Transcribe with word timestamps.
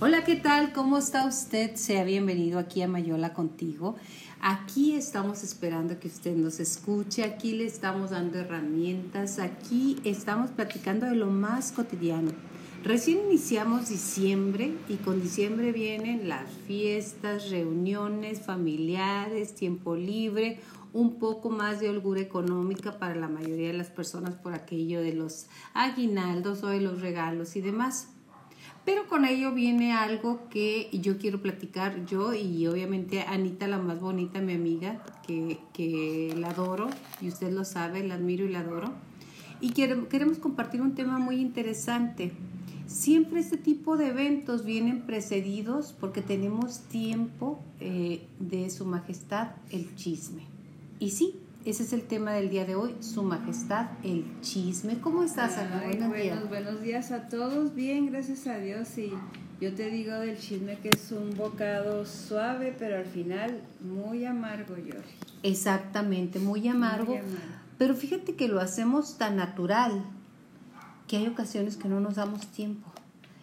Hola, 0.00 0.22
¿qué 0.22 0.36
tal? 0.36 0.72
¿Cómo 0.72 0.96
está 0.96 1.26
usted? 1.26 1.74
Sea 1.74 2.04
bienvenido 2.04 2.60
aquí 2.60 2.82
a 2.82 2.86
Mayola 2.86 3.34
contigo. 3.34 3.96
Aquí 4.40 4.94
estamos 4.94 5.42
esperando 5.42 5.98
que 5.98 6.06
usted 6.06 6.36
nos 6.36 6.60
escuche, 6.60 7.24
aquí 7.24 7.56
le 7.56 7.64
estamos 7.64 8.10
dando 8.10 8.38
herramientas, 8.38 9.40
aquí 9.40 9.96
estamos 10.04 10.52
platicando 10.52 11.06
de 11.06 11.16
lo 11.16 11.26
más 11.26 11.72
cotidiano. 11.72 12.30
Recién 12.84 13.22
iniciamos 13.26 13.88
diciembre 13.88 14.72
y 14.88 14.98
con 14.98 15.20
diciembre 15.20 15.72
vienen 15.72 16.28
las 16.28 16.48
fiestas, 16.68 17.50
reuniones 17.50 18.40
familiares, 18.40 19.56
tiempo 19.56 19.96
libre, 19.96 20.60
un 20.92 21.18
poco 21.18 21.50
más 21.50 21.80
de 21.80 21.88
holgura 21.88 22.20
económica 22.20 23.00
para 23.00 23.16
la 23.16 23.26
mayoría 23.26 23.72
de 23.72 23.78
las 23.78 23.90
personas 23.90 24.36
por 24.36 24.54
aquello 24.54 25.00
de 25.00 25.14
los 25.14 25.46
aguinaldos 25.74 26.62
o 26.62 26.68
de 26.68 26.82
los 26.82 27.00
regalos 27.00 27.56
y 27.56 27.62
demás. 27.62 28.10
Pero 28.84 29.06
con 29.06 29.24
ello 29.24 29.52
viene 29.52 29.92
algo 29.92 30.48
que 30.48 30.88
yo 30.92 31.18
quiero 31.18 31.42
platicar 31.42 32.06
yo 32.06 32.32
y 32.32 32.66
obviamente 32.66 33.20
Anita, 33.22 33.68
la 33.68 33.78
más 33.78 34.00
bonita, 34.00 34.40
mi 34.40 34.54
amiga, 34.54 35.02
que, 35.26 35.58
que 35.74 36.34
la 36.38 36.50
adoro 36.50 36.88
y 37.20 37.28
usted 37.28 37.52
lo 37.52 37.64
sabe, 37.64 38.02
la 38.02 38.14
admiro 38.14 38.46
y 38.46 38.48
la 38.48 38.60
adoro. 38.60 38.92
Y 39.60 39.70
queremos 39.70 40.38
compartir 40.38 40.80
un 40.80 40.94
tema 40.94 41.18
muy 41.18 41.36
interesante. 41.36 42.32
Siempre 42.86 43.40
este 43.40 43.58
tipo 43.58 43.96
de 43.96 44.08
eventos 44.08 44.64
vienen 44.64 45.02
precedidos 45.02 45.94
porque 45.98 46.22
tenemos 46.22 46.80
tiempo 46.80 47.58
eh, 47.80 48.22
de 48.38 48.70
Su 48.70 48.86
Majestad 48.86 49.48
el 49.70 49.94
chisme. 49.96 50.44
Y 50.98 51.10
sí, 51.10 51.34
ese 51.68 51.82
es 51.82 51.92
el 51.92 52.04
tema 52.04 52.32
del 52.32 52.48
día 52.48 52.64
de 52.64 52.76
hoy, 52.76 52.94
Su 53.00 53.22
Majestad, 53.22 53.88
el 54.02 54.24
chisme. 54.40 54.98
¿Cómo 55.02 55.22
estás, 55.22 55.58
Ana? 55.58 55.82
Buenos, 55.84 56.14
días. 56.14 56.48
Buenos 56.48 56.80
días 56.80 57.12
a 57.12 57.28
todos. 57.28 57.74
Bien, 57.74 58.06
gracias 58.06 58.46
a 58.46 58.56
Dios. 58.56 58.96
Y 58.96 59.12
yo 59.60 59.74
te 59.74 59.90
digo 59.90 60.14
del 60.14 60.38
chisme 60.38 60.78
que 60.78 60.88
es 60.88 61.12
un 61.12 61.36
bocado 61.36 62.06
suave, 62.06 62.74
pero 62.78 62.96
al 62.96 63.04
final 63.04 63.60
muy 63.82 64.24
amargo, 64.24 64.78
Yori. 64.78 65.10
Exactamente, 65.42 66.38
muy 66.38 66.66
amargo. 66.68 67.12
Muy 67.12 67.18
amargo. 67.18 67.54
Pero 67.76 67.94
fíjate 67.94 68.34
que 68.34 68.48
lo 68.48 68.60
hacemos 68.60 69.18
tan 69.18 69.36
natural 69.36 70.02
que 71.06 71.18
hay 71.18 71.26
ocasiones 71.26 71.76
que 71.76 71.88
no 71.88 72.00
nos 72.00 72.14
damos 72.14 72.46
tiempo. 72.46 72.90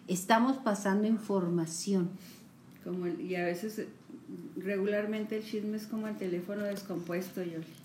Estamos 0.08 0.58
pasando 0.58 1.08
información. 1.08 2.10
Como 2.84 3.06
y 3.06 3.36
a 3.36 3.44
veces 3.44 3.86
regularmente 4.58 5.38
el 5.38 5.44
chisme 5.44 5.78
es 5.78 5.86
como 5.86 6.08
el 6.08 6.18
teléfono 6.18 6.64
descompuesto, 6.64 7.44
Yoli. 7.44 7.85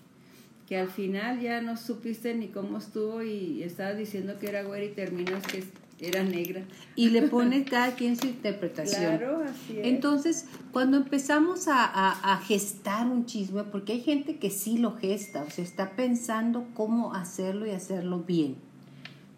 Que 0.70 0.78
al 0.78 0.88
final 0.88 1.40
ya 1.40 1.60
no 1.60 1.76
supiste 1.76 2.34
ni 2.34 2.48
cómo 2.48 2.78
estuvo 2.78 3.22
y 3.22 3.62
estabas 3.62 3.98
diciendo 3.98 4.38
que 4.40 4.48
era 4.48 4.62
güera 4.62 4.84
y 4.84 4.90
terminas 4.90 5.46
que 5.46 5.64
era 6.00 6.22
negra. 6.22 6.62
Y 6.96 7.10
le 7.10 7.22
pone 7.28 7.64
cada 7.64 7.94
quien 7.94 8.16
su 8.16 8.26
interpretación. 8.26 9.18
Claro, 9.18 9.42
así 9.44 9.78
es. 9.78 9.86
Entonces, 9.86 10.46
cuando 10.72 10.96
empezamos 10.96 11.68
a, 11.68 11.84
a, 11.84 12.34
a, 12.34 12.38
gestar 12.38 13.06
un 13.06 13.26
chisme, 13.26 13.64
porque 13.64 13.94
hay 13.94 14.00
gente 14.00 14.36
que 14.36 14.50
sí 14.50 14.78
lo 14.78 14.96
gesta, 14.96 15.42
o 15.42 15.50
sea, 15.50 15.64
está 15.64 15.90
pensando 15.96 16.66
cómo 16.74 17.14
hacerlo 17.14 17.66
y 17.66 17.70
hacerlo 17.70 18.20
bien. 18.20 18.56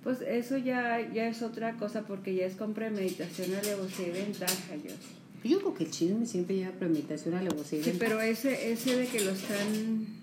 Pues 0.03 0.21
eso 0.21 0.57
ya, 0.57 1.01
ya 1.13 1.29
es 1.29 1.43
otra 1.43 1.77
cosa, 1.77 2.03
porque 2.03 2.35
ya 2.35 2.45
es 2.47 2.57
con 2.57 2.75
premeditación, 2.75 3.55
alevosía 3.55 4.09
y 4.09 4.11
ventaja, 4.11 4.77
yo. 4.77 4.91
Yo 5.49 5.59
creo 5.59 5.75
que 5.75 5.85
el 5.85 5.91
chisme 5.91 6.27
siempre 6.27 6.57
lleva 6.57 6.73
premeditación, 6.73 7.35
alevosía 7.35 7.81
y 7.81 7.83
sí, 7.83 7.97
pero 7.99 8.21
ese, 8.21 8.71
ese 8.71 8.97
de 8.97 9.07
que 9.07 9.25
lo 9.25 9.33
están 9.33 10.22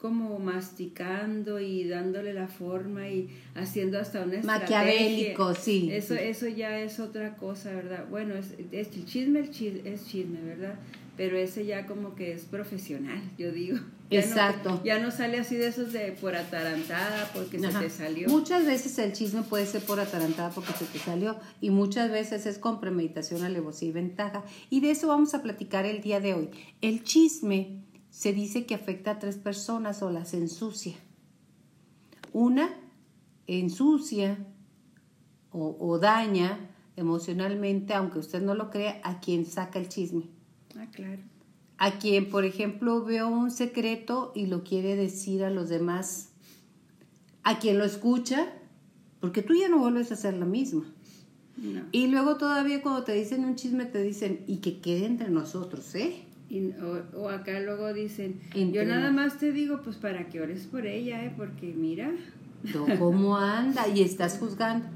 como 0.00 0.38
masticando 0.38 1.60
y 1.60 1.86
dándole 1.86 2.32
la 2.32 2.48
forma 2.48 3.08
y 3.08 3.28
haciendo 3.54 3.98
hasta 3.98 4.22
una 4.22 4.40
Maquiavélico, 4.42 5.54
sí. 5.54 5.90
Eso, 5.92 6.14
eso 6.14 6.48
ya 6.48 6.80
es 6.80 6.98
otra 7.00 7.36
cosa, 7.36 7.70
¿verdad? 7.72 8.06
Bueno, 8.08 8.34
es, 8.34 8.54
es 8.72 8.96
el 8.96 9.04
chisme, 9.04 9.40
el 9.40 9.50
chisme 9.50 9.90
es 9.90 10.06
chisme, 10.06 10.40
¿verdad? 10.40 10.74
Pero 11.16 11.36
ese 11.36 11.66
ya 11.66 11.86
como 11.86 12.14
que 12.14 12.32
es 12.32 12.44
profesional, 12.44 13.20
yo 13.36 13.52
digo. 13.52 13.78
Ya 14.10 14.20
Exacto. 14.20 14.70
No, 14.70 14.84
ya 14.84 14.98
no 14.98 15.10
sale 15.10 15.38
así 15.38 15.54
de 15.56 15.68
esos 15.68 15.92
de 15.92 16.12
por 16.12 16.34
atarantada 16.34 17.30
porque 17.34 17.60
se 17.60 17.68
te 17.68 17.90
salió. 17.90 18.28
Muchas 18.28 18.64
veces 18.64 18.98
el 18.98 19.12
chisme 19.12 19.42
puede 19.42 19.66
ser 19.66 19.82
por 19.82 20.00
atarantada 20.00 20.50
porque 20.50 20.72
se 20.72 20.86
te 20.86 20.98
salió 20.98 21.38
y 21.60 21.70
muchas 21.70 22.10
veces 22.10 22.46
es 22.46 22.58
con 22.58 22.80
premeditación, 22.80 23.44
alevosía 23.44 23.90
y 23.90 23.92
ventaja. 23.92 24.42
Y 24.70 24.80
de 24.80 24.92
eso 24.92 25.08
vamos 25.08 25.34
a 25.34 25.42
platicar 25.42 25.84
el 25.84 26.00
día 26.00 26.20
de 26.20 26.34
hoy. 26.34 26.48
El 26.80 27.04
chisme 27.04 27.82
se 28.10 28.32
dice 28.32 28.66
que 28.66 28.74
afecta 28.74 29.12
a 29.12 29.18
tres 29.18 29.36
personas 29.36 30.02
o 30.02 30.10
las 30.10 30.34
ensucia. 30.34 30.94
Una 32.32 32.68
ensucia 33.46 34.38
o, 35.52 35.76
o 35.80 35.98
daña 35.98 36.70
emocionalmente, 36.96 37.94
aunque 37.94 38.18
usted 38.18 38.42
no 38.42 38.54
lo 38.54 38.70
crea, 38.70 39.00
a 39.04 39.20
quien 39.20 39.46
saca 39.46 39.78
el 39.78 39.88
chisme. 39.88 40.24
Ah, 40.76 40.86
claro. 40.92 41.22
A 41.78 41.98
quien, 41.98 42.28
por 42.28 42.44
ejemplo, 42.44 43.04
veo 43.04 43.28
un 43.28 43.50
secreto 43.50 44.32
y 44.34 44.46
lo 44.46 44.64
quiere 44.64 44.96
decir 44.96 45.42
a 45.44 45.50
los 45.50 45.68
demás. 45.68 46.28
A 47.42 47.58
quien 47.58 47.78
lo 47.78 47.84
escucha, 47.84 48.52
porque 49.20 49.42
tú 49.42 49.54
ya 49.54 49.68
no 49.68 49.78
vuelves 49.78 50.12
a 50.12 50.16
ser 50.16 50.34
la 50.34 50.44
misma. 50.44 50.84
No. 51.56 51.82
Y 51.90 52.08
luego 52.08 52.36
todavía 52.36 52.82
cuando 52.82 53.04
te 53.04 53.12
dicen 53.12 53.44
un 53.44 53.56
chisme 53.56 53.86
te 53.86 54.02
dicen, 54.02 54.44
y 54.46 54.58
que 54.58 54.80
quede 54.80 55.06
entre 55.06 55.30
nosotros, 55.30 55.94
¿eh? 55.94 56.24
Y, 56.50 56.72
o, 56.72 57.02
o, 57.16 57.28
acá 57.28 57.60
luego 57.60 57.94
dicen, 57.94 58.40
yo 58.72 58.84
nada 58.84 59.12
más 59.12 59.38
te 59.38 59.52
digo, 59.52 59.82
pues 59.82 59.96
para 59.96 60.28
que 60.28 60.40
ores 60.40 60.66
por 60.66 60.84
ella, 60.84 61.24
¿eh? 61.24 61.32
Porque 61.36 61.72
mira. 61.72 62.10
¿Cómo 62.98 63.36
anda? 63.36 63.86
Y 63.88 64.02
estás 64.02 64.38
juzgando. 64.38 64.86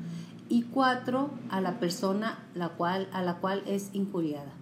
Y 0.49 0.65
cuatro, 0.65 1.31
a 1.49 1.61
la 1.61 1.79
persona 1.79 2.45
la 2.55 2.71
cual, 2.71 3.09
a 3.13 3.23
la 3.23 3.37
cual 3.37 3.63
es 3.67 3.91
injuriada 3.93 4.53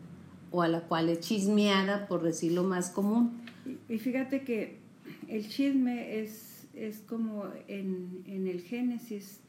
o 0.53 0.63
a 0.63 0.69
la 0.69 0.83
cual 0.83 1.09
es 1.09 1.21
chismeada, 1.21 2.07
por 2.07 2.23
decirlo 2.23 2.63
más 2.63 2.91
común. 2.91 3.41
Y, 3.89 3.95
y 3.95 3.99
fíjate 3.99 4.43
que 4.43 4.79
el 5.29 5.49
chisme 5.49 6.21
es, 6.21 6.67
es 6.75 6.99
como 7.01 7.47
en, 7.69 8.23
en 8.27 8.47
el 8.47 8.61
Génesis, 8.61 9.41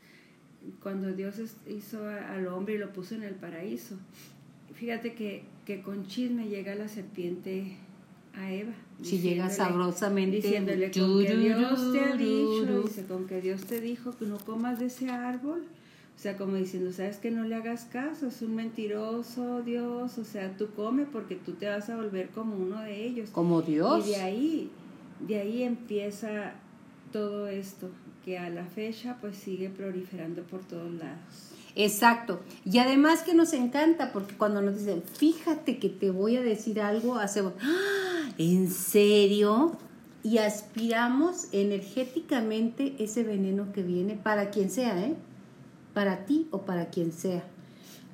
cuando 0.81 1.11
Dios 1.11 1.35
hizo 1.67 2.07
al 2.07 2.47
hombre 2.47 2.75
y 2.75 2.77
lo 2.77 2.93
puso 2.93 3.15
en 3.15 3.23
el 3.23 3.35
paraíso. 3.35 3.97
Fíjate 4.73 5.13
que, 5.13 5.43
que 5.65 5.81
con 5.81 6.07
chisme 6.07 6.47
llega 6.47 6.75
la 6.75 6.87
serpiente 6.87 7.77
a 8.35 8.51
Eva. 8.51 8.73
Si 9.01 9.19
llega 9.19 9.49
sabrosamente. 9.49 10.37
Diciéndole 10.37 10.91
con 10.91 11.23
que 11.23 11.35
Dios 11.35 11.91
te 11.91 11.99
ha 11.99 12.15
dicho, 12.15 12.83
dice, 12.83 13.05
con 13.05 13.27
que 13.27 13.41
Dios 13.41 13.61
te 13.65 13.81
dijo 13.81 14.17
que 14.17 14.25
no 14.25 14.37
comas 14.37 14.79
de 14.79 14.87
ese 14.87 15.09
árbol. 15.09 15.63
O 16.15 16.19
sea, 16.23 16.37
como 16.37 16.55
diciendo, 16.55 16.93
sabes 16.93 17.17
que 17.17 17.31
no 17.31 17.43
le 17.43 17.55
hagas 17.55 17.85
caso, 17.85 18.27
es 18.27 18.41
un 18.43 18.55
mentiroso 18.55 19.63
Dios, 19.63 20.17
o 20.19 20.23
sea, 20.23 20.55
tú 20.55 20.67
come 20.75 21.05
porque 21.05 21.35
tú 21.35 21.53
te 21.53 21.67
vas 21.67 21.89
a 21.89 21.95
volver 21.97 22.29
como 22.29 22.55
uno 22.55 22.81
de 22.81 23.03
ellos. 23.03 23.29
Como 23.31 23.61
Dios. 23.61 24.07
Y 24.07 24.11
de 24.11 24.15
ahí, 24.17 24.69
de 25.27 25.39
ahí 25.39 25.63
empieza 25.63 26.53
todo 27.11 27.47
esto, 27.47 27.89
que 28.23 28.37
a 28.37 28.49
la 28.49 28.65
fecha 28.65 29.17
pues 29.19 29.35
sigue 29.37 29.69
proliferando 29.69 30.43
por 30.43 30.65
todos 30.65 30.91
lados. 30.93 31.53
Exacto. 31.75 32.41
Y 32.65 32.77
además 32.77 33.23
que 33.23 33.33
nos 33.33 33.53
encanta, 33.53 34.11
porque 34.11 34.35
cuando 34.35 34.61
nos 34.61 34.77
dicen, 34.77 35.03
fíjate 35.03 35.79
que 35.79 35.89
te 35.89 36.11
voy 36.11 36.37
a 36.37 36.41
decir 36.41 36.79
algo, 36.81 37.15
hacemos, 37.15 37.53
¡Ah! 37.61 38.29
¿en 38.37 38.69
serio? 38.69 39.77
Y 40.23 40.37
aspiramos 40.37 41.47
energéticamente 41.51 42.95
ese 42.99 43.23
veneno 43.23 43.73
que 43.73 43.83
viene 43.83 44.15
para 44.15 44.51
quien 44.51 44.69
sea, 44.69 45.03
¿eh? 45.03 45.15
Para 45.93 46.25
ti 46.25 46.47
o 46.51 46.61
para 46.61 46.89
quien 46.89 47.11
sea. 47.11 47.43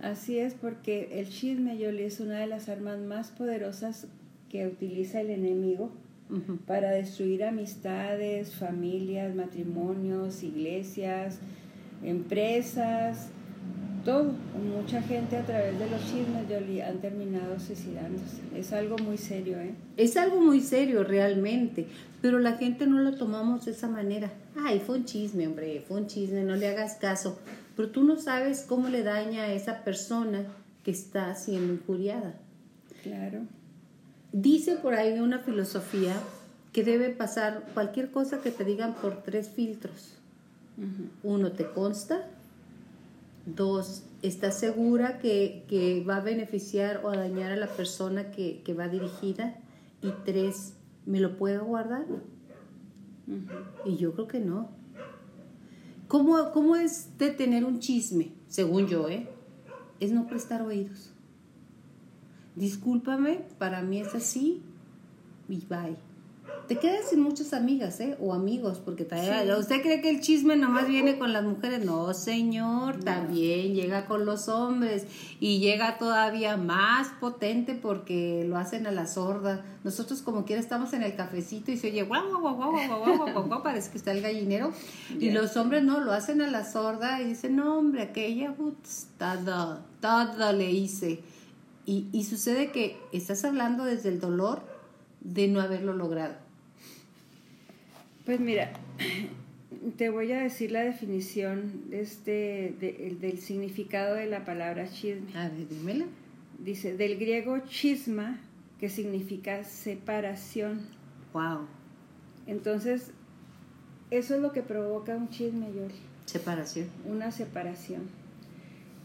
Así 0.01 0.39
es, 0.39 0.53
porque 0.53 1.19
el 1.19 1.29
chisme, 1.29 1.77
Yoli, 1.77 2.03
es 2.03 2.19
una 2.19 2.39
de 2.39 2.47
las 2.47 2.69
armas 2.69 2.99
más 2.99 3.31
poderosas 3.31 4.07
que 4.49 4.65
utiliza 4.65 5.19
el 5.21 5.29
enemigo 5.29 5.91
uh 6.29 6.35
-huh. 6.35 6.57
para 6.65 6.91
destruir 6.91 7.43
amistades, 7.43 8.53
familias, 8.53 9.35
matrimonios, 9.35 10.43
iglesias, 10.43 11.39
empresas, 12.03 13.29
todo. 14.03 14.33
Mucha 14.75 15.01
gente 15.01 15.37
a 15.37 15.45
través 15.45 15.77
de 15.77 15.89
los 15.89 16.01
chismes 16.01 16.47
Yoli, 16.49 16.81
han 16.81 16.99
terminado 16.99 17.59
suicidándose. 17.59 18.41
Es 18.55 18.73
algo 18.73 18.97
muy 18.97 19.17
serio, 19.17 19.59
¿eh? 19.59 19.73
Es 19.97 20.17
algo 20.17 20.41
muy 20.41 20.61
serio 20.61 21.03
realmente, 21.03 21.87
pero 22.21 22.39
la 22.39 22.53
gente 22.53 22.87
no 22.87 22.99
lo 22.99 23.15
tomamos 23.15 23.65
de 23.65 23.71
esa 23.71 23.87
manera. 23.87 24.31
Ay, 24.55 24.79
fue 24.79 24.97
un 24.97 25.05
chisme, 25.05 25.47
hombre, 25.47 25.83
fue 25.87 25.97
un 25.97 26.07
chisme, 26.07 26.43
no 26.43 26.55
le 26.55 26.67
hagas 26.67 26.95
caso. 26.95 27.39
Pero 27.75 27.89
tú 27.89 28.03
no 28.03 28.17
sabes 28.17 28.65
cómo 28.67 28.89
le 28.89 29.03
daña 29.03 29.43
a 29.43 29.53
esa 29.53 29.83
persona 29.83 30.45
que 30.83 30.91
está 30.91 31.33
siendo 31.35 31.73
injuriada. 31.73 32.35
Claro. 33.03 33.41
Dice 34.31 34.75
por 34.75 34.93
ahí 34.93 35.19
una 35.19 35.39
filosofía 35.39 36.15
que 36.71 36.83
debe 36.83 37.09
pasar 37.09 37.65
cualquier 37.73 38.11
cosa 38.11 38.41
que 38.41 38.51
te 38.51 38.63
digan 38.63 38.93
por 38.95 39.23
tres 39.23 39.49
filtros. 39.49 40.13
Uh 40.77 40.81
-huh. 40.81 41.09
Uno, 41.23 41.51
te 41.51 41.65
consta. 41.65 42.27
Dos, 43.45 44.03
¿estás 44.21 44.59
segura 44.59 45.19
que, 45.19 45.65
que, 45.67 46.03
va 46.03 46.17
a 46.17 46.21
beneficiar 46.21 47.01
o 47.03 47.09
a 47.09 47.17
dañar 47.17 47.51
a 47.51 47.55
la 47.55 47.67
persona 47.67 48.29
que, 48.31 48.61
que 48.63 48.73
va 48.73 48.87
dirigida? 48.87 49.55
Y 50.03 50.11
tres, 50.25 50.73
¿me 51.05 51.19
lo 51.19 51.37
puedo 51.37 51.65
guardar? 51.65 52.05
Uh 53.27 53.33
-huh. 53.33 53.65
Y 53.85 53.97
yo 53.97 54.13
creo 54.13 54.27
que 54.27 54.39
no. 54.39 54.69
¿Cómo, 56.07 56.51
¿Cómo 56.51 56.75
es 56.75 57.17
de 57.17 57.31
tener 57.31 57.65
un 57.65 57.79
chisme? 57.79 58.31
Según 58.47 58.87
yo, 58.87 59.09
¿eh? 59.09 59.27
es 59.99 60.11
no 60.11 60.27
prestar 60.27 60.61
oídos 60.61 61.11
discúlpame, 62.55 63.41
para 63.57 63.81
mí 63.81 63.99
es 63.99 64.13
así 64.15 64.61
y 65.47 65.65
bye. 65.67 66.09
Te 66.69 66.77
quedas 66.77 67.09
sin 67.09 67.21
muchas 67.21 67.53
amigas, 67.53 67.99
¿eh? 67.99 68.15
O 68.21 68.31
amigos, 68.31 68.79
porque 68.85 69.03
sí. 69.03 69.51
usted 69.57 69.81
cree 69.81 70.01
que 70.01 70.11
el 70.11 70.21
chisme 70.21 70.55
nomás 70.55 70.87
viene 70.87 71.17
con 71.17 71.33
las 71.33 71.43
mujeres. 71.43 71.83
No, 71.83 72.13
señor, 72.13 73.03
también 73.03 73.73
llega 73.73 74.05
con 74.05 74.23
los 74.23 74.47
hombres 74.49 75.07
y 75.39 75.57
llega 75.57 75.97
todavía 75.97 76.57
más 76.57 77.07
potente 77.19 77.73
porque 77.73 78.45
lo 78.47 78.55
hacen 78.55 78.85
a 78.85 78.91
la 78.91 79.07
sorda. 79.07 79.65
Nosotros 79.83 80.21
como 80.21 80.45
quiera 80.45 80.61
estamos 80.61 80.93
en 80.93 81.01
el 81.01 81.15
cafecito 81.15 81.71
y 81.71 81.77
se 81.77 81.87
oye 81.87 82.03
guau, 82.03 82.39
guau, 82.39 82.55
guau, 82.55 82.71
guau, 82.71 82.87
guau, 82.87 83.15
guau, 83.15 83.33
guau, 83.33 83.47
guau 83.47 83.63
parece 83.63 83.89
que 83.89 83.97
está 83.97 84.11
el 84.11 84.21
gallinero. 84.21 84.71
Y 85.19 85.31
los 85.31 85.57
hombres 85.57 85.83
no, 85.83 86.01
lo 86.01 86.11
hacen 86.11 86.39
a 86.43 86.51
la 86.51 86.71
sorda 86.71 87.19
y 87.19 87.29
dicen, 87.29 87.55
no, 87.55 87.79
hombre, 87.79 88.03
aquella, 88.03 88.53
uh, 88.59 88.75
todo, 89.17 89.79
todo 89.99 90.53
le 90.53 90.69
hice 90.69 91.23
y, 91.89 92.07
y 92.11 92.25
sucede 92.25 92.71
que 92.71 92.97
estás 93.13 93.43
hablando 93.43 93.83
desde 93.83 94.09
el 94.09 94.19
dolor 94.19 94.61
de 95.21 95.47
no 95.47 95.59
haberlo 95.59 95.93
logrado. 95.93 96.35
Pues 98.27 98.39
mira, 98.39 98.73
te 99.97 100.11
voy 100.11 100.31
a 100.33 100.39
decir 100.39 100.71
la 100.71 100.81
definición 100.81 101.85
este, 101.89 102.75
del 103.19 103.39
significado 103.39 104.13
de 104.13 104.27
la 104.27 104.45
palabra 104.45 104.87
chisme. 104.87 105.35
A 105.35 105.49
ver, 105.49 105.67
dímela. 105.67 106.05
Dice, 106.59 106.95
del 106.95 107.17
griego 107.17 107.57
chisma, 107.67 108.39
que 108.79 108.89
significa 108.89 109.63
separación. 109.63 110.81
Wow. 111.33 111.65
Entonces, 112.45 113.09
eso 114.11 114.35
es 114.35 114.41
lo 114.41 114.51
que 114.51 114.61
provoca 114.61 115.15
un 115.15 115.29
chisme, 115.29 115.73
Yoli. 115.73 115.95
Separación. 116.27 116.87
Una 117.07 117.31
separación. 117.31 118.18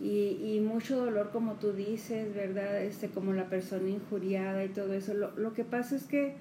Y, 0.00 0.38
y, 0.42 0.60
mucho 0.60 0.96
dolor, 1.04 1.30
como 1.30 1.54
tú 1.54 1.72
dices, 1.72 2.34
¿verdad? 2.34 2.82
Este, 2.82 3.08
como 3.08 3.32
la 3.32 3.48
persona 3.48 3.88
injuriada 3.88 4.64
y 4.64 4.68
todo 4.68 4.92
eso. 4.92 5.14
Lo, 5.14 5.30
lo 5.36 5.52
que 5.54 5.64
pasa 5.64 5.94
es 5.94 6.04
que 6.04 6.34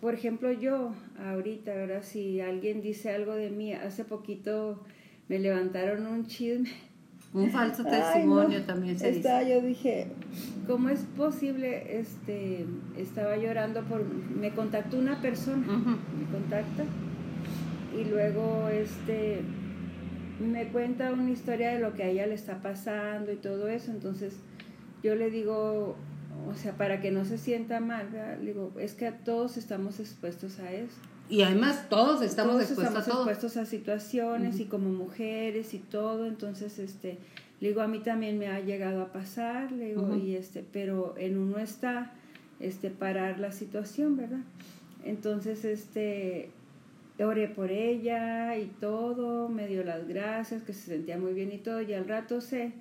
por 0.00 0.14
ejemplo, 0.14 0.50
yo 0.50 0.92
ahorita, 1.26 1.74
¿verdad? 1.74 2.02
Si 2.02 2.40
alguien 2.40 2.80
dice 2.80 3.10
algo 3.10 3.34
de 3.34 3.50
mí, 3.50 3.74
hace 3.74 4.04
poquito 4.04 4.80
me 5.28 5.38
levantaron 5.38 6.06
un 6.06 6.26
chisme. 6.26 6.70
Un 7.34 7.50
falso 7.50 7.84
testimonio 7.90 8.64
también 8.64 8.98
se 8.98 9.10
Estaba, 9.10 9.42
Yo 9.42 9.60
dije, 9.60 10.06
¿cómo 10.66 10.88
es 10.88 11.00
posible? 11.16 12.00
Este, 12.00 12.64
estaba 12.96 13.36
llorando 13.36 13.82
por, 13.82 14.02
me 14.04 14.50
contactó 14.52 14.96
una 14.96 15.20
persona, 15.20 15.66
me 15.66 16.26
contacta 16.32 16.84
y 17.94 18.04
luego, 18.08 18.68
este, 18.68 19.42
me 20.40 20.68
cuenta 20.68 21.12
una 21.12 21.30
historia 21.30 21.70
de 21.70 21.80
lo 21.80 21.94
que 21.94 22.02
a 22.02 22.08
ella 22.08 22.26
le 22.26 22.34
está 22.34 22.62
pasando 22.62 23.32
y 23.32 23.36
todo 23.36 23.68
eso. 23.68 23.90
Entonces, 23.90 24.34
yo 25.02 25.14
le 25.14 25.30
digo, 25.30 25.96
o 26.48 26.54
sea, 26.54 26.76
para 26.76 27.00
que 27.00 27.10
no 27.10 27.24
se 27.24 27.38
sienta 27.38 27.80
mal, 27.80 28.08
digo, 28.42 28.72
es 28.78 28.94
que 28.94 29.10
todos 29.12 29.56
estamos 29.56 30.00
expuestos 30.00 30.58
a 30.58 30.72
eso. 30.72 30.96
Y 31.28 31.42
además 31.42 31.88
todos 31.88 32.22
estamos 32.22 32.54
todos 32.54 32.64
expuestos 32.64 32.98
estamos 32.98 33.26
a 33.26 33.30
expuestos 33.30 33.56
a 33.56 33.64
situaciones 33.64 34.58
y 34.58 34.64
como 34.64 34.88
mujeres 34.90 35.74
y 35.74 35.78
todo, 35.78 36.26
entonces 36.26 36.80
este 36.80 37.18
le 37.60 37.68
digo 37.68 37.82
a 37.82 37.86
mí 37.86 38.00
también 38.00 38.38
me 38.38 38.48
ha 38.48 38.58
llegado 38.58 39.02
a 39.02 39.12
pasar, 39.12 39.70
le 39.70 39.88
digo, 39.88 40.16
y 40.16 40.34
este, 40.34 40.64
pero 40.72 41.14
en 41.18 41.38
uno 41.38 41.58
está 41.58 42.12
este 42.58 42.90
parar 42.90 43.38
la 43.38 43.52
situación, 43.52 44.16
¿verdad? 44.16 44.40
Entonces 45.04 45.64
este 45.64 46.50
oré 47.24 47.48
por 47.48 47.70
ella 47.70 48.56
y 48.56 48.66
todo, 48.66 49.48
me 49.48 49.66
dio 49.66 49.84
las 49.84 50.06
gracias, 50.08 50.62
que 50.62 50.72
se 50.72 50.92
sentía 50.92 51.18
muy 51.18 51.34
bien 51.34 51.52
y 51.52 51.58
todo, 51.58 51.82
y 51.82 51.92
al 51.92 52.08
rato 52.08 52.40
sé 52.40 52.72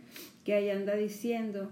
que 0.44 0.54
ahí 0.54 0.70
anda 0.70 0.96
diciendo 0.96 1.70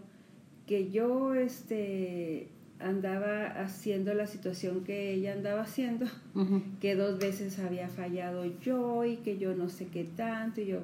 que 0.65 0.89
yo 0.89 1.33
este, 1.33 2.49
andaba 2.79 3.45
haciendo 3.45 4.13
la 4.13 4.27
situación 4.27 4.83
que 4.83 5.13
ella 5.13 5.33
andaba 5.33 5.61
haciendo, 5.61 6.05
que 6.81 6.95
dos 6.95 7.19
veces 7.19 7.57
había 7.59 7.87
fallado 7.87 8.45
yo 8.61 9.05
y 9.05 9.17
que 9.17 9.37
yo 9.37 9.55
no 9.55 9.69
sé 9.69 9.87
qué 9.87 10.03
tanto, 10.03 10.61
y 10.61 10.67
yo, 10.67 10.79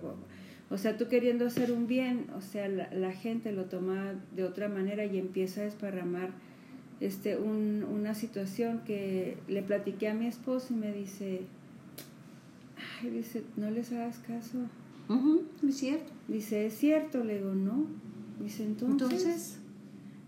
o 0.70 0.78
sea, 0.78 0.98
tú 0.98 1.08
queriendo 1.08 1.46
hacer 1.46 1.72
un 1.72 1.86
bien, 1.86 2.28
o 2.36 2.42
sea, 2.42 2.68
la, 2.68 3.12
gente 3.12 3.52
lo 3.52 3.66
toma 3.66 4.16
de 4.36 4.44
otra 4.44 4.70
manera 4.70 5.06
y 5.06 5.20
empieza 5.20 5.62
a 5.62 5.66
desparramar 5.66 6.32
este, 7.00 7.38
un, 7.38 7.84
una 7.84 8.16
situación 8.16 8.82
que 8.86 9.38
le 9.48 9.62
platiqué 9.62 10.08
a 10.08 10.14
mi 10.14 10.26
esposo 10.26 10.74
y 10.74 10.78
me 10.78 10.92
dice, 10.92 11.42
ay, 13.04 13.10
dice, 13.10 13.44
no 13.58 13.70
les 13.70 13.92
hagas 13.92 14.18
caso. 14.20 14.60
es 15.68 15.78
cierto. 15.78 16.12
Dice, 16.28 16.66
es 16.66 16.78
cierto, 16.78 17.24
le 17.24 17.36
digo, 17.36 17.54
no. 17.54 17.86
Dice, 18.40 18.64
entonces 18.64 19.60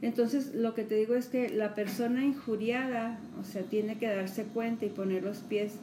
entonces, 0.02 0.54
lo 0.54 0.76
que 0.76 0.84
te 0.84 0.96
digo 0.96 1.16
es 1.16 1.28
que 1.28 1.50
la 1.50 1.74
persona 1.74 2.24
injuriada, 2.24 3.18
o 3.42 3.44
sea, 3.44 3.64
tiene 3.64 3.98
que 3.98 4.08
darse 4.08 4.44
cuenta 4.44 4.86
y 4.86 4.90
poner 4.90 5.24
los 5.24 5.38
pies 5.38 5.74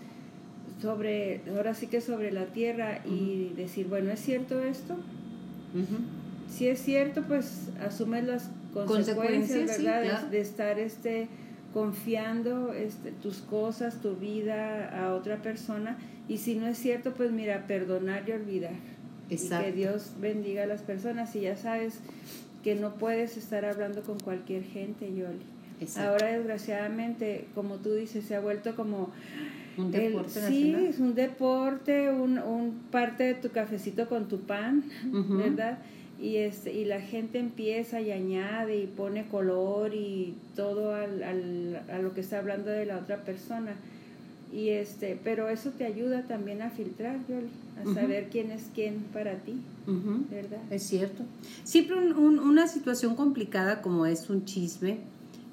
sobre, 0.81 1.41
ahora 1.57 1.75
sí 1.75 1.87
que 1.87 2.01
sobre 2.01 2.31
la 2.31 2.47
tierra 2.47 3.01
y 3.07 3.53
decir, 3.57 3.89
bueno, 3.89 4.11
¿es 4.11 4.21
cierto 4.21 4.63
esto? 4.63 4.97
Si 6.49 6.69
es 6.69 6.81
cierto, 6.81 7.23
pues 7.27 7.71
asume 7.85 8.23
las 8.23 8.49
consecuencias, 8.75 9.83
¿verdad? 9.83 10.27
de, 10.27 10.41
estar 10.41 10.79
este, 10.79 11.29
confiando 11.73 12.73
este, 12.73 13.11
tus 13.11 13.39
cosas, 13.39 14.01
tu 14.01 14.17
vida 14.17 14.89
a 14.89 15.15
otra 15.15 15.43
persona. 15.43 15.99
Y 16.29 16.39
si 16.39 16.55
no 16.55 16.67
es 16.67 16.79
cierto, 16.79 17.15
pues 17.15 17.31
mira, 17.33 17.67
perdonar 17.67 18.29
y 18.29 18.33
olvidar. 18.33 18.75
Exacto. 19.31 19.69
Y 19.69 19.71
que 19.71 19.77
Dios 19.77 20.13
bendiga 20.21 20.65
a 20.65 20.67
las 20.67 20.83
personas. 20.83 21.35
Y 21.37 21.41
ya 21.43 21.57
sabes, 21.57 22.01
que 22.63 22.75
no 22.75 22.95
puedes 22.95 23.37
estar 23.37 23.65
hablando 23.65 24.03
con 24.03 24.19
cualquier 24.21 24.63
gente, 24.63 25.13
Yoli. 25.13 25.45
Ahora, 25.97 26.29
desgraciadamente, 26.29 27.47
como 27.55 27.77
tú 27.77 27.95
dices, 27.95 28.25
se 28.25 28.37
ha 28.37 28.41
vuelto 28.41 28.77
como... 28.77 29.11
Un 29.77 29.91
deporte 29.91 30.47
Sí, 30.49 30.75
es 30.75 31.01
un 31.01 31.15
deporte, 31.15 32.11
un, 32.11 32.39
un, 32.39 32.83
parte 32.91 33.25
de 33.25 33.35
tu 33.35 33.51
cafecito 33.51 34.07
con 34.07 34.29
tu 34.29 34.41
pan, 34.41 34.85
¿verdad? 35.11 35.79
Y, 36.23 36.37
este, 36.37 36.73
y 36.73 36.85
la 36.85 37.01
gente 37.01 37.41
empieza 37.41 38.01
y 38.01 38.13
añade 38.13 38.79
y 38.79 38.87
pone 38.87 39.27
color 39.27 39.93
y 39.93 40.35
todo 40.55 40.95
al, 40.95 41.23
al, 41.25 41.83
a 41.91 41.99
lo 41.99 42.15
que 42.15 42.21
está 42.21 42.39
hablando 42.39 42.71
de 42.71 42.87
la 42.87 42.99
otra 42.99 43.25
persona. 43.25 43.75
Y 44.53 44.69
este, 44.69 45.19
pero 45.25 45.49
eso 45.49 45.71
te 45.71 45.87
ayuda 45.87 46.23
también 46.23 46.61
a 46.63 46.71
filtrar, 46.71 47.19
Yoli, 47.27 47.49
a 47.81 47.95
saber 47.95 48.29
quién 48.31 48.51
es 48.51 48.65
quién 48.75 48.97
para 49.13 49.37
ti, 49.37 49.55
¿verdad? 50.31 50.61
Es 50.71 50.83
cierto. 50.83 51.25
Siempre 51.65 51.97
una 52.13 52.69
situación 52.69 53.17
complicada 53.17 53.81
como 53.81 54.05
es 54.05 54.29
un 54.29 54.45
chisme, 54.45 54.99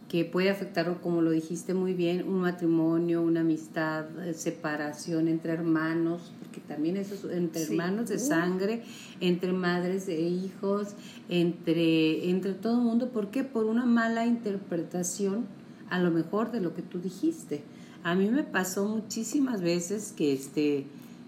que 0.10 0.26
puede 0.26 0.50
afectar, 0.50 1.00
como 1.02 1.22
lo 1.22 1.32
dijiste 1.32 1.74
muy 1.74 1.94
bien, 1.94 2.28
un 2.28 2.42
matrimonio, 2.42 3.22
una 3.22 3.42
amistad, 3.42 4.06
eh, 4.28 4.34
separación 4.34 5.28
entre 5.28 5.54
hermanos, 5.54 6.34
porque 6.40 6.60
también 6.60 6.98
eso 6.98 7.14
es 7.14 7.38
entre 7.38 7.62
hermanos 7.62 8.10
de 8.10 8.20
sangre, 8.20 8.84
entre 9.22 9.54
madres 9.54 10.10
e 10.10 10.20
hijos, 10.20 10.90
entre, 11.30 12.30
entre 12.30 12.54
todo 12.54 12.80
el 12.80 12.84
mundo. 12.84 13.10
¿Por 13.10 13.30
qué? 13.30 13.44
Por 13.44 13.66
una 13.66 13.86
mala 13.86 14.26
interpretación, 14.26 15.46
a 15.90 16.00
lo 16.00 16.12
mejor, 16.12 16.52
de 16.52 16.60
lo 16.60 16.74
que 16.74 16.82
tú 16.82 17.00
dijiste 17.00 17.64
a 18.04 18.16
mí 18.16 18.30
me 18.30 18.44
pasó 18.44 18.86
muchísimas 18.86 19.62
veces 19.62 20.14
que 20.16 20.34
este 20.34 20.86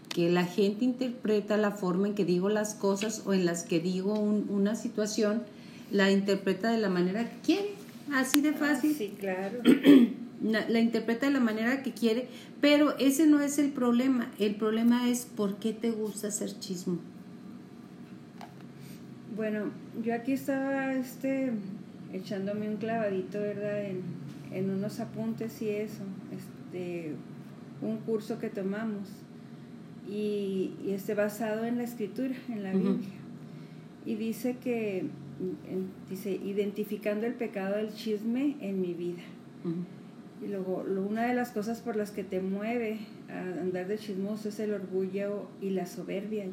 que 0.09 0.29
la 0.29 0.43
gente 0.43 0.83
interpreta 0.83 1.55
la 1.55 1.71
forma 1.71 2.07
en 2.07 2.15
que 2.15 2.25
digo 2.25 2.49
las 2.49 2.73
cosas 2.75 3.23
o 3.25 3.33
en 3.33 3.45
las 3.45 3.63
que 3.63 3.79
digo 3.79 4.13
una 4.13 4.75
situación, 4.75 5.43
la 5.89 6.11
interpreta 6.11 6.69
de 6.69 6.79
la 6.79 6.89
manera 6.89 7.29
que 7.29 7.39
quiere, 7.39 7.75
así 8.13 8.41
de 8.41 8.49
ah, 8.49 8.53
fácil. 8.53 8.93
sí, 8.95 9.15
claro. 9.19 9.59
La, 10.41 10.79
interpreta 10.79 11.27
de 11.27 11.33
la 11.33 11.39
manera 11.39 11.83
que 11.83 11.91
quiere, 11.91 12.27
pero 12.61 12.97
ese 12.97 13.27
no 13.27 13.41
es 13.41 13.59
el 13.59 13.69
problema. 13.69 14.31
El 14.39 14.55
problema 14.55 15.07
es 15.07 15.27
por 15.27 15.57
qué 15.57 15.71
te 15.71 15.91
gusta 15.91 16.29
hacer 16.29 16.57
chismo. 16.57 16.97
Bueno, 19.35 19.65
yo 20.03 20.15
aquí 20.15 20.31
estaba 20.31 20.93
este, 20.93 21.51
echándome 22.11 22.67
un 22.67 22.77
clavadito, 22.77 23.39
¿verdad? 23.39 23.85
En, 23.85 24.01
en 24.51 24.71
unos 24.71 24.99
apuntes 24.99 25.61
y 25.61 25.69
eso 25.69 26.01
de 26.71 27.13
un 27.81 27.97
curso 27.97 28.39
que 28.39 28.49
tomamos 28.49 29.07
y, 30.09 30.71
y 30.85 30.91
este 30.91 31.13
basado 31.13 31.65
en 31.65 31.77
la 31.77 31.83
escritura, 31.83 32.33
en 32.49 32.63
la 32.63 32.71
Biblia. 32.71 33.09
Y 34.05 34.15
dice 34.15 34.57
que, 34.61 35.05
dice, 36.09 36.31
identificando 36.31 37.25
el 37.25 37.33
pecado 37.33 37.77
del 37.77 37.93
chisme 37.93 38.57
en 38.61 38.81
mi 38.81 38.93
vida. 38.93 39.21
Y 40.43 40.47
luego, 40.47 40.83
una 41.07 41.27
de 41.27 41.35
las 41.35 41.51
cosas 41.51 41.81
por 41.81 41.95
las 41.95 42.11
que 42.11 42.23
te 42.23 42.41
mueve 42.41 42.99
a 43.29 43.61
andar 43.61 43.87
de 43.87 43.97
chismoso 43.97 44.49
es 44.49 44.59
el 44.59 44.73
orgullo 44.73 45.47
y 45.61 45.69
la 45.69 45.85
soberbia, 45.85 46.45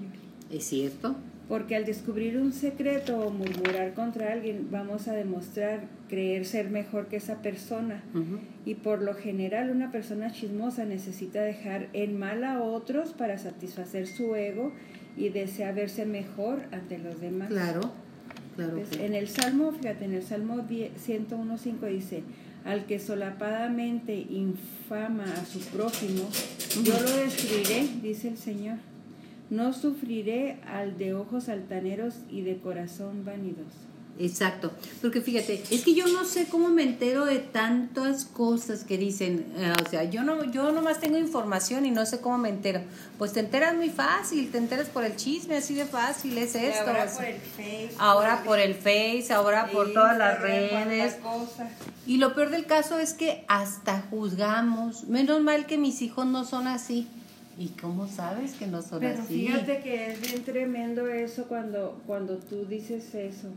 Es 0.51 0.65
cierto. 0.65 1.17
Porque 1.49 1.77
al 1.77 1.87
descubrir 1.87 2.37
un 2.37 2.53
secreto 2.53 3.19
o 3.19 3.31
murmurar 3.31 3.95
contra 3.95 4.33
alguien, 4.33 4.69
vamos 4.71 5.09
a 5.09 5.15
demostrar 5.15 5.89
creer 6.09 6.45
ser 6.45 6.69
mejor 6.69 7.07
que 7.07 7.17
esa 7.17 7.41
persona. 7.41 8.03
Y 8.67 8.75
por 8.75 9.01
lo 9.01 9.15
general 9.15 9.71
una 9.71 9.91
persona 9.91 10.31
chismosa 10.31 10.85
necesita 10.85 11.41
dejar 11.41 11.89
en 11.95 12.19
mal 12.19 12.45
a 12.45 12.63
otros 12.63 13.15
para 13.15 13.39
satisfacer 13.39 14.07
su 14.07 14.35
ego 14.37 14.73
y 15.17 15.31
desea 15.31 15.73
verse 15.73 16.05
mejor 16.05 16.61
ante 16.71 16.99
los 16.99 17.19
demás. 17.19 17.49
Claro. 17.49 17.81
Claro. 18.59 18.75
Pues, 18.75 18.99
en 18.99 19.15
el 19.15 19.29
Salmo, 19.29 19.71
fíjate, 19.71 20.05
en 20.05 20.15
el 20.15 20.25
Salmo 20.25 20.57
101.5 20.57 21.87
dice, 21.87 22.25
al 22.65 22.87
que 22.87 22.99
solapadamente 22.99 24.17
infama 24.19 25.33
a 25.33 25.47
su 25.47 25.61
prójimo, 25.61 26.29
yo 26.83 26.95
lo 27.01 27.17
destruiré, 27.19 27.87
dice 28.03 28.27
el 28.27 28.37
Señor. 28.37 28.79
No 29.49 29.73
sufriré 29.73 30.57
al 30.67 30.99
de 30.99 31.15
ojos 31.15 31.49
altaneros 31.49 32.17
y 32.29 32.41
de 32.41 32.57
corazón 32.57 33.25
vanidoso. 33.25 33.88
Exacto, 34.19 34.73
porque 35.01 35.21
fíjate, 35.21 35.63
es 35.71 35.85
que 35.85 35.95
yo 35.95 36.07
no 36.09 36.25
sé 36.25 36.47
cómo 36.47 36.69
me 36.69 36.83
entero 36.83 37.25
de 37.25 37.39
tantas 37.39 38.25
cosas 38.25 38.83
que 38.83 38.99
dicen, 38.99 39.47
eh, 39.57 39.73
o 39.85 39.89
sea, 39.89 40.05
yo 40.05 40.25
no, 40.25 40.45
yo 40.51 40.73
nomás 40.73 40.99
tengo 40.99 41.19
información 41.19 41.87
y 41.87 41.93
no 41.93 42.05
sé 42.05 42.21
cómo 42.21 42.37
me 42.37 42.49
entero. 42.49 42.81
Pues 43.17 43.33
te 43.33 43.41
enteras 43.41 43.77
muy 43.77 43.91
fácil, 43.91 44.51
te 44.51 44.59
enteras 44.59 44.89
por 44.89 45.05
el 45.05 45.15
chisme, 45.15 45.57
así 45.57 45.75
de 45.75 45.85
fácil 45.85 46.37
es 46.37 46.57
esto. 46.57 46.91
ahora 46.91 47.07
por 47.15 47.25
el 47.25 47.41
Face. 47.41 47.91
Ahora 47.99 48.43
por 48.45 48.59
el 48.59 48.75
Face, 48.75 49.33
ahora 49.33 49.71
por 49.71 49.93
todas 49.93 50.19
las 50.19 50.41
redes. 50.41 51.17
Y 52.07 52.17
lo 52.17 52.35
peor 52.35 52.51
del 52.51 52.67
caso 52.67 52.99
es 52.99 53.13
que 53.13 53.45
hasta 53.47 54.03
juzgamos. 54.11 55.05
Menos 55.05 55.41
mal 55.43 55.67
que 55.67 55.79
mis 55.79 56.03
hijos 56.03 56.27
no 56.27 56.45
son 56.45 56.67
así. 56.67 57.07
¿Y 57.59 57.69
cómo 57.71 58.09
sabes 58.09 58.53
que 58.53 58.67
no 58.67 58.83
son 58.83 59.01
Pero 59.01 59.21
así? 59.21 59.47
Fíjate 59.47 59.81
que 59.81 60.13
es 60.13 60.21
bien 60.21 60.45
tremendo 60.45 61.09
eso 61.09 61.45
cuando, 61.49 62.01
cuando 62.07 62.37
tú 62.37 62.67
dices 62.67 63.15
eso. 63.15 63.49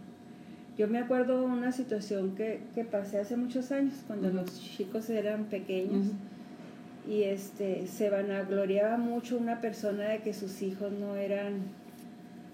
Yo 0.82 0.88
me 0.88 0.98
acuerdo 0.98 1.44
una 1.44 1.72
situación 1.72 2.34
que, 2.34 2.60
que 2.74 2.84
pasé 2.84 3.20
hace 3.20 3.38
muchos 3.38 3.72
años, 3.72 3.94
cuando 4.08 4.32
los 4.32 4.60
chicos 4.60 5.12
eran 5.12 5.44
pequeños, 5.44 6.08
y 7.08 7.22
este, 7.22 7.86
se 7.86 8.10
vanagloriaba 8.10 8.98
mucho 8.98 9.38
una 9.38 9.62
persona 9.62 10.06
de 10.06 10.22
que 10.24 10.34
sus 10.34 10.64
hijos 10.64 10.92
no 10.92 11.16
eran 11.18 11.66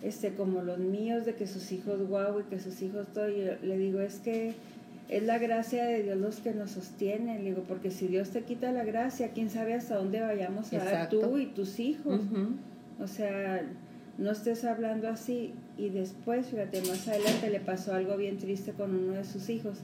este, 0.01 0.34
como 0.34 0.62
los 0.62 0.77
míos, 0.77 1.25
de 1.25 1.36
que 1.36 1.48
sus 1.48 1.72
hijos 1.72 2.05
guau 2.10 2.41
y 2.41 2.43
que 2.43 2.60
sus 2.60 2.81
hijos 2.81 3.07
todo. 3.13 3.29
Y 3.29 3.50
le 3.65 3.77
digo, 3.77 4.01
es 4.01 4.19
que 4.19 4.55
es 5.07 5.24
la 5.24 5.38
gracia 5.38 5.86
de 5.86 6.03
Dios 6.03 6.17
los 6.17 6.41
que 6.41 6.53
nos 6.53 6.72
sostienen. 6.72 7.46
Le 7.46 7.51
digo, 7.51 7.63
porque 7.65 7.91
si 7.91 8.07
Dios 8.07 8.31
te 8.31 8.41
quita 8.41 8.74
la 8.74 8.84
gracia, 8.84 9.29
quién 9.29 9.50
sabe 9.50 9.74
hasta 9.74 9.96
dónde 9.96 10.19
vayamos 10.19 10.74
a 10.74 10.84
dar 10.84 11.10
tú 11.10 11.38
y 11.38 11.46
tus 11.46 11.79
hijos. 11.79 12.19
O 13.00 13.07
sea, 13.07 13.63
no 14.17 14.31
estés 14.31 14.63
hablando 14.65 15.07
así. 15.07 15.53
Y 15.77 15.89
después, 15.89 16.47
fíjate, 16.47 16.81
más 16.81 17.07
adelante 17.07 17.50
le 17.50 17.59
pasó 17.59 17.93
algo 17.93 18.17
bien 18.17 18.38
triste 18.38 18.71
con 18.74 18.95
uno 18.95 19.13
de 19.13 19.24
sus 19.24 19.50
hijos. 19.50 19.79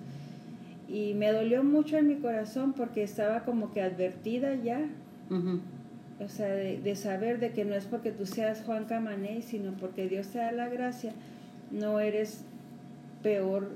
Y 0.88 1.13
me 1.13 1.32
dolió 1.32 1.63
mucho 1.63 1.98
en 1.98 2.08
mi 2.08 2.16
corazón 2.16 2.74
porque 2.74 3.04
estaba 3.04 3.44
como 3.44 3.72
que 3.72 3.82
advertida 3.82 4.56
ya. 4.56 4.82
O 6.20 6.30
sea, 6.30 6.48
de, 6.48 6.96
saber 6.96 7.40
de 7.40 7.52
que 7.52 7.66
no 7.66 7.74
es 7.74 7.86
porque 7.86 8.12
tú 8.12 8.25
seas 8.25 8.62
Juan 8.66 8.86
Camané, 8.86 9.42
sino 9.42 9.72
porque 9.74 10.08
Dios 10.08 10.28
te 10.28 10.38
da 10.38 10.52
la 10.52 10.70
gracia, 10.70 11.12
no 11.72 12.00
eres 12.00 12.42
peor 13.24 13.72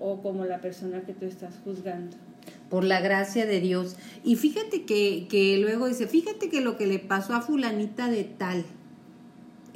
o 0.00 0.20
como 0.20 0.44
la 0.44 0.60
persona 0.60 1.02
que 1.02 1.12
tú 1.12 1.26
estás 1.26 1.54
juzgando 1.64 2.16
por 2.68 2.82
la 2.84 3.00
gracia 3.00 3.46
de 3.46 3.60
Dios. 3.60 3.96
Y 4.24 4.36
fíjate 4.36 4.84
que, 4.84 5.26
que, 5.28 5.58
luego 5.58 5.86
dice, 5.86 6.08
fíjate 6.08 6.48
que 6.48 6.60
lo 6.60 6.76
que 6.76 6.86
le 6.86 6.98
pasó 6.98 7.34
a 7.34 7.40
fulanita 7.40 8.08
de 8.08 8.24
tal, 8.24 8.64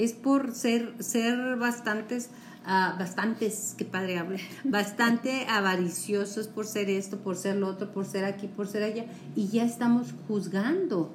es 0.00 0.14
por 0.14 0.54
ser, 0.54 0.94
ser 0.98 1.56
bastantes, 1.56 2.30
uh, 2.64 2.98
bastantes, 2.98 3.74
qué 3.76 3.84
padre 3.84 4.18
habla, 4.18 4.38
bastante 4.64 5.46
avariciosos 5.48 6.48
por 6.48 6.66
ser 6.66 6.88
esto, 6.88 7.18
por 7.18 7.36
ser 7.36 7.56
lo 7.56 7.68
otro, 7.68 7.92
por 7.92 8.06
ser 8.06 8.24
aquí, 8.24 8.48
por 8.48 8.66
ser 8.66 8.82
allá, 8.82 9.04
y 9.36 9.48
ya 9.48 9.64
estamos 9.64 10.14
juzgando. 10.26 11.12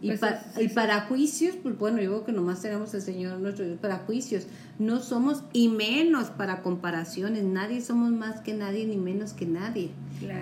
Y, 0.00 0.12
pues 0.16 0.34
y, 0.58 0.68
para 0.68 1.02
juicios, 1.02 1.56
pues 1.62 1.76
bueno, 1.76 1.98
yo 1.98 2.04
digo 2.04 2.24
que 2.24 2.32
nomás 2.32 2.62
tenemos 2.62 2.94
el 2.94 3.02
Señor 3.02 3.38
nuestro 3.38 3.66
Dios 3.66 3.78
para 3.78 3.98
juicios. 3.98 4.46
No 4.78 5.00
somos, 5.00 5.44
y 5.52 5.68
menos 5.68 6.30
para 6.30 6.62
comparaciones. 6.62 7.44
Nadie 7.44 7.82
somos 7.82 8.10
más 8.10 8.40
que 8.40 8.54
nadie, 8.54 8.86
ni 8.86 8.96
menos 8.96 9.34
que 9.34 9.44
nadie. 9.44 9.90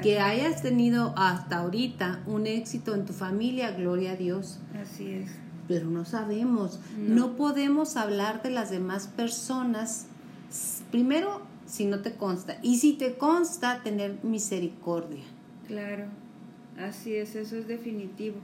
Que 0.00 0.21
hayas 0.21 0.62
tenido 0.62 1.12
hasta 1.17 1.57
ahorita 1.57 2.23
un 2.27 2.47
éxito 2.47 2.95
en 2.95 3.05
tu 3.05 3.12
familia, 3.12 3.73
gloria 3.73 4.12
a 4.12 4.17
Dios. 4.17 4.61
Así 4.81 5.11
es 5.11 5.48
pero 5.68 5.87
no 5.87 6.04
sabemos. 6.04 6.80
No. 6.96 7.37
podemos 7.37 7.96
hablar 7.96 8.42
de 8.42 8.50
las 8.50 8.70
demás 8.70 9.06
personas, 9.06 10.06
primero, 10.90 11.42
si 11.66 11.84
no 11.84 12.00
te 12.00 12.14
consta, 12.14 12.58
y 12.62 12.78
si 12.78 12.94
te 12.94 13.16
consta, 13.16 13.82
tener 13.82 14.18
misericordia. 14.25 15.22
Claro, 15.66 16.06
así 16.78 17.14
es, 17.14 17.37
eso 17.37 17.56
es 17.56 17.68
definitivo. 17.68 18.37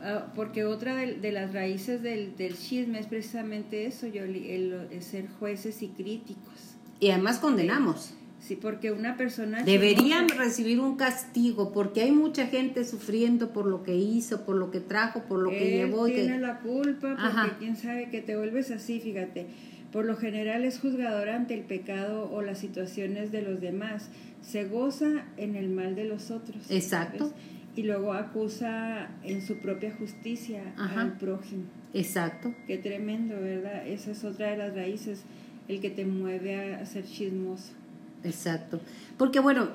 Ah, 0.00 0.26
porque 0.36 0.64
otra 0.64 0.94
de, 0.94 1.32
las 1.32 1.52
raíces 1.52 2.02
del, 2.02 2.36
del, 2.36 2.56
chisme 2.56 3.00
es 3.00 3.06
precisamente 3.06 3.86
eso, 3.86 4.06
yo, 4.06 4.22
el, 4.22 4.88
ser 5.00 5.28
jueces 5.40 5.82
y 5.82 5.88
críticos. 5.88 6.76
Y 7.00 7.10
además 7.10 7.38
condenamos. 7.38 8.12
Sí, 8.40 8.56
porque 8.56 8.92
una 8.92 9.16
persona... 9.16 9.62
Deberían 9.64 10.28
recibir 10.28 10.80
un 10.80 10.96
castigo, 10.96 11.72
porque 11.72 12.02
hay 12.02 12.12
mucha 12.12 12.46
gente 12.46 12.84
sufriendo 12.84 13.52
por 13.52 13.66
lo 13.66 13.82
que 13.82 13.96
hizo, 13.96 14.44
por 14.44 14.56
lo 14.56 14.70
que 14.70 14.80
trajo, 14.80 15.24
por 15.24 15.40
lo 15.40 15.50
que 15.50 15.70
llevó. 15.70 16.06
tiene 16.06 16.38
la 16.38 16.60
culpa, 16.60 17.16
porque 17.16 17.56
quién 17.58 17.76
sabe 17.76 18.10
que 18.10 18.22
te 18.22 18.36
vuelves 18.36 18.70
así, 18.70 19.00
fíjate. 19.00 19.46
Por 19.92 20.04
lo 20.04 20.16
general 20.16 20.64
es 20.64 20.78
juzgador 20.80 21.30
ante 21.30 21.54
el 21.54 21.62
pecado 21.62 22.30
o 22.30 22.42
las 22.42 22.58
situaciones 22.58 23.32
de 23.32 23.42
los 23.42 23.60
demás. 23.60 24.10
Se 24.42 24.64
goza 24.66 25.24
en 25.36 25.56
el 25.56 25.68
mal 25.70 25.94
de 25.94 26.04
los 26.04 26.30
otros. 26.30 26.70
Exacto. 26.70 27.32
Y 27.74 27.84
luego 27.84 28.12
acusa 28.12 29.08
en 29.24 29.40
su 29.40 29.58
propia 29.58 29.94
justicia 29.94 30.62
al 30.76 31.16
prójimo. 31.16 31.64
Exacto. 31.94 32.54
Qué 32.66 32.76
tremendo, 32.76 33.34
¿verdad? 33.40 33.86
Esa 33.86 34.10
es 34.10 34.24
otra 34.24 34.50
de 34.50 34.58
las 34.58 34.74
raíces, 34.74 35.22
el 35.68 35.80
que 35.80 35.90
te 35.90 36.04
mueve 36.04 36.74
a 36.74 36.84
ser 36.84 37.04
chismoso. 37.04 37.77
Exacto. 38.24 38.80
Porque 39.16 39.40
bueno, 39.40 39.68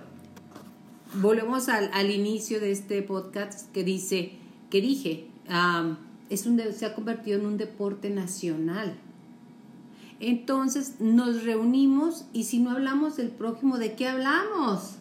volvemos 1.21 1.69
al, 1.69 1.89
al 1.93 2.12
inicio 2.12 2.59
de 2.59 2.71
este 2.71 3.01
podcast 3.01 3.71
que 3.71 3.83
dice, 3.83 4.33
que 4.69 4.81
dije, 4.81 5.27
es 6.29 6.45
un, 6.45 6.62
se 6.73 6.85
ha 6.85 6.95
convertido 6.95 7.39
en 7.39 7.45
un 7.45 7.57
deporte 7.57 8.09
nacional. 8.09 8.95
Entonces 10.19 10.95
nos 11.00 11.43
reunimos 11.43 12.25
y 12.33 12.45
si 12.45 12.59
no 12.59 12.71
hablamos 12.71 13.17
del 13.17 13.29
prójimo, 13.29 13.77
¿de 13.77 13.93
qué 13.93 14.07
hablamos? 14.07 14.95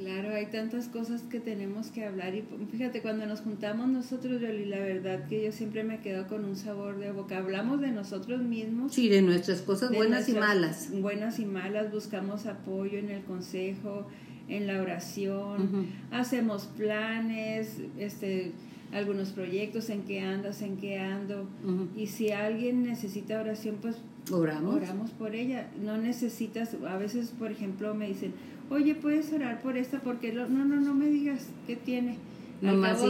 Claro, 0.00 0.34
hay 0.34 0.46
tantas 0.46 0.88
cosas 0.88 1.20
que 1.22 1.40
tenemos 1.40 1.88
que 1.88 2.06
hablar 2.06 2.34
y 2.34 2.42
fíjate, 2.72 3.02
cuando 3.02 3.26
nos 3.26 3.42
juntamos 3.42 3.86
nosotros, 3.86 4.40
Yoli, 4.40 4.64
la 4.64 4.78
verdad 4.78 5.28
que 5.28 5.44
yo 5.44 5.52
siempre 5.52 5.84
me 5.84 6.00
quedo 6.00 6.26
con 6.26 6.46
un 6.46 6.56
sabor 6.56 6.98
de 6.98 7.12
boca. 7.12 7.36
Hablamos 7.36 7.82
de 7.82 7.90
nosotros 7.90 8.40
mismos. 8.40 8.94
Sí, 8.94 9.10
de 9.10 9.20
nuestras 9.20 9.60
cosas 9.60 9.92
buenas 9.92 10.26
y 10.30 10.32
malas. 10.32 10.88
Buenas 10.90 11.38
y 11.38 11.44
malas, 11.44 11.92
buscamos 11.92 12.46
apoyo 12.46 12.98
en 12.98 13.10
el 13.10 13.22
consejo, 13.24 14.06
en 14.48 14.66
la 14.66 14.80
oración, 14.80 15.88
hacemos 16.10 16.64
planes, 16.64 17.76
este 17.98 18.52
algunos 18.92 19.30
proyectos, 19.30 19.90
en 19.90 20.02
qué 20.02 20.20
andas, 20.20 20.62
en 20.62 20.78
qué 20.78 20.98
ando. 20.98 21.46
Y 21.94 22.06
si 22.06 22.32
alguien 22.32 22.84
necesita 22.84 23.38
oración, 23.38 23.76
pues 23.82 23.96
oramos. 24.32 24.76
oramos 24.76 25.10
por 25.12 25.34
ella. 25.34 25.68
No 25.82 25.96
necesitas, 25.96 26.76
a 26.88 26.96
veces, 26.96 27.32
por 27.38 27.50
ejemplo, 27.50 27.94
me 27.94 28.08
dicen, 28.08 28.32
oye, 28.70 28.94
puedes 28.94 29.32
orar 29.32 29.60
por 29.62 29.76
esta 29.76 30.00
porque 30.00 30.32
no, 30.32 30.48
no, 30.48 30.64
no 30.64 30.94
me 30.94 31.08
digas 31.08 31.48
qué 31.66 31.76
tiene. 31.76 32.18
Al, 32.62 32.80
cabo, 32.82 33.08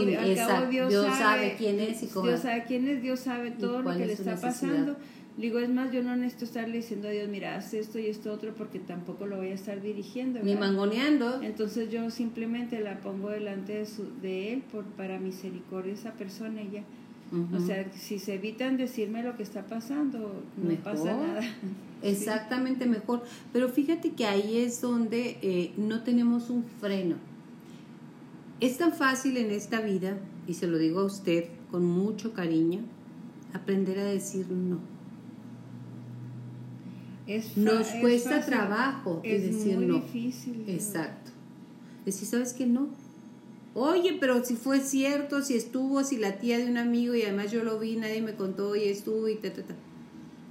Dios, 0.69 1.05
sabe, 1.17 1.55
quién 1.57 1.79
es 1.79 2.03
y 2.03 2.07
cómo. 2.07 2.27
Dios 2.27 2.41
sabe 2.41 2.63
quién 2.65 2.87
es, 2.87 3.01
Dios 3.01 3.19
sabe 3.19 3.51
todo 3.51 3.81
lo 3.81 3.91
que 3.91 4.05
le 4.05 4.13
está 4.13 4.37
pasando. 4.37 4.95
Digo, 5.37 5.59
es 5.59 5.69
más, 5.69 5.91
yo 5.91 6.03
no 6.03 6.15
necesito 6.15 6.45
estarle 6.45 6.77
diciendo 6.77 7.07
a 7.07 7.11
Dios, 7.11 7.29
mira, 7.29 7.55
haz 7.55 7.73
esto 7.73 7.99
y 7.99 8.07
esto 8.07 8.33
otro, 8.33 8.53
porque 8.53 8.79
tampoco 8.79 9.25
lo 9.25 9.37
voy 9.37 9.47
a 9.47 9.53
estar 9.53 9.81
dirigiendo. 9.81 10.41
Ni 10.43 10.55
mangoneando. 10.55 11.41
Entonces 11.41 11.89
yo 11.89 12.09
simplemente 12.09 12.79
la 12.81 12.99
pongo 12.99 13.29
delante 13.29 13.73
de, 13.73 13.85
su, 13.85 14.07
de 14.21 14.53
Él 14.53 14.61
por, 14.71 14.83
para 14.83 15.19
misericordia 15.19 15.93
esa 15.93 16.13
persona 16.13 16.61
y 16.61 16.71
ya. 16.71 16.83
O 17.31 17.59
sea, 17.61 17.89
si 17.93 18.19
se 18.19 18.33
evitan 18.33 18.75
decirme 18.75 19.23
lo 19.23 19.37
que 19.37 19.43
está 19.43 19.65
pasando, 19.65 20.43
no 20.57 20.75
pasa 20.83 21.15
nada. 21.15 21.41
Exactamente, 22.01 22.85
mejor. 22.85 23.23
Pero 23.53 23.69
fíjate 23.69 24.11
que 24.11 24.25
ahí 24.25 24.57
es 24.57 24.81
donde 24.81 25.37
eh, 25.41 25.71
no 25.77 26.03
tenemos 26.03 26.49
un 26.49 26.65
freno. 26.81 27.15
Es 28.59 28.77
tan 28.77 28.91
fácil 28.91 29.37
en 29.37 29.49
esta 29.51 29.79
vida, 29.79 30.17
y 30.45 30.55
se 30.55 30.67
lo 30.67 30.77
digo 30.77 30.99
a 30.99 31.05
usted 31.05 31.45
con 31.71 31.85
mucho 31.85 32.33
cariño, 32.33 32.81
aprender 33.53 33.99
a 33.99 34.05
decir 34.05 34.47
no. 34.49 34.79
Nos 37.55 37.87
cuesta 38.01 38.45
trabajo 38.45 39.21
es 39.23 39.43
decir 39.43 39.77
muy 39.77 40.01
Difícil, 40.01 40.65
Exacto. 40.67 41.31
Decir, 42.03 42.27
¿sabes 42.27 42.51
qué? 42.53 42.65
No 42.65 42.89
Oye, 43.73 44.17
pero 44.19 44.43
si 44.43 44.55
fue 44.55 44.79
cierto, 44.81 45.41
si 45.41 45.55
estuvo, 45.55 46.03
si 46.03 46.17
la 46.17 46.37
tía 46.39 46.57
de 46.57 46.69
un 46.69 46.77
amigo 46.77 47.15
y 47.15 47.21
además 47.23 47.51
yo 47.51 47.63
lo 47.63 47.79
vi, 47.79 47.95
nadie 47.95 48.21
me 48.21 48.35
contó 48.35 48.75
y 48.75 48.83
estuvo 48.83 49.27
y 49.29 49.35
ta, 49.35 49.53
ta, 49.53 49.63
ta. 49.63 49.75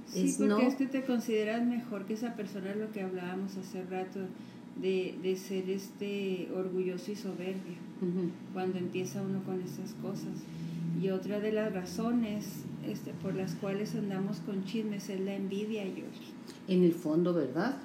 Sí, 0.07 0.35
porque 0.37 0.67
es 0.67 0.75
que 0.75 0.87
te 0.87 1.03
consideras 1.03 1.65
mejor 1.65 2.05
que 2.05 2.15
esa 2.15 2.35
persona, 2.35 2.75
lo 2.75 2.91
que 2.91 3.01
hablábamos 3.01 3.55
hace 3.57 3.83
rato, 3.83 4.19
de, 4.81 5.15
de 5.21 5.35
ser 5.35 5.69
este 5.69 6.49
orgulloso 6.55 7.11
y 7.11 7.15
soberbio, 7.15 7.77
cuando 8.53 8.77
empieza 8.79 9.21
uno 9.21 9.43
con 9.43 9.61
estas 9.61 9.93
cosas. 10.01 10.33
Y 11.01 11.09
otra 11.09 11.39
de 11.39 11.51
las 11.51 11.71
razones 11.73 12.45
este, 12.87 13.11
por 13.21 13.35
las 13.35 13.55
cuales 13.55 13.95
andamos 13.95 14.37
con 14.39 14.65
chismes 14.65 15.09
es 15.09 15.19
la 15.21 15.35
envidia, 15.35 15.83
George. 15.83 16.33
en 16.67 16.83
el 16.83 16.93
fondo, 16.93 17.33
¿verdad? 17.33 17.77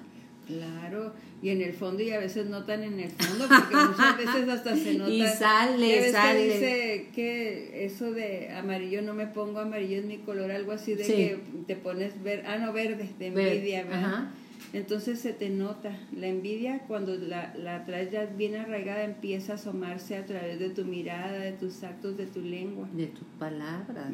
Claro, 0.47 1.13
y 1.43 1.49
en 1.49 1.61
el 1.61 1.73
fondo 1.73 2.03
y 2.03 2.11
a 2.11 2.21
veces 2.21 2.47
no 2.47 2.65
tan 2.65 2.85
en 2.85 3.01
el 3.01 3.11
fondo, 3.11 3.47
porque 3.49 3.75
muchas 3.75 4.17
veces 4.19 4.49
hasta 4.49 4.77
se 4.77 4.95
nota. 4.95 5.11
Y 5.11 5.27
sale, 5.27 6.13
sale. 6.13 6.39
Que 6.39 6.55
dice 6.55 7.09
que 7.15 7.85
eso 7.85 8.13
de 8.13 8.53
amarillo 8.53 9.03
no 9.03 9.13
me 9.13 9.27
pongo, 9.27 9.59
amarillo 9.59 9.99
es 9.99 10.05
mi 10.05 10.19
color, 10.19 10.53
algo 10.53 10.73
así 10.73 10.95
de 10.95 11.05
que 11.05 11.39
te 11.67 11.75
pones 11.75 12.23
ver, 12.23 12.45
ah 12.47 12.59
no 12.59 12.73
verde, 12.73 13.09
de 13.19 13.27
envidia, 13.27 13.85
¿verdad? 13.85 14.31
Entonces 14.73 15.21
se 15.21 15.33
te 15.33 15.49
nota. 15.49 15.97
La 16.15 16.27
envidia 16.27 16.81
cuando 16.87 17.17
la, 17.17 17.55
la 17.57 17.85
traes 17.85 18.11
ya 18.11 18.27
bien 18.27 18.57
arraigada 18.57 19.05
empieza 19.05 19.53
a 19.53 19.55
asomarse 19.57 20.17
a 20.17 20.27
través 20.27 20.59
de 20.59 20.71
tu 20.71 20.85
mirada, 20.85 21.39
de 21.39 21.53
tus 21.53 21.83
actos, 21.83 22.17
de 22.17 22.27
tu 22.27 22.41
lengua. 22.41 22.89
De 22.93 23.07
tus 23.07 23.27
palabras. 23.39 24.13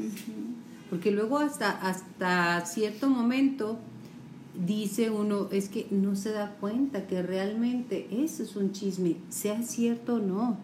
Porque 0.89 1.11
luego 1.11 1.39
hasta, 1.39 1.71
hasta 1.71 2.65
cierto 2.67 3.09
momento 3.09 3.79
dice 4.54 5.11
uno, 5.11 5.49
es 5.50 5.68
que 5.68 5.87
no 5.90 6.16
se 6.16 6.30
da 6.30 6.56
cuenta 6.61 7.06
que 7.06 7.23
realmente 7.23 8.06
eso 8.11 8.42
es 8.42 8.56
un 8.56 8.73
chisme, 8.73 9.16
sea 9.28 9.62
cierto 9.62 10.14
o 10.14 10.18
no. 10.18 10.59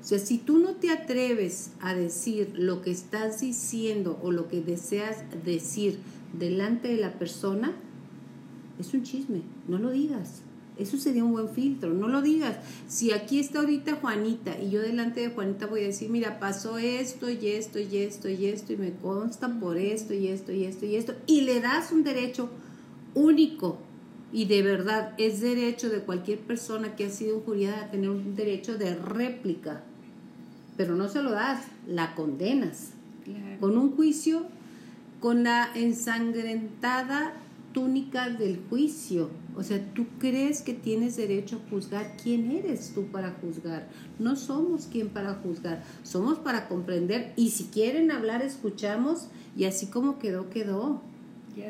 O 0.00 0.06
sea, 0.06 0.18
si 0.18 0.38
tú 0.38 0.58
no 0.58 0.76
te 0.76 0.90
atreves 0.90 1.70
a 1.80 1.94
decir 1.94 2.52
lo 2.54 2.82
que 2.82 2.90
estás 2.90 3.40
diciendo 3.40 4.18
o 4.22 4.32
lo 4.32 4.48
que 4.48 4.60
deseas 4.60 5.24
decir 5.44 5.98
delante 6.38 6.88
de 6.88 6.98
la 6.98 7.18
persona, 7.18 7.72
es 8.78 8.92
un 8.92 9.02
chisme, 9.02 9.42
no 9.66 9.78
lo 9.78 9.90
digas. 9.90 10.42
Eso 10.76 10.98
sería 10.98 11.24
un 11.24 11.32
buen 11.32 11.48
filtro, 11.48 11.94
no 11.94 12.08
lo 12.08 12.20
digas. 12.20 12.56
Si 12.88 13.12
aquí 13.12 13.38
está 13.38 13.60
ahorita 13.60 13.94
Juanita 13.94 14.60
y 14.60 14.70
yo 14.70 14.82
delante 14.82 15.20
de 15.20 15.28
Juanita 15.28 15.66
voy 15.66 15.82
a 15.82 15.86
decir, 15.86 16.10
mira, 16.10 16.40
pasó 16.40 16.78
esto 16.78 17.30
y 17.30 17.46
esto 17.46 17.78
y 17.78 17.98
esto 17.98 18.28
y 18.28 18.46
esto 18.46 18.72
y 18.72 18.76
me 18.76 18.92
consta 18.92 19.48
por 19.60 19.78
esto 19.78 20.14
y 20.14 20.26
esto 20.26 20.52
y 20.52 20.64
esto 20.64 20.84
y 20.84 20.96
esto, 20.96 21.14
y 21.26 21.42
le 21.42 21.60
das 21.60 21.92
un 21.92 22.02
derecho 22.02 22.50
único 23.14 23.78
y 24.32 24.46
de 24.46 24.62
verdad 24.62 25.14
es 25.16 25.40
derecho 25.40 25.88
de 25.88 26.00
cualquier 26.00 26.40
persona 26.40 26.96
que 26.96 27.06
ha 27.06 27.10
sido 27.10 27.38
injuriada 27.38 27.84
a 27.84 27.90
tener 27.90 28.10
un 28.10 28.34
derecho 28.34 28.76
de 28.76 28.94
réplica, 28.94 29.82
pero 30.76 30.96
no 30.96 31.08
se 31.08 31.22
lo 31.22 31.30
das, 31.30 31.64
la 31.86 32.14
condenas. 32.14 32.90
Con 33.60 33.78
un 33.78 33.96
juicio, 33.96 34.44
con 35.20 35.44
la 35.44 35.70
ensangrentada 35.74 37.32
túnica 37.72 38.28
del 38.28 38.60
juicio. 38.68 39.30
O 39.56 39.62
sea, 39.62 39.82
tú 39.94 40.06
crees 40.18 40.62
que 40.62 40.74
tienes 40.74 41.16
derecho 41.16 41.56
a 41.56 41.70
juzgar. 41.70 42.16
¿Quién 42.22 42.50
eres 42.50 42.92
tú 42.94 43.06
para 43.06 43.32
juzgar? 43.40 43.88
No 44.18 44.36
somos 44.36 44.86
quien 44.86 45.08
para 45.08 45.34
juzgar, 45.34 45.82
somos 46.02 46.38
para 46.38 46.68
comprender. 46.68 47.32
Y 47.36 47.50
si 47.50 47.64
quieren 47.64 48.10
hablar, 48.10 48.42
escuchamos. 48.42 49.28
Y 49.56 49.64
así 49.64 49.86
como 49.86 50.18
quedó, 50.18 50.50
quedó 50.50 51.00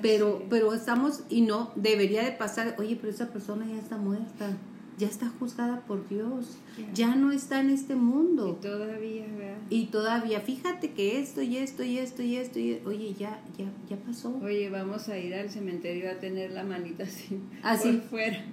pero, 0.03 0.43
pero 0.51 0.73
estamos, 0.75 1.25
y 1.29 1.43
no, 1.43 1.73
debería 1.77 2.23
de 2.23 2.33
pasar, 2.33 2.75
oye, 2.79 2.97
pero 2.97 3.13
esa 3.13 3.29
persona 3.29 3.67
ya 3.67 3.79
está 3.79 3.97
muerta, 3.97 4.57
ya 4.97 5.09
está 5.09 5.29
juzgada 5.39 5.81
por 5.81 6.09
Dios, 6.09 6.57
ya 6.93 7.17
no 7.17 7.33
está 7.33 7.61
en 7.61 7.71
este 7.71 7.95
mundo. 7.95 8.59
Y 8.59 8.63
todavía, 8.63 9.27
¿verdad? 9.37 9.59
Y 9.71 9.87
todavía, 9.87 10.41
fíjate 10.41 10.93
que 10.93 11.21
esto 11.21 11.43
y 11.43 11.57
esto 11.57 11.83
y 11.83 11.99
esto 11.99 12.23
y 12.23 12.37
esto, 12.37 12.59
y, 12.59 12.81
oye, 12.85 13.15
ya, 13.15 13.43
ya, 13.59 13.67
ya 13.89 13.97
pasó. 13.97 14.37
Oye, 14.43 14.71
vamos 14.71 15.09
a 15.09 15.19
ir 15.19 15.35
al 15.35 15.51
cementerio 15.51 16.11
a 16.11 16.15
tener 16.15 16.53
la 16.53 16.65
manita 16.65 17.05
así, 17.05 17.41
así 17.63 17.93
por 17.93 18.09
fuera. 18.11 18.45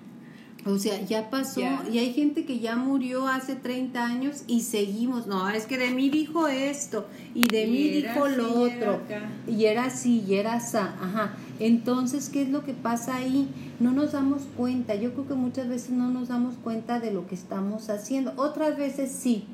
O 0.65 0.77
sea, 0.77 1.01
ya 1.01 1.31
pasó 1.31 1.61
y 1.91 1.97
hay 1.97 2.13
gente 2.13 2.45
que 2.45 2.59
ya 2.59 2.75
murió 2.75 3.27
hace 3.27 3.55
30 3.55 4.05
años 4.05 4.43
y 4.45 4.61
seguimos, 4.61 5.25
no, 5.25 5.49
es 5.49 5.65
que 5.65 5.77
de 5.77 5.89
mí 5.89 6.09
dijo 6.09 6.47
esto 6.47 7.07
y 7.33 7.47
de 7.47 7.65
mí 7.65 7.89
dijo 7.89 8.27
lo 8.27 8.61
otro. 8.61 8.99
y 9.47 9.65
era 9.65 9.85
así 9.85 10.23
y 10.27 10.35
era 10.35 10.53
así, 10.53 10.77
ajá. 10.77 11.33
Entonces, 11.59 12.29
¿qué 12.29 12.43
es 12.43 12.49
lo 12.49 12.63
que 12.63 12.73
pasa 12.73 13.15
ahí? 13.15 13.47
No 13.79 13.91
nos 13.91 14.11
damos 14.11 14.43
cuenta, 14.55 14.93
yo 14.93 15.13
creo 15.13 15.27
que 15.27 15.33
muchas 15.33 15.67
veces 15.67 15.91
no 15.91 16.09
nos 16.09 16.27
damos 16.27 16.55
cuenta 16.63 17.00
de 17.00 17.11
lo 17.11 17.27
que 17.27 17.33
estamos 17.33 17.89
haciendo, 17.89 18.33
otras 18.35 18.77
veces 18.77 19.11
sí, 19.11 19.45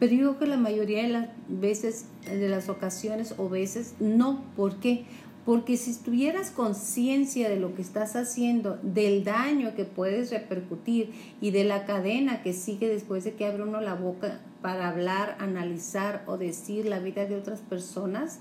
pero 0.00 0.12
yo 0.12 0.18
creo 0.18 0.38
que 0.38 0.46
la 0.46 0.56
mayoría 0.56 1.02
de 1.02 1.10
las 1.10 1.28
veces, 1.46 2.06
de 2.24 2.48
las 2.48 2.68
ocasiones 2.68 3.34
o 3.36 3.48
veces, 3.48 3.94
no, 4.00 4.42
¿por 4.56 4.76
qué? 4.76 5.04
Porque 5.50 5.76
si 5.76 6.00
tuvieras 6.00 6.52
conciencia 6.52 7.48
de 7.48 7.58
lo 7.58 7.74
que 7.74 7.82
estás 7.82 8.14
haciendo, 8.14 8.78
del 8.84 9.24
daño 9.24 9.74
que 9.74 9.84
puedes 9.84 10.30
repercutir 10.30 11.10
y 11.40 11.50
de 11.50 11.64
la 11.64 11.86
cadena 11.86 12.40
que 12.44 12.52
sigue 12.52 12.86
después 12.86 13.24
de 13.24 13.32
que 13.32 13.46
abre 13.46 13.64
uno 13.64 13.80
la 13.80 13.96
boca 13.96 14.38
para 14.62 14.88
hablar, 14.88 15.36
analizar 15.40 16.22
o 16.28 16.38
decir 16.38 16.86
la 16.86 17.00
vida 17.00 17.26
de 17.26 17.34
otras 17.34 17.58
personas, 17.62 18.38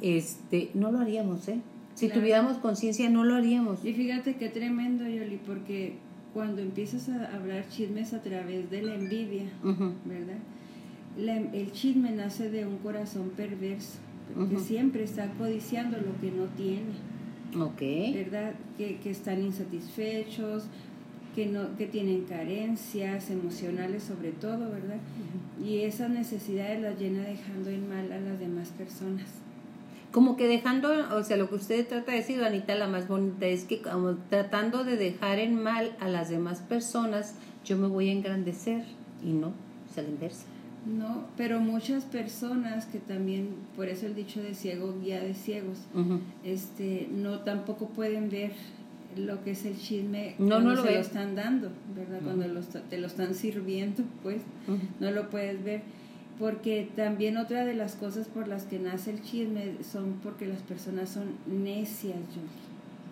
este, 0.00 0.70
no 0.72 0.90
lo 0.90 1.00
haríamos, 1.00 1.46
¿eh? 1.48 1.60
Si 1.94 2.08
tuviéramos 2.08 2.56
conciencia, 2.56 3.10
no 3.10 3.22
lo 3.22 3.34
haríamos. 3.34 3.84
Y 3.84 3.92
fíjate 3.92 4.36
qué 4.36 4.48
tremendo, 4.48 5.06
Yoli, 5.06 5.38
porque 5.46 5.98
cuando 6.32 6.62
empiezas 6.62 7.10
a 7.10 7.36
hablar 7.36 7.68
chismes 7.68 8.14
a 8.14 8.22
través 8.22 8.70
de 8.70 8.80
la 8.80 8.94
envidia, 8.94 9.44
¿verdad? 10.06 10.38
el 11.52 11.70
chisme 11.72 12.12
nace 12.12 12.48
de 12.48 12.64
un 12.64 12.78
corazón 12.78 13.28
perverso 13.36 13.98
que 14.48 14.58
siempre 14.58 15.04
está 15.04 15.30
codiciando 15.32 15.96
lo 15.98 16.18
que 16.20 16.30
no 16.30 16.44
tiene. 16.56 16.92
¿Verdad? 18.14 18.54
Que, 18.78 18.98
que 18.98 19.10
están 19.10 19.42
insatisfechos, 19.42 20.64
que, 21.34 21.46
no, 21.46 21.76
que 21.76 21.86
tienen 21.86 22.24
carencias 22.24 23.30
emocionales 23.30 24.02
sobre 24.02 24.32
todo, 24.32 24.70
¿verdad? 24.70 24.98
Y 25.64 25.80
esas 25.80 26.10
necesidades 26.10 26.80
las 26.80 26.98
llena 26.98 27.22
dejando 27.22 27.70
en 27.70 27.88
mal 27.88 28.10
a 28.12 28.20
las 28.20 28.38
demás 28.38 28.68
personas. 28.70 29.28
Como 30.12 30.36
que 30.36 30.48
dejando, 30.48 30.90
o 31.16 31.22
sea, 31.22 31.36
lo 31.36 31.48
que 31.48 31.54
usted 31.54 31.86
trata 31.86 32.10
de 32.10 32.18
decir, 32.18 32.42
Anita, 32.42 32.74
la 32.74 32.88
más 32.88 33.06
bonita 33.06 33.46
es 33.46 33.64
que 33.64 33.80
como 33.80 34.16
tratando 34.28 34.82
de 34.82 34.96
dejar 34.96 35.38
en 35.38 35.62
mal 35.62 35.96
a 36.00 36.08
las 36.08 36.30
demás 36.30 36.60
personas, 36.60 37.36
yo 37.64 37.76
me 37.76 37.86
voy 37.86 38.08
a 38.08 38.12
engrandecer 38.12 38.84
y 39.24 39.32
no, 39.32 39.52
es 39.88 39.96
la 39.96 40.08
inversa. 40.08 40.46
No, 40.86 41.26
pero 41.36 41.60
muchas 41.60 42.04
personas 42.04 42.86
que 42.86 42.98
también, 42.98 43.50
por 43.76 43.88
eso 43.88 44.06
el 44.06 44.14
dicho 44.14 44.42
de 44.42 44.54
ciego, 44.54 44.94
guía 45.02 45.20
de 45.20 45.34
ciegos, 45.34 45.78
este, 46.42 47.08
no 47.12 47.40
tampoco 47.40 47.88
pueden 47.88 48.30
ver 48.30 48.52
lo 49.16 49.42
que 49.42 49.50
es 49.50 49.64
el 49.64 49.76
chisme 49.76 50.36
no, 50.38 50.48
cuando 50.48 50.70
no 50.70 50.76
lo 50.76 50.82
se 50.82 50.92
lo 50.92 51.00
están 51.00 51.34
dando, 51.34 51.70
¿verdad? 51.94 52.20
Cuando 52.22 52.60
te 52.88 52.98
lo 52.98 53.06
están 53.06 53.34
sirviendo, 53.34 54.04
pues 54.22 54.42
no 55.00 55.10
lo 55.10 55.28
puedes 55.28 55.62
ver. 55.62 55.82
Porque 56.38 56.88
también 56.96 57.36
otra 57.36 57.66
de 57.66 57.74
las 57.74 57.96
cosas 57.96 58.26
por 58.26 58.48
las 58.48 58.64
que 58.64 58.78
nace 58.78 59.10
el 59.10 59.22
chisme 59.22 59.74
son 59.82 60.14
porque 60.22 60.46
las 60.46 60.62
personas 60.62 61.10
son 61.10 61.26
necias, 61.46 62.16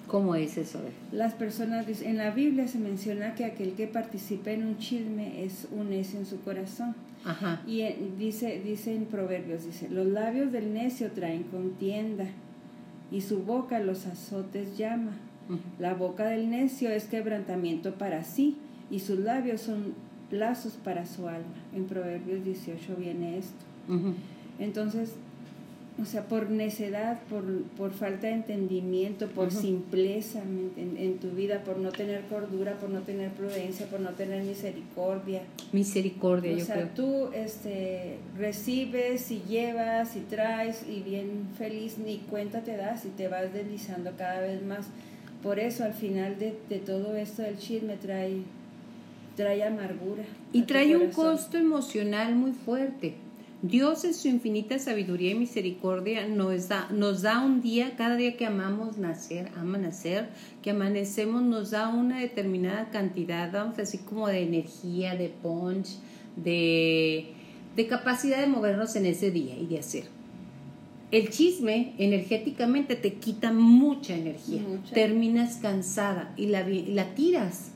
¿Cómo 0.08 0.34
es 0.34 0.56
eso? 0.56 0.80
Las 1.12 1.34
personas, 1.34 1.86
en 2.00 2.16
la 2.16 2.30
Biblia 2.30 2.66
se 2.66 2.78
menciona 2.78 3.34
que 3.34 3.44
aquel 3.44 3.74
que 3.74 3.86
participa 3.86 4.50
en 4.50 4.66
un 4.66 4.78
chisme 4.78 5.44
es 5.44 5.68
un 5.70 5.90
necio 5.90 6.18
en 6.18 6.24
su 6.24 6.40
corazón. 6.40 6.94
Ajá. 7.28 7.60
Y 7.66 7.82
dice, 8.18 8.62
dice 8.64 8.94
en 8.94 9.04
Proverbios, 9.04 9.66
dice, 9.66 9.90
los 9.90 10.06
labios 10.06 10.50
del 10.50 10.72
necio 10.72 11.10
traen 11.12 11.42
contienda 11.42 12.24
y 13.12 13.20
su 13.20 13.42
boca 13.42 13.78
los 13.80 14.06
azotes 14.06 14.78
llama. 14.78 15.12
La 15.78 15.94
boca 15.94 16.26
del 16.26 16.50
necio 16.50 16.90
es 16.90 17.04
quebrantamiento 17.04 17.94
para 17.94 18.24
sí 18.24 18.56
y 18.90 19.00
sus 19.00 19.18
labios 19.18 19.60
son 19.60 19.94
plazos 20.30 20.74
para 20.74 21.04
su 21.04 21.28
alma. 21.28 21.54
En 21.74 21.84
Proverbios 21.84 22.44
18 22.44 22.96
viene 22.96 23.38
esto. 23.38 23.64
Entonces, 24.58 25.14
o 26.00 26.04
sea, 26.04 26.24
por 26.24 26.48
necedad, 26.50 27.18
por, 27.28 27.44
por 27.76 27.92
falta 27.92 28.28
de 28.28 28.34
entendimiento, 28.34 29.26
por 29.26 29.50
simpleza 29.50 30.40
en, 30.40 31.18
tu 31.18 31.30
vida, 31.30 31.64
por 31.64 31.78
no 31.78 31.90
tener 31.90 32.22
cordura, 32.26 32.74
por 32.78 32.90
no 32.90 33.00
tener 33.00 33.30
prudencia, 33.32 33.86
por 33.86 33.98
no 33.98 34.10
tener 34.10 34.44
misericordia. 34.44 35.42
Misericordia, 35.72 36.54
o 36.56 36.60
sea, 36.60 36.94
tú 36.94 37.30
este, 37.34 38.18
recibes 38.36 39.30
y 39.32 39.42
llevas 39.48 40.14
y 40.14 40.20
traes 40.20 40.84
y 40.88 41.00
bien 41.00 41.48
feliz, 41.58 41.98
ni 41.98 42.18
cuenta 42.18 42.60
te 42.60 42.76
das 42.76 43.04
y 43.04 43.08
te 43.08 43.26
vas 43.26 43.52
deslizando 43.52 44.12
cada 44.16 44.40
vez 44.40 44.62
más. 44.62 44.86
Por 45.42 45.58
eso 45.58 45.82
al 45.82 45.94
final 45.94 46.38
de, 46.38 46.56
de 46.68 46.78
todo 46.78 47.16
esto 47.16 47.42
el 47.42 47.58
chisme 47.58 47.96
trae, 47.96 48.42
trae 49.34 49.64
amargura. 49.64 50.22
Y 50.52 50.62
trae 50.62 50.96
un 50.96 51.10
costo 51.10 51.58
emocional 51.58 52.36
muy 52.36 52.52
fuerte 52.52 53.16
Dios 53.62 54.04
en 54.04 54.14
su 54.14 54.28
infinita 54.28 54.78
sabiduría 54.78 55.32
y 55.32 55.34
misericordia 55.34 56.28
nos 56.28 56.68
da, 56.68 56.88
nos 56.90 57.22
da 57.22 57.40
un 57.44 57.60
día, 57.60 57.96
cada 57.96 58.14
día 58.14 58.36
que 58.36 58.46
amamos 58.46 58.98
nacer, 58.98 59.50
ama 59.56 59.78
nacer, 59.78 60.28
que 60.62 60.70
amanecemos, 60.70 61.42
nos 61.42 61.72
da 61.72 61.88
una 61.88 62.20
determinada 62.20 62.90
cantidad, 62.90 63.50
vamos 63.50 63.76
así 63.80 63.98
como 63.98 64.28
de 64.28 64.42
energía, 64.42 65.16
de 65.16 65.28
punch, 65.28 65.88
de, 66.36 67.32
de 67.74 67.86
capacidad 67.88 68.40
de 68.40 68.46
movernos 68.46 68.94
en 68.94 69.06
ese 69.06 69.32
día 69.32 69.56
y 69.58 69.66
de 69.66 69.80
hacer. 69.80 70.04
El 71.10 71.30
chisme 71.30 71.94
energéticamente 71.98 72.94
te 72.94 73.14
quita 73.14 73.50
mucha 73.50 74.14
energía, 74.14 74.62
terminas 74.94 75.56
cansada 75.56 76.32
y 76.36 76.46
la, 76.46 76.68
y 76.70 76.92
la 76.92 77.14
tiras 77.14 77.72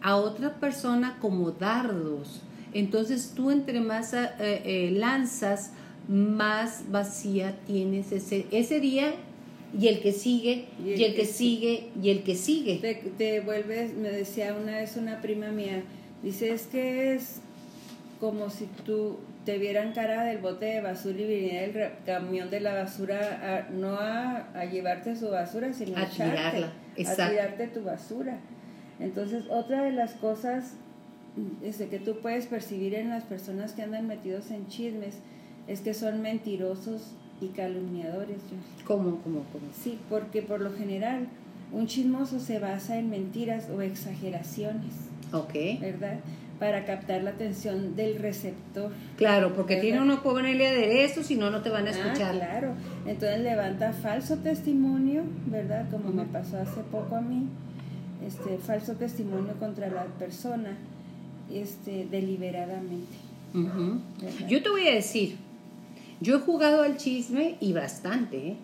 a 0.00 0.16
otra 0.16 0.58
persona 0.58 1.18
como 1.20 1.50
dardos 1.50 2.42
entonces 2.72 3.32
tú 3.34 3.50
entre 3.50 3.80
más 3.80 4.12
eh, 4.14 4.28
eh, 4.40 4.90
lanzas, 4.92 5.72
más 6.08 6.90
vacía 6.90 7.54
tienes 7.66 8.12
ese, 8.12 8.46
ese 8.50 8.80
día, 8.80 9.14
y 9.78 9.88
el 9.88 10.00
que 10.00 10.12
sigue, 10.12 10.64
y 10.82 11.04
el, 11.04 11.14
que, 11.14 11.26
sigue, 11.26 11.90
y 12.02 12.08
el 12.08 12.22
que 12.22 12.34
sigue. 12.34 12.78
Te, 12.78 12.94
te, 12.94 13.40
vuelves, 13.40 13.92
me 13.94 14.08
decía 14.08 14.56
una 14.58 14.78
vez 14.78 14.96
una 14.96 15.20
prima 15.20 15.48
mía, 15.48 15.82
dice, 16.22 16.52
es 16.52 16.66
que 16.66 17.14
es 17.14 17.40
como 18.18 18.48
si 18.48 18.66
tú 18.86 19.18
te 19.44 19.58
vieran 19.58 19.92
cara 19.92 20.24
del 20.24 20.38
bote 20.38 20.66
de 20.66 20.80
basura 20.80 21.18
y 21.18 21.26
viniera 21.26 21.64
el 21.64 22.04
camión 22.04 22.50
de 22.50 22.60
la 22.60 22.74
basura, 22.74 23.66
a, 23.68 23.70
no 23.70 23.94
a, 23.94 24.48
a, 24.54 24.64
llevarte 24.64 25.16
su 25.16 25.28
basura, 25.28 25.72
sino 25.72 25.96
a, 25.96 26.04
echarte, 26.04 26.64
a 27.06 27.28
tirarte 27.28 27.66
tu 27.68 27.82
basura. 27.82 28.38
Entonces, 29.00 29.44
otra 29.50 29.84
de 29.84 29.92
las 29.92 30.12
cosas 30.14 30.74
este, 31.62 31.88
que 31.88 31.98
tú 31.98 32.18
puedes 32.20 32.46
percibir 32.46 32.94
en 32.94 33.10
las 33.10 33.24
personas 33.24 33.72
que 33.72 33.82
andan 33.82 34.06
metidos 34.06 34.50
en 34.50 34.66
chismes 34.68 35.16
es 35.66 35.80
que 35.80 35.94
son 35.94 36.22
mentirosos 36.22 37.12
y 37.40 37.48
calumniadores. 37.48 38.38
¿Cómo, 38.84 39.20
cómo, 39.22 39.44
cómo? 39.52 39.66
Sí, 39.72 39.98
porque 40.08 40.42
por 40.42 40.60
lo 40.60 40.72
general 40.72 41.28
un 41.72 41.86
chismoso 41.86 42.40
se 42.40 42.58
basa 42.58 42.98
en 42.98 43.10
mentiras 43.10 43.68
o 43.70 43.82
exageraciones. 43.82 44.94
Ok. 45.32 45.80
¿Verdad? 45.80 46.20
Para 46.58 46.84
captar 46.84 47.22
la 47.22 47.30
atención 47.30 47.94
del 47.94 48.18
receptor. 48.18 48.90
Claro, 49.16 49.54
porque 49.54 49.76
tiene 49.76 50.00
uno 50.00 50.22
ponerle 50.22 50.66
aderezo, 50.66 51.22
si 51.22 51.36
no, 51.36 51.50
no 51.50 51.62
te 51.62 51.70
van 51.70 51.86
a 51.86 51.90
ah, 51.90 51.92
escuchar. 51.92 52.34
Ah, 52.34 52.38
claro. 52.38 52.72
Entonces 53.06 53.40
levanta 53.40 53.92
falso 53.92 54.38
testimonio, 54.38 55.22
¿verdad? 55.46 55.88
Como 55.90 56.10
me 56.10 56.24
pasó 56.24 56.58
hace 56.58 56.80
poco 56.90 57.16
a 57.16 57.20
mí. 57.20 57.46
Este, 58.26 58.58
falso 58.58 58.94
testimonio 58.94 59.54
contra 59.60 59.88
la 59.88 60.04
persona 60.04 60.76
este, 61.52 62.06
deliberadamente. 62.10 63.16
Yo 64.48 64.62
te 64.62 64.68
voy 64.68 64.86
a 64.88 64.94
decir, 64.94 65.36
yo 66.20 66.36
he 66.36 66.40
jugado 66.40 66.82
al 66.82 66.96
chisme 66.96 67.56
y 67.60 67.72
bastante, 67.72 68.48
¿eh? 68.48 68.56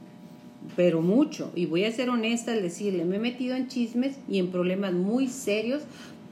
pero 0.77 1.01
mucho. 1.03 1.51
Y 1.55 1.67
voy 1.67 1.85
a 1.85 1.93
ser 1.93 2.11
honesta 2.11 2.53
al 2.53 2.63
decirle, 2.63 3.05
me 3.05 3.17
he 3.17 3.21
metido 3.21 3.57
en 3.57 3.69
chismes 3.69 4.17
y 4.29 4.39
en 4.39 4.49
problemas 4.49 4.93
muy 4.93 5.29
serios 5.29 5.83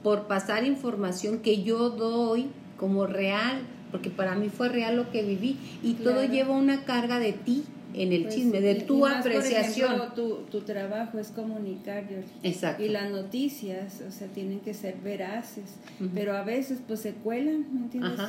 por 0.03 0.27
pasar 0.27 0.65
información 0.65 1.39
que 1.39 1.63
yo 1.63 1.89
doy 1.89 2.47
como 2.77 3.07
real, 3.07 3.61
porque 3.91 4.09
para 4.09 4.35
mí 4.35 4.49
fue 4.49 4.69
real 4.69 4.95
lo 4.97 5.11
que 5.11 5.23
viví. 5.23 5.57
Y 5.81 5.93
todo 5.93 6.25
lleva 6.25 6.55
una 6.55 6.83
carga 6.83 7.19
de 7.19 7.33
ti 7.33 7.63
en 7.93 8.13
el 8.13 8.23
pues 8.23 8.35
chisme, 8.35 8.61
de 8.61 8.75
tu 8.75 9.05
apreciación. 9.05 10.13
tu, 10.15 10.37
tu, 10.51 10.61
trabajo 10.61 11.19
es 11.19 11.29
comunicar, 11.29 12.05
Exacto. 12.43 12.83
Y 12.83 12.89
las 12.89 13.11
noticias, 13.11 14.01
o 14.07 14.11
sea, 14.11 14.27
tienen 14.27 14.59
que 14.59 14.73
ser 14.73 14.95
veraces, 15.03 15.75
pero 16.13 16.35
a 16.35 16.43
veces 16.43 16.79
pues 16.87 17.01
se 17.01 17.13
cuelan, 17.13 17.65
¿me 17.73 17.79
entiendes? 17.81 18.19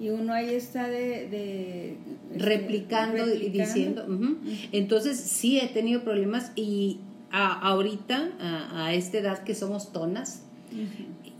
Y 0.00 0.10
uno 0.10 0.32
ahí 0.32 0.54
está 0.54 0.88
de... 0.88 1.24
Este, 1.24 1.96
replicando, 2.36 3.32
y 3.32 3.50
diciendo. 3.50 4.06
Entonces 4.72 5.18
sí 5.18 5.60
he 5.60 5.68
tenido 5.68 6.02
problemas 6.02 6.52
y 6.56 6.98
ahorita, 7.30 8.30
a, 8.40 8.86
a, 8.86 8.94
esta 8.94 9.18
edad 9.18 9.44
que 9.44 9.54
somos 9.54 9.92
tonas, 9.92 10.42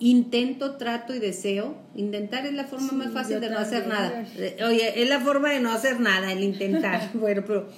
intento, 0.03 0.77
trato 0.77 1.15
y 1.15 1.21
deseo. 1.21 1.77
Intentar 1.95 2.45
es 2.45 2.55
la 2.55 2.65
forma 2.65 2.93
más 2.93 3.13
fácil 3.13 3.41
de 3.41 3.51
no 3.51 3.59
hacer 3.59 3.87
nada. 3.87 4.27
Oye, 4.67 5.01
es 5.01 5.09
la 5.09 5.21
forma 5.21 5.51
de 5.51 5.61
no 5.61 5.71
hacer 5.71 6.01
nada, 6.01 6.33
el 6.33 6.43
intentar. 6.43 7.11
bueno, 7.15 7.45
pero 7.47 7.69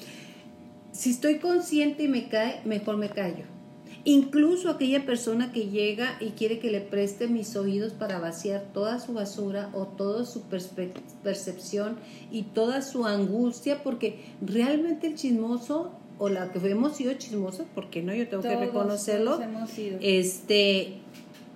si 0.92 1.10
estoy 1.10 1.38
consciente 1.38 2.04
y 2.04 2.08
me 2.08 2.28
cae, 2.28 2.60
mejor 2.64 2.96
me 2.96 3.10
callo. 3.10 3.44
Incluso 4.06 4.70
aquella 4.70 5.06
persona 5.06 5.52
que 5.52 5.68
llega 5.68 6.16
y 6.20 6.30
quiere 6.30 6.58
que 6.58 6.70
le 6.70 6.80
preste 6.80 7.26
mis 7.26 7.56
oídos 7.56 7.92
para 7.92 8.18
vaciar 8.18 8.62
toda 8.72 9.00
su 9.00 9.14
basura 9.14 9.70
o 9.72 9.86
toda 9.86 10.24
su 10.24 10.42
percepción 11.22 11.96
y 12.30 12.42
toda 12.42 12.82
su 12.82 13.06
angustia, 13.06 13.82
porque 13.82 14.20
realmente 14.42 15.06
el 15.06 15.14
chismoso 15.14 15.92
o 16.18 16.28
la 16.28 16.52
que 16.52 16.58
hemos 16.70 16.96
sido 16.96 17.14
chismosos, 17.14 17.66
porque 17.74 18.02
no, 18.02 18.14
yo 18.14 18.28
tengo 18.28 18.42
que 18.42 18.56
reconocerlo, 18.56 19.40
este 20.00 21.00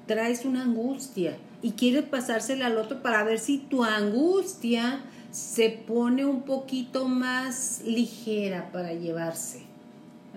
traes 0.09 0.44
una 0.44 0.62
angustia 0.62 1.37
y 1.62 1.73
quieres 1.73 2.03
pasársela 2.03 2.66
al 2.66 2.79
otro 2.79 3.01
para 3.01 3.23
ver 3.23 3.38
si 3.38 3.59
tu 3.59 3.85
angustia 3.85 5.03
se 5.31 5.71
pone 5.71 6.25
un 6.25 6.42
poquito 6.42 7.07
más 7.07 7.83
ligera 7.85 8.73
para 8.73 8.94
llevarse. 8.94 9.61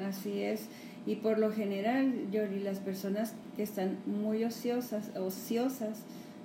Así 0.08 0.44
es. 0.44 0.66
Y 1.08 1.16
por 1.16 1.40
lo 1.40 1.52
general, 1.52 2.30
Yori, 2.32 2.60
las 2.60 2.78
personas 2.78 3.34
que 3.56 3.64
están 3.64 3.98
muy 4.06 4.44
ociosas, 4.44 5.10
ociosas 5.18 6.00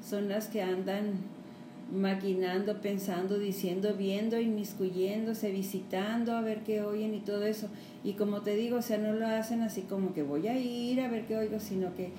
son 0.09 0.29
las 0.29 0.47
que 0.47 0.63
andan 0.63 1.15
maquinando, 1.93 2.81
pensando, 2.81 3.39
diciendo, 3.39 3.95
viendo, 3.97 4.41
inmiscuyéndose, 4.41 5.51
visitando, 5.51 6.33
a 6.33 6.41
ver 6.41 6.61
qué 6.61 6.83
oyen 6.83 7.15
y 7.15 7.21
todo 7.21 7.45
eso. 7.45 7.69
Y 8.03 8.15
como 8.15 8.41
te 8.41 8.57
digo, 8.57 8.79
o 8.79 8.83
sea, 8.83 8.99
no 8.99 9.13
lo 9.13 9.27
hacen 9.27 9.63
así 9.63 9.83
como 9.83 10.15
que 10.15 10.23
voy 10.23 10.49
a 10.49 10.59
ir 10.59 11.01
a 11.01 11.09
ver 11.09 11.27
qué 11.27 11.37
oigo, 11.37 11.61
sino 11.61 11.95
que 11.95 12.13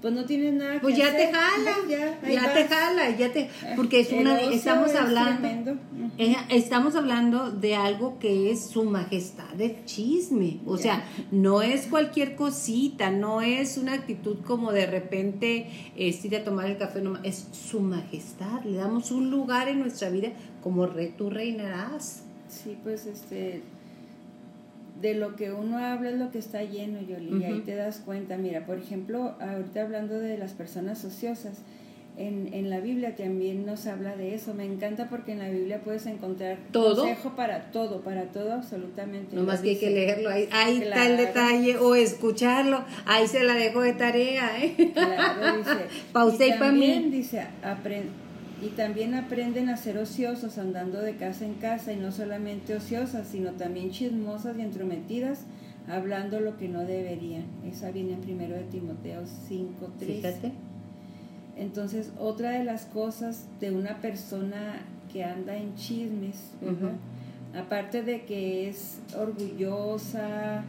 pues 0.00 0.14
no 0.14 0.24
tienes 0.24 0.54
nada 0.54 0.80
pues 0.80 0.96
ya 0.96 1.16
te 1.16 1.32
jala 1.32 1.76
ya, 1.88 2.54
te 2.54 2.64
jala 2.64 3.10
ya 3.16 3.32
te 3.32 3.50
porque 3.76 4.00
es 4.00 4.12
una 4.12 4.40
estamos 4.40 4.94
hablando 4.94 5.76
estamos 6.48 6.94
hablando 6.96 7.50
de 7.50 7.74
algo 7.74 8.18
que 8.18 8.50
es 8.50 8.68
su 8.68 8.84
majestad 8.84 9.52
de 9.54 9.84
chisme 9.84 10.60
o 10.66 10.76
sea 10.76 11.04
no 11.30 11.62
es 11.62 11.86
cualquier 11.86 12.36
cosita 12.36 13.10
no 13.10 13.42
es 13.42 13.76
una 13.76 13.94
actitud 13.94 14.38
como 14.44 14.72
de 14.72 14.86
repente 14.86 15.68
este, 15.96 16.28
ir 16.28 16.36
a 16.36 16.44
tomar 16.44 16.66
el 16.66 16.76
café 16.78 17.00
nomás 17.00 17.22
es 17.24 17.48
su 17.52 17.80
majestad 17.80 18.62
le 18.64 18.78
damos 18.78 19.10
un 19.10 19.30
lugar 19.30 19.68
en 19.68 19.80
nuestra 19.80 20.10
vida 20.10 20.32
como 20.62 20.86
re, 20.86 21.14
tú 21.16 21.30
reinarás. 21.30 22.24
Sí 22.48 22.78
pues 22.82 23.06
este 23.06 23.62
de 25.00 25.14
lo 25.14 25.36
que 25.36 25.52
uno 25.52 25.78
habla 25.78 26.10
es 26.10 26.16
lo 26.16 26.30
que 26.30 26.38
está 26.38 26.62
lleno, 26.62 27.00
Yoli, 27.00 27.40
y 27.40 27.44
ahí 27.44 27.60
te 27.60 27.74
das 27.74 28.00
cuenta. 28.04 28.36
Mira, 28.36 28.66
por 28.66 28.78
ejemplo, 28.78 29.36
ahorita 29.40 29.82
hablando 29.82 30.18
de 30.18 30.36
las 30.38 30.52
personas 30.52 31.04
ociosas, 31.04 31.62
en, 32.16 32.52
en, 32.52 32.68
la 32.68 32.80
Biblia 32.80 33.14
también 33.14 33.64
nos 33.64 33.86
habla 33.86 34.16
de 34.16 34.34
eso. 34.34 34.52
Me 34.52 34.64
encanta 34.64 35.08
porque 35.08 35.32
en 35.32 35.38
la 35.38 35.50
Biblia 35.50 35.82
puedes 35.84 36.04
encontrar 36.06 36.58
¿Todo? 36.72 37.02
consejo 37.02 37.36
para 37.36 37.70
todo, 37.70 38.00
para 38.00 38.24
todo 38.24 38.54
absolutamente. 38.54 39.36
No 39.36 39.44
más 39.44 39.60
que 39.60 39.70
hay 39.70 39.76
que 39.78 39.90
leerlo, 39.90 40.28
ahí, 40.28 40.48
ahí 40.50 40.78
está 40.82 41.06
el 41.06 41.16
detalle, 41.16 41.76
o 41.78 41.94
escucharlo, 41.94 42.84
ahí 43.06 43.28
se 43.28 43.44
la 43.44 43.54
dejo 43.54 43.82
de 43.82 43.92
tarea, 43.92 44.50
¿eh? 44.60 44.90
Claro, 44.92 45.58
dice. 45.58 45.86
para 46.12 46.24
usted 46.24 46.56
y, 46.56 46.58
para 46.58 46.72
mí. 46.72 47.08
dice, 47.12 47.46
aprende 47.62 48.27
y 48.60 48.68
también 48.70 49.14
aprenden 49.14 49.68
a 49.68 49.76
ser 49.76 49.98
ociosos 49.98 50.58
andando 50.58 51.00
de 51.00 51.16
casa 51.16 51.44
en 51.44 51.54
casa 51.54 51.92
y 51.92 51.96
no 51.96 52.10
solamente 52.10 52.74
ociosas, 52.74 53.28
sino 53.28 53.52
también 53.52 53.90
chismosas 53.90 54.58
y 54.58 54.62
entrometidas, 54.62 55.44
hablando 55.88 56.40
lo 56.40 56.56
que 56.56 56.68
no 56.68 56.80
deberían. 56.80 57.44
Esa 57.70 57.90
viene 57.90 58.14
en 58.14 58.20
primero 58.20 58.54
de 58.54 58.64
Timoteo 58.64 59.22
5, 59.48 59.90
Fíjate. 59.98 60.52
Entonces, 61.56 62.12
otra 62.18 62.50
de 62.50 62.64
las 62.64 62.84
cosas 62.84 63.46
de 63.60 63.72
una 63.72 64.00
persona 64.00 64.82
que 65.12 65.24
anda 65.24 65.56
en 65.56 65.74
chismes, 65.74 66.52
aparte 67.56 68.02
de 68.02 68.24
que 68.24 68.68
es 68.68 68.98
orgullosa, 69.16 70.64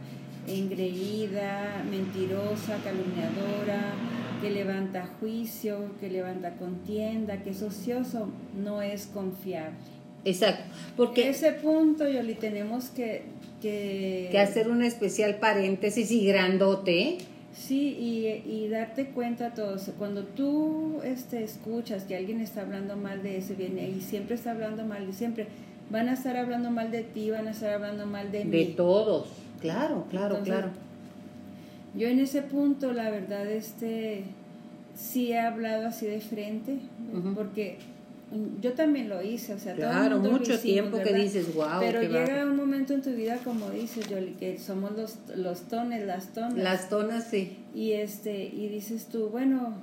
engreída, 0.46 1.84
mentirosa, 1.90 2.78
calumniadora, 2.82 3.94
que 4.40 4.50
levanta 4.50 5.08
juicio, 5.20 5.90
que 6.00 6.08
levanta 6.08 6.56
contienda, 6.56 7.42
que 7.42 7.50
es 7.50 7.62
ocioso, 7.62 8.28
no 8.62 8.82
es 8.82 9.06
confiable. 9.06 9.76
Exacto, 10.24 10.64
porque 10.96 11.30
ese 11.30 11.52
punto, 11.52 12.08
Yoli, 12.08 12.34
tenemos 12.34 12.90
que, 12.90 13.22
que... 13.62 14.30
hacer 14.38 14.68
un 14.68 14.82
especial 14.82 15.36
paréntesis 15.36 16.10
y 16.10 16.26
grandote. 16.26 17.18
Sí, 17.52 17.96
y, 17.98 18.48
y 18.48 18.68
darte 18.68 19.06
cuenta 19.06 19.54
todos, 19.54 19.90
cuando 19.98 20.24
tú 20.24 21.00
este, 21.04 21.42
escuchas 21.42 22.04
que 22.04 22.16
alguien 22.16 22.40
está 22.40 22.62
hablando 22.62 22.96
mal 22.96 23.22
de 23.22 23.38
ese 23.38 23.54
viene 23.54 23.88
y 23.88 24.00
siempre 24.00 24.36
está 24.36 24.52
hablando 24.52 24.84
mal 24.84 25.06
de 25.06 25.12
siempre, 25.12 25.46
van 25.90 26.08
a 26.08 26.14
estar 26.14 26.36
hablando 26.36 26.70
mal 26.70 26.90
de 26.90 27.02
ti, 27.02 27.30
van 27.30 27.48
a 27.48 27.50
estar 27.50 27.74
hablando 27.74 28.06
mal 28.06 28.30
de, 28.30 28.44
mí. 28.44 28.50
De 28.50 28.66
todos, 28.66 29.28
claro, 29.60 30.06
claro, 30.10 30.40
claro 30.42 30.70
yo 31.94 32.08
en 32.08 32.20
ese 32.20 32.42
punto, 32.42 32.92
la 32.92 33.10
verdad, 33.10 33.50
este, 33.50 34.24
sí 34.94 35.32
he 35.32 35.40
hablado 35.40 35.88
así 35.88 36.06
de 36.06 36.20
frente, 36.20 36.78
porque 37.34 37.78
yo 38.60 38.74
también 38.74 39.08
lo 39.08 39.20
hice, 39.22 39.54
o 39.54 39.58
sea, 39.58 39.74
claro, 39.74 40.18
mucho 40.18 40.58
tiempo 40.58 40.98
que 41.02 41.12
dices, 41.12 41.52
wow. 41.54 41.80
Pero 41.80 42.00
llega 42.02 42.44
un 42.44 42.56
momento 42.56 42.94
en 42.94 43.02
tu 43.02 43.10
vida, 43.10 43.38
como 43.42 43.70
dices, 43.70 44.08
Yoli, 44.08 44.32
que 44.32 44.58
somos 44.58 44.92
los, 44.92 45.16
los 45.36 45.62
tones, 45.62 46.06
las 46.06 46.28
tonas. 46.32 46.58
Las 46.58 46.88
tonas, 46.88 47.24
sí. 47.24 47.56
Y, 47.74 47.92
este, 47.92 48.44
y 48.44 48.68
dices 48.68 49.06
tú, 49.06 49.28
bueno, 49.28 49.74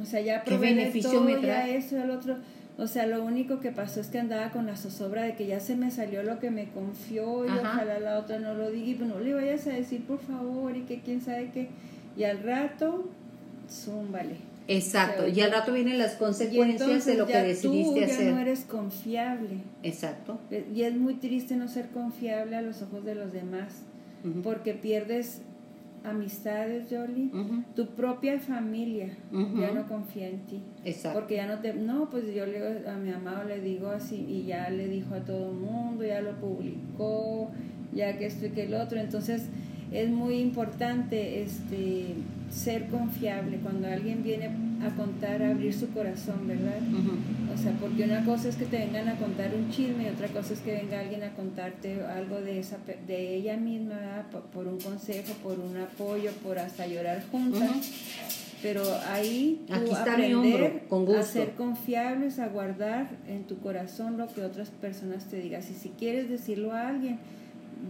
o 0.00 0.06
sea, 0.06 0.22
ya 0.22 0.42
probé 0.44 0.68
¿Qué 0.68 0.74
beneficio 0.74 1.20
me 1.20 1.36
trae? 1.36 1.72
ya 1.72 1.76
eso, 1.76 2.02
el 2.02 2.10
otro 2.10 2.36
o 2.78 2.86
sea, 2.86 3.06
lo 3.06 3.22
único 3.22 3.60
que 3.60 3.70
pasó 3.70 4.00
es 4.00 4.08
que 4.08 4.18
andaba 4.18 4.50
con 4.50 4.66
la 4.66 4.76
zozobra 4.76 5.22
de 5.22 5.34
que 5.34 5.46
ya 5.46 5.60
se 5.60 5.76
me 5.76 5.90
salió 5.90 6.22
lo 6.22 6.38
que 6.38 6.50
me 6.50 6.68
confió 6.70 7.44
y 7.44 7.48
ojalá 7.48 8.00
la 8.00 8.18
otra 8.18 8.38
no 8.38 8.54
lo 8.54 8.70
diga 8.70 8.88
y 8.88 8.94
pues 8.94 9.08
no 9.10 9.20
le 9.20 9.34
vayas 9.34 9.66
a 9.66 9.70
decir 9.70 10.04
por 10.04 10.20
favor 10.20 10.76
y 10.76 10.82
que 10.82 11.00
quién 11.00 11.20
sabe 11.20 11.50
qué. 11.52 11.68
Y 12.16 12.24
al 12.24 12.42
rato, 12.42 13.08
zúmbale. 13.70 14.36
Exacto, 14.68 15.26
y 15.26 15.40
al 15.40 15.50
rato 15.50 15.72
vienen 15.72 15.98
las 15.98 16.14
consecuencias 16.14 17.04
de 17.04 17.14
lo 17.14 17.26
que 17.26 17.36
decidiste 17.36 18.00
tú 18.00 18.04
hacer. 18.04 18.26
Ya 18.26 18.32
no 18.32 18.40
eres 18.40 18.60
confiable. 18.60 19.58
Exacto. 19.82 20.38
Y 20.74 20.82
es 20.82 20.94
muy 20.94 21.14
triste 21.14 21.56
no 21.56 21.68
ser 21.68 21.88
confiable 21.88 22.56
a 22.56 22.62
los 22.62 22.80
ojos 22.82 23.04
de 23.04 23.14
los 23.14 23.32
demás. 23.32 23.82
porque 24.44 24.72
pierdes 24.72 25.42
amistades, 26.04 26.88
Jolie, 26.90 27.30
tu 27.74 27.86
propia 27.94 28.38
familia 28.38 29.16
ya 29.30 29.72
no 29.72 29.86
confía 29.86 30.28
en 30.28 30.40
ti. 30.46 30.60
Exacto. 30.84 31.18
Porque 31.18 31.36
ya 31.36 31.46
no 31.46 31.60
te... 31.60 31.74
No, 31.74 32.10
pues 32.10 32.24
yo 32.34 32.46
le, 32.46 32.88
a 32.88 32.96
mi 32.96 33.10
amado 33.10 33.44
le 33.44 33.60
digo 33.60 33.88
así 33.88 34.16
y 34.28 34.44
ya 34.44 34.68
le 34.70 34.88
dijo 34.88 35.14
a 35.14 35.20
todo 35.20 35.50
el 35.50 35.58
mundo, 35.58 36.04
ya 36.04 36.20
lo 36.20 36.32
publicó, 36.40 37.50
ya 37.94 38.18
que 38.18 38.26
esto 38.26 38.46
y 38.46 38.50
que 38.50 38.64
el 38.64 38.74
otro. 38.74 38.98
Entonces 38.98 39.48
es 39.92 40.08
muy 40.10 40.36
importante 40.38 41.42
este 41.42 42.14
ser 42.50 42.88
confiable 42.88 43.58
cuando 43.58 43.88
alguien 43.88 44.22
viene 44.22 44.50
a 44.82 44.90
contar, 44.96 45.42
a 45.42 45.50
abrir 45.50 45.72
su 45.72 45.90
corazón, 45.90 46.46
¿verdad? 46.46 46.78
O 47.52 47.56
sea, 47.56 47.72
porque 47.80 48.04
una 48.04 48.24
cosa 48.24 48.48
es 48.48 48.56
que 48.56 48.64
te 48.64 48.78
vengan 48.78 49.08
a 49.08 49.16
contar 49.16 49.54
un 49.54 49.70
chisme 49.70 50.04
y 50.04 50.08
otra 50.08 50.28
cosa 50.28 50.54
es 50.54 50.60
que 50.60 50.72
venga 50.72 51.00
alguien 51.00 51.22
a 51.22 51.30
contarte 51.34 52.02
algo 52.02 52.40
de 52.40 52.58
esa 52.58 52.78
de 53.06 53.36
ella 53.36 53.56
misma, 53.56 54.26
por, 54.52 54.66
un 54.66 54.80
consejo, 54.80 55.34
por 55.42 55.58
un 55.60 55.76
apoyo, 55.76 56.32
por 56.42 56.58
hasta 56.58 56.86
llorar 56.86 57.22
juntas. 57.30 57.90
Pero 58.62 58.82
ahí 59.08 59.64
tú 59.66 59.94
aprender 59.94 60.82
a 61.18 61.22
ser 61.22 61.52
confiables, 61.52 62.38
a 62.38 62.48
guardar 62.48 63.10
en 63.26 63.44
tu 63.44 63.58
corazón 63.58 64.18
lo 64.18 64.28
que 64.32 64.42
otras 64.42 64.70
personas 64.70 65.24
te 65.24 65.40
digan. 65.40 65.62
Y 65.62 65.74
si 65.74 65.88
quieres 65.90 66.28
decirlo 66.28 66.72
a 66.72 66.88
alguien, 66.88 67.18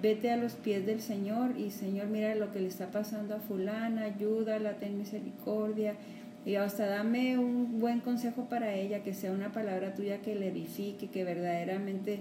vete 0.01 0.31
a 0.31 0.37
los 0.37 0.55
pies 0.55 0.87
del 0.87 1.03
Señor 1.03 1.59
y 1.59 1.71
Señor, 1.71 2.07
mira 2.07 2.35
lo 2.35 2.51
que 2.53 2.61
le 2.61 2.69
está 2.69 2.91
pasando 2.91 3.35
a 3.35 3.39
fulana, 3.39 4.05
ayúdala, 4.05 4.75
ten 4.75 4.97
misericordia. 4.99 5.95
Y 6.45 6.57
hasta 6.57 6.87
dame 6.87 7.39
un 7.39 7.79
buen 7.79 8.01
consejo 8.01 8.47
para 8.49 8.75
ella, 8.75 9.05
que 9.05 9.15
sea 9.15 9.31
una 9.31 9.53
palabra 9.53 9.95
tuya 9.95 10.19
que 10.23 10.35
le 10.35 10.49
edifique, 10.49 11.09
que 11.09 11.23
verdaderamente 11.23 12.19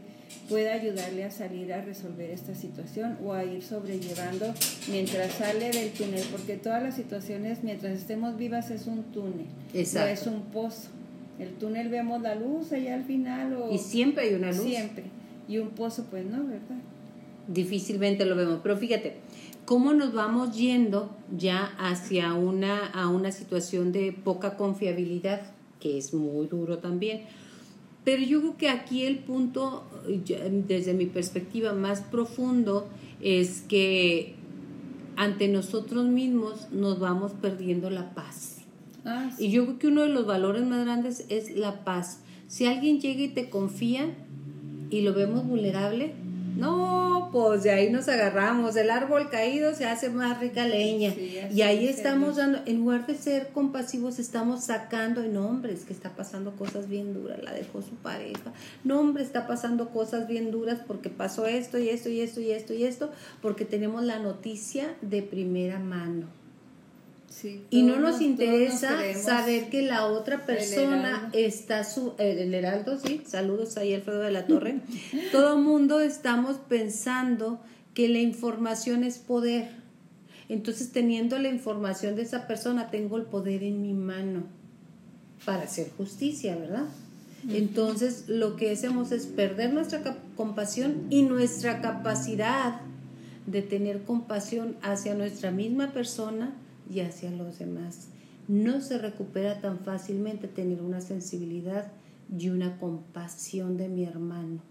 pueda 0.47 0.73
ayudarle 0.73 1.23
a 1.23 1.31
salir 1.31 1.73
a 1.73 1.81
resolver 1.81 2.29
esta 2.29 2.53
situación 2.53 3.17
o 3.25 3.34
a 3.34 3.43
ir 3.43 3.63
sobrellevando 3.63 4.53
mientras 4.89 5.34
sale 5.34 5.71
del 5.71 5.91
túnel, 5.91 6.23
porque 6.31 6.57
todas 6.57 6.84
las 6.84 6.95
situaciones 6.95 7.63
mientras 7.63 7.97
estemos 7.97 8.38
vivas 8.38 8.69
es 8.69 8.86
un 8.86 9.03
túnel, 9.05 9.47
no 9.73 10.05
es 10.05 10.27
un 10.27 10.41
pozo. 10.43 10.89
El 11.39 11.53
túnel 11.53 11.89
vemos 11.89 12.21
la 12.21 12.36
luz 12.36 12.71
allá 12.71 12.93
al 12.93 13.03
final 13.03 13.53
o... 13.55 13.71
Y 13.71 13.79
siempre 13.79 14.25
hay 14.25 14.36
una 14.36 14.51
luz. 14.51 14.62
Siempre. 14.63 15.05
Y 15.47 15.57
un 15.57 15.69
pozo 15.69 16.05
pues 16.12 16.23
no, 16.25 16.43
¿verdad? 16.43 16.77
difícilmente 17.47 18.25
lo 18.25 18.36
vemos. 18.36 18.60
Pero 18.63 18.77
fíjate, 18.77 19.15
cómo 19.71 19.93
nos 19.93 20.12
vamos 20.12 20.57
yendo 20.57 21.15
ya 21.34 21.73
hacia 21.79 22.34
una, 22.34 22.88
a 22.88 23.07
una 23.07 23.31
situación 23.31 23.93
de 23.93 24.12
poca 24.12 24.57
confiabilidad, 24.57 25.43
que 25.79 25.97
es 25.97 26.13
muy 26.13 26.47
duro 26.47 26.79
también. 26.79 27.21
Pero 28.03 28.21
yo 28.21 28.41
creo 28.41 28.57
que 28.57 28.67
aquí 28.67 29.03
el 29.03 29.19
punto, 29.19 29.86
desde 30.67 30.93
mi 30.93 31.05
perspectiva 31.05 31.71
más 31.71 32.01
profundo, 32.01 32.89
es 33.21 33.62
que 33.62 34.36
ante 35.15 35.47
nosotros 35.47 36.03
mismos 36.05 36.69
nos 36.73 36.99
vamos 36.99 37.31
perdiendo 37.31 37.89
la 37.89 38.13
paz. 38.13 38.57
Ah, 39.05 39.31
y 39.39 39.51
yo 39.51 39.63
creo 39.63 39.79
que 39.79 39.88
uno 39.88 40.01
de 40.01 40.10
los 40.10 40.25
valores 40.25 40.65
más 40.65 40.84
grandes 40.84 41.25
es 41.29 41.55
la 41.55 41.86
paz. 41.86 42.19
Si 42.49 42.65
alguien 42.65 42.99
llega 42.99 43.21
y 43.21 43.29
te 43.29 43.49
confía 43.49 44.13
y 44.89 44.99
lo 44.99 45.13
vemos 45.13 45.47
vulnerable, 45.47 46.13
no, 46.56 47.30
pues 47.32 47.64
de 47.64 47.72
ahí 47.72 47.90
nos 47.90 48.08
agarramos. 48.08 48.76
El 48.76 48.90
árbol 48.90 49.30
caído 49.30 49.74
se 49.74 49.86
hace 49.86 50.10
más 50.10 50.40
rica 50.40 50.68
leña. 50.68 51.14
y 51.14 51.62
ahí 51.62 51.88
estamos 51.88 52.38
dando, 52.38 52.60
en 52.66 52.80
lugar 52.80 53.08
de 53.08 53.16
ser 53.16 53.50
compasivos, 53.50 54.20
estamos 54.20 54.66
sacando, 54.66 55.24
no, 55.24 55.48
hombre, 55.48 55.74
es 55.74 55.86
que 55.86 55.94
está 55.94 56.16
pasando 56.16 56.52
cosas 56.56 56.88
bien 56.90 57.14
duras, 57.14 57.42
la 57.44 57.54
dejó 57.54 57.82
su 57.82 57.96
pareja. 57.96 58.54
No, 58.84 59.00
hombre, 59.00 59.24
está 59.24 59.48
pasando 59.48 59.90
cosas 59.90 60.28
bien 60.28 60.52
duras 60.52 60.80
porque 60.86 61.10
pasó 61.10 61.46
esto 61.46 61.80
y 61.80 61.90
esto 61.90 62.10
y 62.10 62.22
esto 62.22 62.42
y 62.42 62.52
esto 62.52 62.74
y 62.74 62.84
esto, 62.84 63.12
porque 63.42 63.66
tenemos 63.66 64.04
la 64.04 64.20
noticia 64.20 64.96
de 65.02 65.22
primera 65.22 65.80
mano 65.80 66.40
y 67.69 67.84
no 67.84 67.99
nos 67.99 68.21
interesa 68.21 68.99
saber 69.15 69.69
que 69.69 69.82
la 69.82 70.06
otra 70.06 70.45
persona 70.45 71.30
está 71.34 71.84
su 71.84 72.13
el 72.17 72.54
heraldo 72.54 72.97
sí 72.99 73.21
saludos 73.25 73.77
ahí 73.77 73.93
Alfredo 73.93 74.21
de 74.21 74.32
la 74.32 74.45
Torre. 74.45 74.80
Todo 75.32 75.58
mundo 75.58 75.99
estamos 75.99 76.58
pensando 76.58 77.60
que 77.93 78.08
la 78.08 78.19
información 78.19 79.04
es 79.04 79.17
poder. 79.17 79.69
Entonces 80.49 80.91
teniendo 80.91 81.39
la 81.39 81.49
información 81.49 82.15
de 82.15 82.23
esa 82.23 82.47
persona 82.47 82.91
tengo 82.91 83.17
el 83.17 83.23
poder 83.23 83.63
en 83.63 83.82
mi 83.82 83.93
mano 83.93 84.43
para 85.45 85.63
hacer 85.63 85.89
justicia 85.97 86.56
verdad 86.56 86.86
entonces 87.49 88.25
lo 88.27 88.56
que 88.56 88.71
hacemos 88.71 89.12
es 89.12 89.25
perder 89.25 89.73
nuestra 89.73 90.17
compasión 90.36 91.08
y 91.10 91.23
nuestra 91.23 91.82
capacidad 91.82 92.82
de 93.47 93.62
tener 93.62 94.04
compasión 94.04 94.75
hacia 94.82 95.15
nuestra 95.15 95.51
misma 95.51 95.91
persona 95.91 96.54
y 96.91 96.99
hacia 96.99 97.32
los 97.32 97.60
demás. 97.60 98.08
No 98.47 98.82
se 98.82 98.97
recupera 98.97 99.62
tan 99.62 99.80
fácilmente 99.80 100.47
tener 100.47 100.82
una 100.82 101.01
sensibilidad 101.01 101.91
y 102.38 102.49
una 102.49 102.77
compasión 102.77 103.77
de 103.77 103.88
mi 103.88 104.04
hermano, 104.04 104.62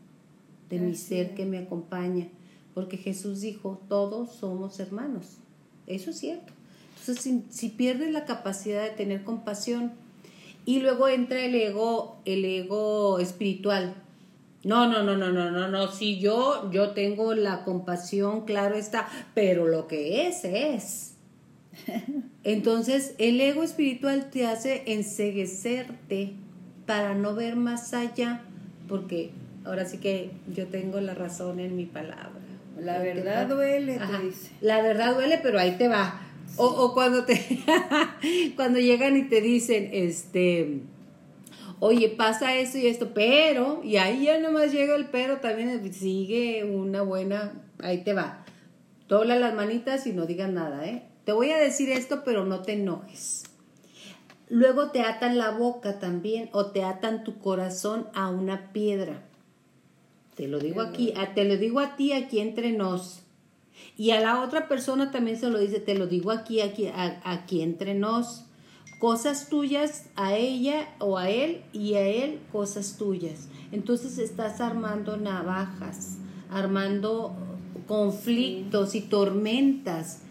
de 0.68 0.80
mi 0.80 0.94
ser 0.94 1.34
que 1.34 1.46
me 1.46 1.58
acompaña, 1.58 2.28
porque 2.74 2.96
Jesús 2.96 3.40
dijo, 3.40 3.80
todos 3.88 4.32
somos 4.32 4.80
hermanos. 4.80 5.38
Eso 5.86 6.10
es 6.10 6.18
cierto. 6.18 6.52
Entonces, 6.98 7.22
si, 7.22 7.44
si 7.50 7.68
pierdes 7.70 8.12
la 8.12 8.24
capacidad 8.24 8.82
de 8.82 8.90
tener 8.90 9.24
compasión 9.24 9.92
y 10.64 10.80
luego 10.80 11.08
entra 11.08 11.44
el 11.44 11.54
ego, 11.54 12.20
el 12.24 12.44
ego 12.44 13.18
espiritual, 13.18 13.94
no, 14.62 14.86
no, 14.86 15.02
no, 15.02 15.16
no, 15.16 15.32
no, 15.32 15.50
no, 15.50 15.68
no. 15.68 15.90
Si 15.90 16.20
yo, 16.20 16.70
yo 16.70 16.90
tengo 16.90 17.34
la 17.34 17.64
compasión, 17.64 18.44
claro 18.44 18.76
está, 18.76 19.08
pero 19.34 19.66
lo 19.66 19.86
que 19.86 20.26
es, 20.26 20.44
es. 20.44 21.09
Entonces, 22.44 23.14
el 23.18 23.40
ego 23.40 23.62
espiritual 23.62 24.30
te 24.30 24.46
hace 24.46 24.82
enseguecerte 24.86 26.32
para 26.86 27.14
no 27.14 27.34
ver 27.34 27.56
más 27.56 27.94
allá, 27.94 28.42
porque 28.88 29.30
ahora 29.64 29.84
sí 29.84 29.98
que 29.98 30.30
yo 30.54 30.66
tengo 30.66 31.00
la 31.00 31.14
razón 31.14 31.60
en 31.60 31.76
mi 31.76 31.86
palabra. 31.86 32.40
La 32.78 32.98
verdad 32.98 33.46
duele, 33.46 33.98
te 33.98 34.26
dice. 34.26 34.50
La 34.60 34.80
verdad 34.82 35.14
duele, 35.14 35.38
pero 35.42 35.58
ahí 35.58 35.76
te 35.76 35.88
va. 35.88 36.20
O, 36.56 36.66
o 36.66 36.94
cuando 36.94 37.24
te 37.24 37.60
cuando 38.56 38.80
llegan 38.80 39.16
y 39.16 39.28
te 39.28 39.40
dicen, 39.40 39.90
este, 39.92 40.80
oye, 41.78 42.08
pasa 42.08 42.56
esto 42.56 42.78
y 42.78 42.86
esto, 42.86 43.12
pero, 43.14 43.82
y 43.84 43.96
ahí 43.96 44.24
ya 44.24 44.38
nomás 44.38 44.72
llega 44.72 44.96
el 44.96 45.06
pero, 45.06 45.38
también 45.38 45.92
sigue 45.92 46.64
una 46.64 47.02
buena, 47.02 47.52
ahí 47.78 48.02
te 48.02 48.14
va. 48.14 48.44
Dobla 49.08 49.36
las 49.36 49.54
manitas 49.54 50.06
y 50.06 50.12
no 50.12 50.26
digas 50.26 50.50
nada, 50.50 50.86
¿eh? 50.86 51.02
Te 51.24 51.32
voy 51.32 51.50
a 51.50 51.58
decir 51.58 51.90
esto, 51.90 52.22
pero 52.24 52.44
no 52.44 52.60
te 52.60 52.72
enojes. 52.72 53.44
Luego 54.48 54.90
te 54.90 55.02
atan 55.02 55.38
la 55.38 55.52
boca 55.52 55.98
también 56.00 56.50
o 56.52 56.66
te 56.66 56.82
atan 56.82 57.22
tu 57.22 57.38
corazón 57.38 58.08
a 58.14 58.28
una 58.30 58.72
piedra. 58.72 59.22
Te 60.34 60.48
lo 60.48 60.58
digo 60.58 60.80
aquí, 60.80 61.14
te 61.34 61.44
lo 61.44 61.56
digo 61.56 61.80
a 61.80 61.96
ti 61.96 62.12
aquí 62.12 62.40
entre 62.40 62.72
nos. 62.72 63.20
Y 63.96 64.10
a 64.10 64.20
la 64.20 64.42
otra 64.42 64.68
persona 64.68 65.10
también 65.10 65.38
se 65.38 65.50
lo 65.50 65.58
dice, 65.58 65.78
te 65.78 65.94
lo 65.94 66.06
digo 66.06 66.30
aquí, 66.30 66.60
aquí, 66.60 66.90
aquí 67.22 67.62
entre 67.62 67.94
nos. 67.94 68.46
Cosas 68.98 69.48
tuyas 69.48 70.06
a 70.16 70.34
ella 70.34 70.88
o 70.98 71.16
a 71.16 71.30
él 71.30 71.62
y 71.72 71.94
a 71.94 72.00
él 72.00 72.40
cosas 72.50 72.96
tuyas. 72.98 73.48
Entonces 73.72 74.18
estás 74.18 74.60
armando 74.60 75.16
navajas, 75.16 76.18
armando 76.50 77.34
conflictos 77.86 78.94
y 78.94 79.02
tormentas 79.02 80.22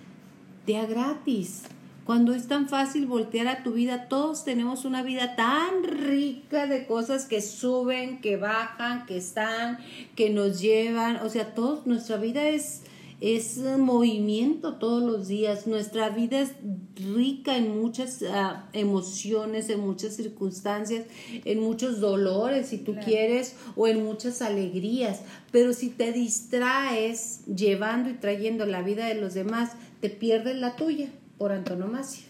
a 0.77 0.86
gratis. 0.86 1.63
Cuando 2.10 2.34
es 2.34 2.47
tan 2.47 2.67
fácil 2.67 3.05
voltear 3.05 3.47
a 3.47 3.62
tu 3.62 3.73
vida, 3.73 4.08
todos 4.08 4.43
tenemos 4.43 4.84
una 4.84 5.03
vida 5.03 5.36
tan 5.36 5.84
rica 5.84 6.65
de 6.65 6.88
cosas 6.88 7.25
que 7.25 7.39
suben, 7.39 8.19
que 8.19 8.36
bajan, 8.36 9.05
que 9.05 9.15
están, 9.15 9.77
que 10.15 10.32
nos 10.32 10.60
llevan. 10.60 11.17
O 11.17 11.29
sea, 11.29 11.53
todos, 11.53 11.86
nuestra 11.86 12.17
vida 12.17 12.49
es, 12.49 12.82
es 13.21 13.60
movimiento 13.60 14.77
todos 14.77 15.03
los 15.03 15.27
días. 15.27 15.67
Nuestra 15.67 16.10
vida 16.10 16.39
es 16.39 16.53
rica 16.95 17.55
en 17.58 17.79
muchas 17.79 18.23
ah, 18.23 18.67
emociones, 18.73 19.69
en 19.69 19.82
muchas 19.82 20.15
circunstancias, 20.15 21.05
en 21.45 21.60
muchos 21.60 21.99
dolores, 21.99 22.69
si 22.69 22.79
tú 22.79 22.95
quieres, 23.05 23.55
o 23.75 23.86
en 23.86 24.03
muchas 24.03 24.41
alegrías. 24.41 25.21
Pero 25.51 25.73
si 25.73 25.89
te 25.89 26.12
distraes 26.12 27.45
llevando 27.45 28.10
y 28.10 28.13
trayendo 28.13 28.65
la 28.65 28.82
vida 28.82 29.05
de 29.05 29.13
los 29.13 29.36
demás, 29.36 29.73
te 30.00 30.10
pierdes 30.10 30.58
la 30.58 30.76
tuya 30.76 31.10
por 31.38 31.52
antonomasia. 31.52 32.26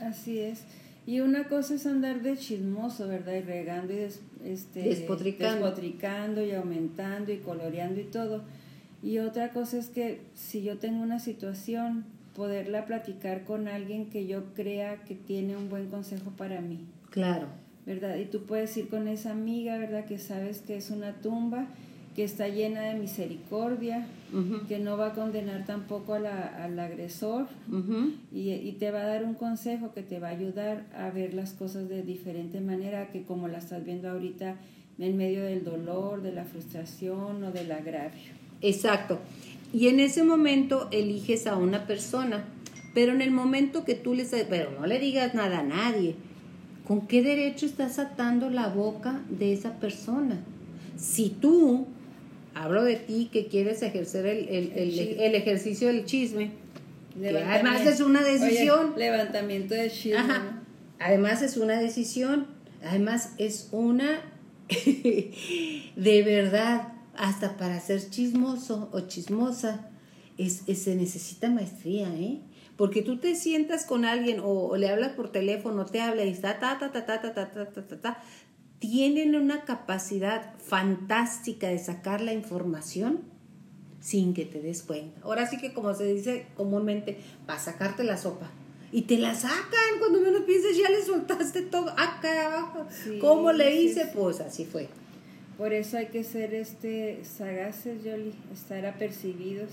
Así 0.00 0.38
es. 0.38 0.64
Y 1.06 1.20
una 1.20 1.44
cosa 1.48 1.74
es 1.74 1.86
andar 1.86 2.22
de 2.22 2.36
chismoso, 2.36 3.08
¿verdad? 3.08 3.34
Y 3.34 3.40
regando 3.40 3.92
y 3.92 4.06
este, 4.44 4.82
despotricando. 4.82 6.44
y 6.44 6.52
aumentando 6.52 7.32
y 7.32 7.38
coloreando 7.38 8.00
y 8.00 8.04
todo. 8.04 8.42
Y 9.02 9.18
otra 9.18 9.50
cosa 9.50 9.78
es 9.78 9.88
que 9.88 10.20
si 10.34 10.62
yo 10.62 10.78
tengo 10.78 11.02
una 11.02 11.18
situación, 11.18 12.04
poderla 12.34 12.86
platicar 12.86 13.44
con 13.44 13.66
alguien 13.66 14.10
que 14.10 14.26
yo 14.26 14.54
crea 14.54 15.04
que 15.04 15.14
tiene 15.14 15.56
un 15.56 15.68
buen 15.68 15.88
consejo 15.88 16.30
para 16.36 16.60
mí. 16.60 16.86
Claro. 17.10 17.48
¿Verdad? 17.86 18.16
Y 18.16 18.26
tú 18.26 18.44
puedes 18.44 18.76
ir 18.76 18.88
con 18.88 19.08
esa 19.08 19.32
amiga, 19.32 19.78
¿verdad? 19.78 20.04
Que 20.04 20.18
sabes 20.18 20.60
que 20.60 20.76
es 20.76 20.90
una 20.90 21.14
tumba 21.14 21.66
que 22.14 22.24
está 22.24 22.48
llena 22.48 22.82
de 22.82 22.94
misericordia, 22.94 24.06
que 24.68 24.78
no 24.78 24.96
va 24.96 25.08
a 25.08 25.12
condenar 25.12 25.64
tampoco 25.66 26.14
al 26.14 26.78
agresor 26.78 27.46
y, 28.32 28.50
y, 28.50 28.72
te 28.78 28.90
va 28.90 29.00
a 29.00 29.06
dar 29.06 29.24
un 29.24 29.34
consejo 29.34 29.92
que 29.92 30.02
te 30.02 30.20
va 30.20 30.28
a 30.28 30.30
ayudar 30.30 30.86
a 30.96 31.10
ver 31.10 31.34
las 31.34 31.52
cosas 31.52 31.88
de 31.88 32.02
diferente 32.02 32.60
manera 32.60 33.10
que 33.10 33.22
como 33.22 33.48
la 33.48 33.58
estás 33.58 33.84
viendo 33.84 34.08
ahorita 34.08 34.56
en 34.98 35.16
medio 35.16 35.42
del 35.42 35.64
dolor, 35.64 36.22
de 36.22 36.32
la 36.32 36.44
frustración 36.44 37.42
o 37.42 37.52
del 37.52 37.72
agravio. 37.72 38.32
Exacto. 38.60 39.18
Y 39.72 39.88
en 39.88 40.00
ese 40.00 40.24
momento 40.24 40.88
eliges 40.90 41.46
a 41.46 41.56
una 41.56 41.86
persona, 41.86 42.44
pero 42.92 43.12
en 43.12 43.22
el 43.22 43.30
momento 43.30 43.84
que 43.84 43.94
tú 43.94 44.14
le 44.14 44.24
pero 44.48 44.72
no 44.78 44.86
le 44.86 44.98
digas 44.98 45.34
nada 45.34 45.60
a 45.60 45.62
nadie, 45.62 46.16
¿con 46.86 47.06
qué 47.06 47.22
derecho 47.22 47.66
estás 47.66 47.98
atando 47.98 48.50
la 48.50 48.68
boca 48.68 49.20
de 49.30 49.52
esa 49.52 49.78
persona? 49.78 50.40
Si 50.96 51.30
tú, 51.30 51.86
hablo 52.54 52.84
de 52.84 52.96
ti 52.96 53.28
que 53.32 53.46
quieres 53.46 53.82
ejercer 53.82 54.26
el, 54.26 54.48
el, 54.48 55.34
ejercicio 55.34 55.88
del 55.88 56.04
chisme, 56.04 56.52
además 57.16 57.86
es 57.86 58.00
una 58.00 58.22
decisión. 58.22 58.94
levantamiento 58.96 59.74
del 59.74 59.90
chisme. 59.90 60.60
Además 60.98 61.40
es 61.42 61.56
una 61.56 61.80
decisión, 61.80 62.46
además 62.82 63.32
es 63.38 63.68
una 63.72 64.20
de 64.70 66.22
verdad, 66.24 66.92
hasta 67.16 67.56
para 67.56 67.80
ser 67.80 68.08
chismoso 68.08 68.88
o 68.92 69.00
chismosa, 69.00 69.88
es, 70.38 70.62
se 70.74 70.94
necesita 70.94 71.50
maestría, 71.50 72.08
¿eh? 72.14 72.40
Porque 72.76 73.02
tú 73.02 73.18
te 73.18 73.34
sientas 73.34 73.84
con 73.84 74.06
alguien 74.06 74.40
o, 74.42 74.74
le 74.76 74.88
hablas 74.88 75.12
por 75.12 75.30
teléfono, 75.30 75.84
te 75.84 76.00
habla 76.00 76.24
y 76.24 76.30
está 76.30 76.58
ta, 76.58 76.78
ta, 76.78 76.92
ta, 76.92 77.04
ta, 77.04 77.20
ta, 77.20 77.34
ta, 77.34 77.50
ta, 77.50 77.86
ta, 77.86 78.00
ta, 78.00 78.22
tienen 78.80 79.36
una 79.36 79.64
capacidad 79.64 80.54
fantástica 80.58 81.68
de 81.68 81.78
sacar 81.78 82.20
la 82.20 82.32
información 82.32 83.20
sin 84.00 84.34
que 84.34 84.46
te 84.46 84.60
des 84.60 84.82
cuenta. 84.82 85.20
Ahora 85.22 85.46
sí 85.46 85.58
que 85.58 85.72
como 85.72 85.94
se 85.94 86.04
dice 86.12 86.46
comúnmente, 86.56 87.18
para 87.46 87.60
sacarte 87.60 88.02
la 88.02 88.16
sopa. 88.16 88.50
Y 88.92 89.02
te 89.02 89.18
la 89.18 89.34
sacan 89.34 90.00
cuando 90.00 90.20
menos 90.20 90.42
piensas 90.42 90.76
ya 90.76 90.90
le 90.90 91.04
soltaste 91.04 91.62
todo 91.62 91.90
acá 91.90 92.46
abajo 92.46 92.86
cómo 93.20 93.52
le 93.52 93.80
hice 93.80 94.10
pues 94.12 94.40
así 94.40 94.64
fue. 94.64 94.88
Por 95.56 95.72
eso 95.72 95.98
hay 95.98 96.06
que 96.06 96.24
ser 96.24 96.54
este 96.54 97.22
sagaces 97.24 98.02
Yoli 98.02 98.32
estar 98.52 98.84
apercibidos. 98.86 99.70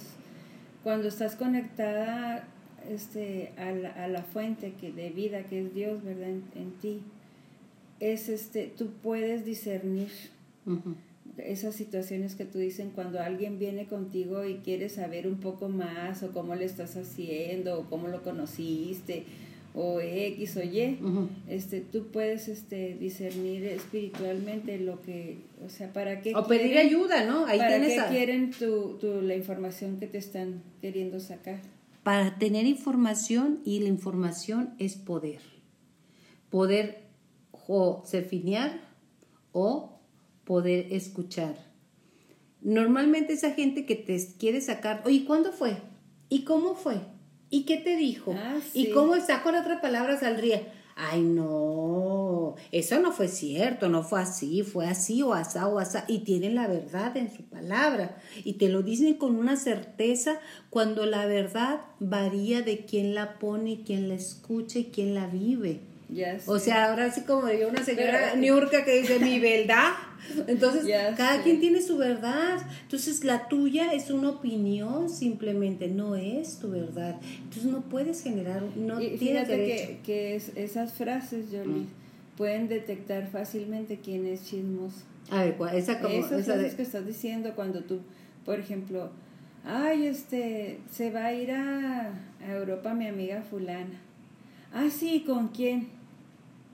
Cuando 0.84 1.08
estás 1.08 1.36
conectada 1.36 2.48
este 2.89 3.54
a 3.58 3.72
la, 3.72 3.89
a 3.89 4.08
la 4.08 4.22
fuente 4.22 4.74
que 4.80 4.91
de 4.91 5.10
vida 5.10 5.43
que 5.43 5.62
es 5.62 5.74
Dios 5.74 6.04
verdad 6.04 6.30
en, 6.30 6.72
ti 6.82 7.02
es 7.99 8.29
este 8.29 8.71
tú 8.77 8.89
puedes 9.01 9.45
discernir 9.45 10.10
esas 11.38 11.75
situaciones 11.75 12.36
que 12.36 12.45
tú 12.45 12.57
dicen 12.57 12.91
cuando 12.93 13.19
alguien 13.19 13.60
viene 13.60 13.86
contigo 13.86 14.45
y 14.45 14.55
quiere 14.57 14.89
saber 14.89 15.27
un 15.27 15.38
poco 15.38 15.69
más 15.69 16.23
o 16.23 16.31
cómo 16.31 16.55
le 16.55 16.65
estás 16.65 16.97
haciendo 16.97 17.79
o 17.79 17.89
cómo 17.89 18.07
lo 18.07 18.23
conociste 18.23 19.25
o 19.77 19.99
X 20.01 20.57
o 20.57 20.63
Y, 20.63 20.97
este, 21.47 21.81
tú 21.81 22.07
puedes 22.07 22.47
este, 22.47 22.97
discernir 22.99 23.63
espiritualmente 23.65 24.79
lo 24.79 25.01
que, 25.03 25.38
o 25.63 25.69
sea, 25.69 25.93
para 25.93 26.21
qué... 26.21 26.33
O 26.33 26.47
pedir 26.47 26.79
ayuda, 26.79 27.25
¿no? 27.25 27.45
Ahí 27.45 27.60
para 27.60 27.79
qué 27.79 28.01
quieren 28.10 28.49
tu, 28.49 28.97
tu, 28.99 29.21
la 29.21 29.36
información 29.36 29.99
que 29.99 30.07
te 30.07 30.17
están 30.17 30.63
queriendo 30.81 31.19
sacar. 31.19 31.62
Para 32.01 32.39
tener 32.39 32.65
información 32.65 33.60
y 33.65 33.79
la 33.81 33.89
información 33.89 34.73
es 34.79 34.95
poder. 34.95 35.41
Poder 36.49 37.07
o 37.67 38.03
sefinear 38.06 38.80
o 39.51 39.99
poder 40.45 40.93
escuchar. 40.93 41.56
Normalmente 42.62 43.34
esa 43.34 43.51
gente 43.51 43.86
que 43.86 43.95
te 43.95 44.17
quiere 44.39 44.62
sacar, 44.62 45.03
oye, 45.06 45.25
¿cuándo 45.25 45.51
fue? 45.51 45.77
¿Y 46.30 46.43
cómo 46.43 46.75
fue? 46.75 47.01
¿Y 47.49 47.63
qué 47.63 47.77
te 47.77 47.95
dijo? 47.95 48.36
Ah, 48.38 48.58
¿Y 48.73 48.91
cómo 48.91 49.15
está? 49.15 49.43
Con 49.43 49.56
otras 49.56 49.80
palabras 49.82 50.19
saldría, 50.19 50.73
ay 50.95 51.21
no, 51.21 52.56
eso 52.71 52.99
no 52.99 53.12
fue 53.12 53.27
cierto, 53.27 53.88
no 53.88 54.03
fue 54.03 54.19
así, 54.19 54.63
fue 54.63 54.88
así 54.88 55.21
o 55.21 55.34
asá 55.34 55.67
o 55.67 55.80
asá, 55.80 56.06
y 56.08 56.19
tienen 56.19 56.56
la 56.56 56.67
verdad 56.67 57.15
en 57.15 57.34
su 57.34 57.43
palabra, 57.43 58.17
y 58.43 58.53
te 58.53 58.67
lo 58.67 58.82
dicen 58.82 59.13
con 59.13 59.36
una 59.36 59.56
certeza 59.56 60.39
cuando 60.69 61.06
la 61.06 61.25
verdad 61.25 61.82
varía 61.99 62.62
de 62.62 62.86
quién 62.86 63.15
la 63.15 63.38
pone, 63.39 63.84
quién 63.86 64.10
la 64.10 64.15
escucha 64.15 64.80
y 64.80 64.86
quién 64.86 65.13
la 65.13 65.27
vive. 65.27 65.82
O 66.46 66.58
sea, 66.58 66.89
ahora 66.89 67.12
sí 67.12 67.22
como 67.22 67.48
diría 67.48 67.67
una 67.67 67.84
señora 67.84 68.36
Niurka 68.36 68.86
que 68.86 69.02
dice 69.02 69.20
mi 69.20 69.39
verdad. 69.39 69.91
Entonces, 70.48 70.86
cada 71.17 71.43
quien 71.43 71.60
tiene 71.60 71.82
su 71.82 71.98
verdad. 71.98 72.60
Entonces, 72.84 73.24
la 73.24 73.48
tuya 73.50 73.93
es 73.93 74.10
una 74.10 74.30
opinión 74.30 75.10
simplemente, 75.10 75.89
no 75.89 76.15
es 76.15 76.60
tu 76.60 76.72
verdad. 76.72 77.20
Entonces, 77.43 77.65
no 77.65 77.82
puedes 77.82 78.24
generar, 78.24 78.63
no 78.76 79.02
y 79.02 79.17
tienes 79.17 79.48
Que, 79.48 80.00
que 80.06 80.36
esas 80.36 80.93
frases, 80.93 81.48
Jolie, 81.52 81.82
mm. 81.82 81.88
pueden 82.38 82.67
detectar 82.70 83.30
fácilmente 83.30 84.00
quién 84.02 84.26
es 84.26 84.46
chismoso. 84.46 85.02
A 85.30 85.43
ver, 85.43 85.58
esa 85.74 86.00
como, 86.00 86.15
Esas 86.15 86.46
frases 86.46 86.76
que 86.76 86.84
estás 86.84 87.06
diciendo 87.06 87.52
cuando 87.54 87.82
tú, 87.82 88.00
por 88.46 88.60
ejemplo, 88.60 89.10
ay, 89.65 90.06
este, 90.06 90.80
se 90.89 91.12
va 91.12 91.26
a 91.26 91.34
ir 91.34 91.52
a, 91.52 92.13
a 92.41 92.52
Europa 92.56 92.93
mi 92.93 93.08
amiga 93.08 93.41
fulana. 93.41 94.00
Ah, 94.74 94.89
sí, 94.89 95.24
¿con 95.26 95.50
quién? 95.50 95.96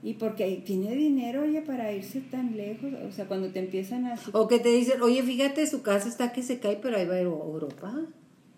Y 0.04 0.12
porque 0.14 0.62
tiene 0.66 0.94
dinero, 0.94 1.44
oye, 1.44 1.62
para 1.62 1.90
irse 1.90 2.20
tan 2.20 2.58
lejos, 2.58 2.92
o 3.08 3.10
sea, 3.10 3.24
cuando 3.24 3.48
te 3.48 3.58
empiezan 3.60 4.04
a... 4.04 4.16
O 4.32 4.46
que 4.46 4.58
te 4.58 4.68
dicen, 4.68 5.00
oye, 5.00 5.22
fíjate, 5.22 5.66
su 5.66 5.80
casa 5.80 6.10
está 6.10 6.30
que 6.30 6.42
se 6.42 6.60
cae, 6.60 6.76
pero 6.76 6.98
ahí 6.98 7.06
va 7.06 7.14
a 7.14 7.20
Europa. 7.20 7.90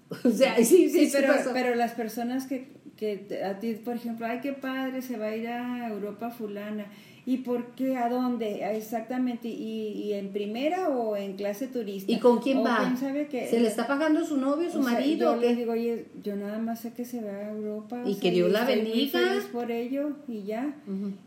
O 0.25 0.31
sea, 0.31 0.57
sí, 0.57 0.89
sí, 0.89 1.09
sí, 1.09 1.11
pero, 1.13 1.35
pero 1.53 1.75
las 1.75 1.93
personas 1.93 2.47
que, 2.47 2.69
que 2.97 3.43
a 3.45 3.59
ti, 3.59 3.75
por 3.75 3.97
ejemplo, 3.97 4.25
ay, 4.25 4.39
qué 4.41 4.53
padre, 4.53 5.03
se 5.03 5.19
va 5.19 5.27
a 5.27 5.37
ir 5.37 5.49
a 5.49 5.89
Europa 5.89 6.31
fulana. 6.31 6.87
¿Y 7.29 7.39
por 7.39 7.75
qué? 7.75 7.97
¿A 7.97 8.09
dónde? 8.09 8.65
Exactamente. 8.77 9.49
¿Y, 9.49 10.13
en 10.13 10.33
primera 10.33 10.89
o 10.91 11.17
en 11.17 11.35
clase 11.35 11.67
turista? 11.67 12.11
¿Y 12.11 12.21
con 12.21 12.39
quién 12.39 12.65
va? 12.65 12.95
¿Se 12.97 13.61
le 13.61 13.67
está 13.67 13.89
pagando 13.89 14.25
su 14.25 14.37
novio, 14.37 14.71
su 14.71 14.81
marido? 14.81 15.35
yo 15.35 15.41
le 15.41 15.57
digo, 15.57 15.73
oye, 15.73 16.07
yo 16.23 16.37
nada 16.37 16.59
más 16.59 16.81
sé 16.81 16.93
que 16.93 17.05
se 17.05 17.21
va 17.21 17.33
a 17.33 17.51
Europa. 17.51 18.01
Y 18.07 18.15
que 18.15 18.31
Dios 18.31 18.53
la 18.53 18.65
bendiga. 18.65 19.21
por 19.53 19.73
ello 19.73 20.13
y 20.29 20.45
ya. 20.45 20.77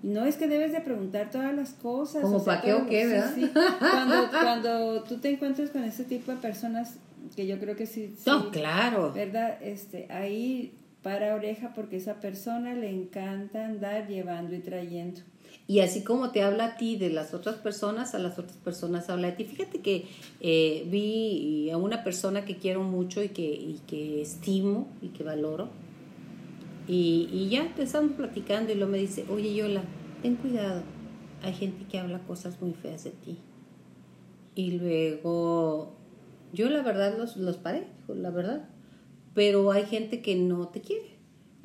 Y 0.01 0.07
no 0.07 0.23
es 0.23 0.37
que 0.37 0.47
debes 0.47 0.71
de 0.71 0.79
preguntar 0.79 1.31
todas 1.31 1.53
las 1.53 1.73
cosas. 1.73 2.21
Como 2.21 2.45
para 2.45 2.61
qué 2.61 2.73
o 2.73 2.87
qué, 2.87 3.05
¿verdad? 3.05 3.35
Cuando, 3.79 4.29
cuando 4.31 5.03
tú 5.03 5.17
te 5.17 5.31
encuentras 5.31 5.69
con 5.69 5.83
ese 5.83 6.05
tipo 6.05 6.31
de 6.31 6.37
personas, 6.37 6.95
que 7.35 7.45
yo 7.45 7.59
creo 7.59 7.75
que 7.75 7.85
sí. 7.85 8.15
No, 8.25 8.51
claro. 8.51 9.11
¿Verdad? 9.13 9.61
Este, 9.61 10.07
ahí 10.09 10.71
para 11.03 11.35
oreja 11.35 11.73
porque 11.75 11.97
esa 11.97 12.21
persona 12.21 12.73
le 12.73 12.89
encanta 12.89 13.65
andar 13.65 14.07
llevando 14.07 14.55
y 14.55 14.59
trayendo. 14.59 15.21
Y 15.69 15.81
así 15.81 16.03
como 16.03 16.31
te 16.31 16.41
habla 16.41 16.65
a 16.65 16.77
ti 16.77 16.95
de 16.95 17.11
las 17.11 17.35
otras 17.35 17.57
personas, 17.57 18.15
a 18.15 18.19
las 18.19 18.39
otras 18.39 18.57
personas 18.57 19.07
habla 19.11 19.27
de 19.27 19.33
ti. 19.33 19.43
Fíjate 19.43 19.81
que 19.81 20.07
eh, 20.39 20.83
vi 20.89 21.69
a 21.69 21.77
una 21.77 22.03
persona 22.03 22.43
que 22.43 22.57
quiero 22.57 22.81
mucho 22.81 23.21
y 23.21 23.29
que, 23.29 23.43
y 23.43 23.79
que 23.85 24.19
estimo 24.19 24.87
y 24.99 25.09
que 25.09 25.23
valoro. 25.23 25.69
Y, 26.87 27.29
y 27.31 27.49
ya 27.49 27.71
estamos 27.77 28.13
platicando 28.13 28.71
y 28.71 28.75
luego 28.77 28.93
me 28.93 28.97
dice, 28.97 29.25
oye 29.29 29.53
Yola, 29.53 29.83
ten 30.23 30.37
cuidado, 30.37 30.81
hay 31.43 31.53
gente 31.53 31.85
que 31.85 31.99
habla 31.99 32.17
cosas 32.25 32.59
muy 32.59 32.73
feas 32.73 33.03
de 33.03 33.11
ti. 33.11 33.37
Y 34.55 34.71
luego, 34.71 35.93
yo 36.51 36.67
la 36.71 36.81
verdad 36.81 37.15
los, 37.15 37.37
los 37.37 37.57
paré, 37.57 37.85
la 38.07 38.31
verdad. 38.31 38.67
Pero 39.35 39.71
hay 39.71 39.85
gente 39.85 40.23
que 40.23 40.35
no 40.35 40.69
te 40.69 40.81
quiere 40.81 41.18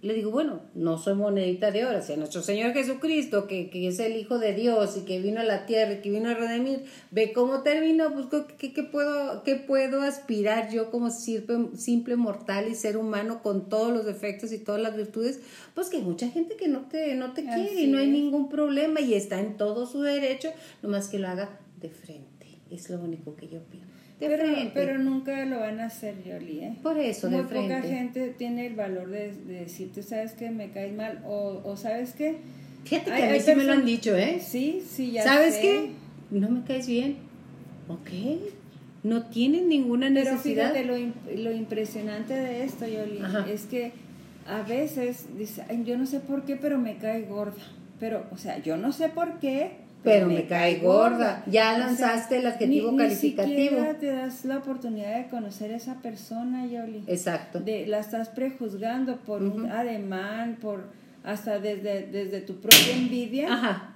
le 0.04 0.12
digo, 0.12 0.30
bueno, 0.30 0.60
no 0.74 0.98
soy 0.98 1.14
monedita 1.14 1.70
de 1.70 1.86
oro, 1.86 2.02
si 2.02 2.14
nuestro 2.16 2.42
Señor 2.42 2.74
Jesucristo, 2.74 3.46
que, 3.46 3.70
que, 3.70 3.88
es 3.88 3.98
el 3.98 4.16
Hijo 4.16 4.38
de 4.38 4.52
Dios 4.52 4.98
y 4.98 5.06
que 5.06 5.18
vino 5.18 5.40
a 5.40 5.44
la 5.44 5.64
tierra 5.64 5.94
y 5.94 6.00
que 6.02 6.10
vino 6.10 6.28
a 6.28 6.34
redimir, 6.34 6.84
ve 7.10 7.32
cómo 7.32 7.62
terminó, 7.62 8.12
pues 8.12 8.26
¿qué, 8.58 8.74
qué 8.74 8.82
puedo, 8.82 9.42
qué 9.44 9.56
puedo 9.56 10.02
aspirar 10.02 10.70
yo 10.70 10.90
como 10.90 11.10
simple, 11.10 11.68
simple 11.76 12.16
mortal 12.16 12.68
y 12.68 12.74
ser 12.74 12.98
humano 12.98 13.42
con 13.42 13.70
todos 13.70 13.92
los 13.94 14.04
defectos 14.04 14.52
y 14.52 14.58
todas 14.58 14.82
las 14.82 14.94
virtudes? 14.94 15.40
Pues 15.74 15.88
que 15.88 15.96
hay 15.96 16.02
mucha 16.02 16.28
gente 16.28 16.56
que 16.56 16.68
no 16.68 16.82
te, 16.82 17.14
no 17.14 17.32
te 17.32 17.42
quiere 17.44 17.80
y 17.80 17.86
no 17.86 17.96
hay 17.96 18.10
ningún 18.10 18.50
problema 18.50 19.00
y 19.00 19.14
está 19.14 19.40
en 19.40 19.56
todo 19.56 19.86
su 19.86 20.02
derecho, 20.02 20.50
nomás 20.82 21.08
que 21.08 21.18
lo 21.18 21.28
haga 21.28 21.58
de 21.80 21.88
frente, 21.88 22.60
es 22.70 22.90
lo 22.90 23.00
único 23.00 23.36
que 23.36 23.48
yo 23.48 23.60
pido 24.28 24.70
pero, 24.74 24.98
nunca 24.98 25.44
lo 25.44 25.60
van 25.60 25.80
a 25.80 25.86
hacer, 25.86 26.22
Yoli, 26.24 26.60
¿eh? 26.60 26.76
Por 26.82 26.98
eso, 26.98 27.30
Muy 27.30 27.42
poca 27.42 27.82
gente 27.82 28.34
tiene 28.36 28.66
el 28.66 28.74
valor 28.74 29.08
de, 29.10 29.32
de 29.32 29.60
decirte, 29.60 30.02
¿sabes 30.02 30.32
qué? 30.32 30.50
Me 30.50 30.70
caes 30.70 30.94
mal. 30.94 31.22
O, 31.26 31.60
o 31.64 31.76
¿sabes 31.76 32.12
qué? 32.12 32.36
Fíjate 32.84 33.10
que 33.10 33.22
a 33.22 33.30
mí 33.30 33.40
sí 33.40 33.54
me 33.54 33.64
lo 33.64 33.72
han 33.72 33.84
dicho, 33.84 34.16
¿eh? 34.16 34.40
Sí, 34.44 34.82
sí, 34.86 35.12
ya 35.12 35.22
¿Sabes 35.22 35.56
qué? 35.56 35.90
No 36.30 36.50
me 36.50 36.62
caes 36.64 36.86
bien. 36.86 37.16
Ok. 37.88 38.10
No 39.02 39.26
tienen 39.26 39.68
ninguna 39.68 40.08
necesidad. 40.10 40.72
Pero 40.72 40.94
fíjate, 40.96 41.34
lo, 41.34 41.42
lo 41.42 41.52
impresionante 41.52 42.34
de 42.34 42.64
esto, 42.64 42.86
Yoli, 42.86 43.20
es 43.50 43.64
que 43.64 43.92
a 44.46 44.62
veces 44.62 45.26
dice, 45.38 45.64
yo 45.84 45.96
no 45.98 46.06
sé 46.06 46.20
por 46.20 46.44
qué, 46.44 46.56
pero 46.56 46.78
me 46.78 46.96
cae 46.96 47.22
gorda. 47.22 47.62
Pero, 48.00 48.26
o 48.32 48.36
sea, 48.36 48.58
yo 48.62 48.76
no 48.76 48.92
sé 48.92 49.08
por 49.08 49.38
qué, 49.38 49.72
pero 50.04 50.28
me 50.28 50.46
cae 50.46 50.78
gorda. 50.78 51.42
Ya 51.46 51.76
lanzaste 51.78 52.36
el 52.36 52.46
adjetivo 52.46 52.92
ni, 52.92 52.98
calificativo. 52.98 53.80
Ni 53.80 53.94
te 53.98 54.06
das 54.12 54.44
la 54.44 54.58
oportunidad 54.58 55.16
de 55.16 55.28
conocer 55.28 55.72
a 55.72 55.76
esa 55.76 55.94
persona, 56.02 56.66
Yoli. 56.66 57.04
Exacto. 57.06 57.60
De, 57.60 57.86
la 57.86 57.98
estás 57.98 58.28
prejuzgando 58.28 59.16
por 59.16 59.42
un 59.42 59.70
ademán, 59.70 60.58
por 60.60 60.84
hasta 61.24 61.58
desde, 61.58 62.06
desde 62.06 62.40
tu 62.42 62.60
propia 62.60 62.92
envidia. 62.94 63.52
Ajá. 63.52 63.93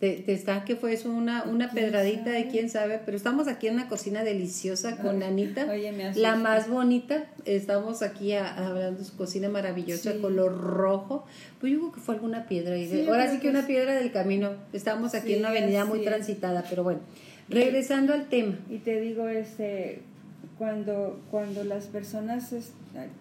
Te, 0.00 0.32
está 0.32 0.64
que 0.64 0.76
fue 0.76 0.92
eso 0.92 1.10
una, 1.10 1.42
una 1.42 1.72
pedradita 1.72 2.30
de 2.30 2.46
quién 2.46 2.70
sabe, 2.70 3.00
pero 3.04 3.16
estamos 3.16 3.48
aquí 3.48 3.66
en 3.66 3.74
una 3.74 3.88
cocina 3.88 4.22
deliciosa 4.22 4.96
con 4.96 5.24
Anita, 5.24 5.66
la 6.14 6.36
más 6.36 6.68
bonita. 6.68 7.26
Estamos 7.44 8.02
aquí 8.02 8.32
hablando 8.34 9.00
de 9.00 9.04
su 9.04 9.16
cocina 9.16 9.48
maravillosa, 9.48 10.14
color 10.20 10.56
rojo. 10.56 11.24
Pues 11.60 11.72
yo 11.72 11.80
creo 11.80 11.92
que 11.92 12.00
fue 12.00 12.14
alguna 12.14 12.46
piedra. 12.46 12.74
ahí 12.74 13.06
ahora 13.08 13.28
sí 13.28 13.40
que 13.40 13.48
una 13.48 13.66
piedra 13.66 13.94
del 13.94 14.12
camino. 14.12 14.52
Estamos 14.72 15.16
aquí 15.16 15.32
en 15.32 15.40
una 15.40 15.48
avenida 15.48 15.84
muy 15.84 16.04
transitada, 16.04 16.64
pero 16.70 16.84
bueno, 16.84 17.00
regresando 17.48 18.12
al 18.12 18.28
tema. 18.28 18.56
Y 18.70 18.78
te 18.78 19.00
digo, 19.00 19.26
este, 19.26 20.02
cuando, 20.58 21.20
cuando 21.30 21.64
las 21.64 21.86
personas, 21.86 22.52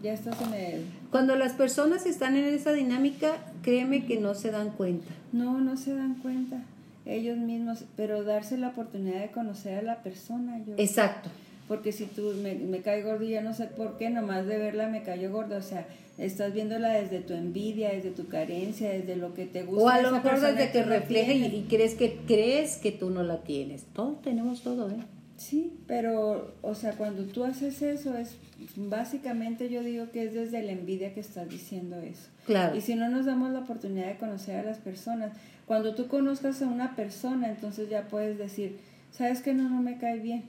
ya 0.02 0.14
estás 0.14 0.42
en 0.42 0.54
el... 0.54 0.86
Cuando 1.12 1.36
las 1.36 1.54
personas 1.54 2.06
están 2.06 2.36
en 2.36 2.46
esa 2.46 2.72
dinámica, 2.74 3.38
créeme 3.62 4.06
que 4.06 4.18
no 4.18 4.34
se 4.34 4.52
dan 4.52 4.72
cuenta. 4.72 5.08
No, 5.32 5.60
no 5.60 5.78
se 5.78 5.94
dan 5.96 6.16
cuenta 6.16 6.64
ellos 7.06 7.38
mismos, 7.38 7.86
pero 7.96 8.24
darse 8.24 8.58
la 8.58 8.70
oportunidad 8.70 9.22
de 9.22 9.32
conocer 9.32 9.80
a 9.80 9.82
la 9.82 10.04
persona. 10.04 10.62
Yo. 10.66 10.74
Exacto. 10.78 11.30
Porque 11.68 11.92
si 11.92 12.06
tú 12.06 12.34
me, 12.42 12.56
me 12.56 12.82
cae 12.82 13.04
gordo 13.04 13.24
y 13.24 13.32
ya 13.32 13.42
no 13.42 13.54
sé 13.54 13.66
por 13.66 13.98
qué, 13.98 14.10
nomás 14.10 14.46
de 14.46 14.58
verla 14.58 14.88
me 14.88 15.04
cayó 15.04 15.32
gorda, 15.32 15.58
o 15.58 15.62
sea, 15.62 15.86
estás 16.18 16.54
viéndola 16.54 16.90
desde 16.90 17.20
tu 17.20 17.34
envidia, 17.34 17.90
desde 17.90 18.12
tu 18.12 18.28
carencia, 18.28 18.90
desde 18.90 19.16
lo 19.16 19.34
que 19.34 19.46
te 19.46 19.64
gusta. 19.64 19.84
O 19.84 19.90
a 19.90 20.02
lo 20.02 20.12
mejor 20.12 20.40
desde 20.40 20.72
que 20.72 20.84
refleja 20.84 21.34
y, 21.34 21.66
crees 21.70 21.96
que 21.96 22.20
crees 22.26 22.78
que 22.78 22.92
tú 22.92 23.10
no 23.10 23.24
la 23.24 23.42
tienes. 23.44 23.84
Todos 23.94 24.22
tenemos 24.22 24.62
todo, 24.62 24.90
¿eh? 24.90 24.98
Sí, 25.36 25.74
pero, 25.88 26.56
o 26.62 26.74
sea, 26.74 26.94
cuando 26.94 27.24
tú 27.24 27.44
haces 27.44 27.82
eso, 27.82 28.18
es 28.18 28.36
básicamente 28.76 29.70
yo 29.70 29.82
digo 29.84 30.12
que 30.12 30.24
es 30.24 30.34
desde 30.34 30.64
la 30.64 30.72
envidia 30.72 31.14
que 31.14 31.20
estás 31.20 31.50
diciendo 31.50 31.98
eso. 31.98 32.30
Claro. 32.46 32.76
Y 32.76 32.82
si 32.82 32.96
no 32.96 33.10
nos 33.10 33.26
damos 33.26 33.52
la 33.52 33.60
oportunidad 33.60 34.08
de 34.08 34.18
conocer 34.18 34.58
a 34.58 34.64
las 34.64 34.78
personas, 34.78 35.34
cuando 35.66 35.96
tú 35.96 36.08
conozcas 36.08 36.62
a 36.62 36.68
una 36.68 36.96
persona, 36.96 37.50
entonces 37.50 37.90
ya 37.90 38.08
puedes 38.08 38.38
decir, 38.38 38.80
sabes 39.12 39.42
que 39.42 39.54
no, 39.54 39.70
no 39.70 39.82
me 39.82 39.98
cae 39.98 40.20
bien, 40.20 40.46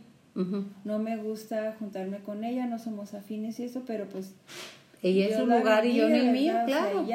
no 0.84 1.00
me 1.00 1.16
gusta 1.16 1.74
juntarme 1.78 2.18
con 2.18 2.44
ella, 2.44 2.66
no 2.66 2.78
somos 2.78 3.14
afines 3.14 3.58
y 3.58 3.64
eso, 3.64 3.82
pero 3.86 4.08
pues... 4.08 4.34
Ella 5.02 5.26
es 5.26 5.36
su 5.36 5.46
lugar 5.46 5.84
y 5.84 5.96
yo 5.96 6.08
en 6.08 6.14
el 6.14 6.32
mío, 6.32 6.54
claro. 6.66 7.06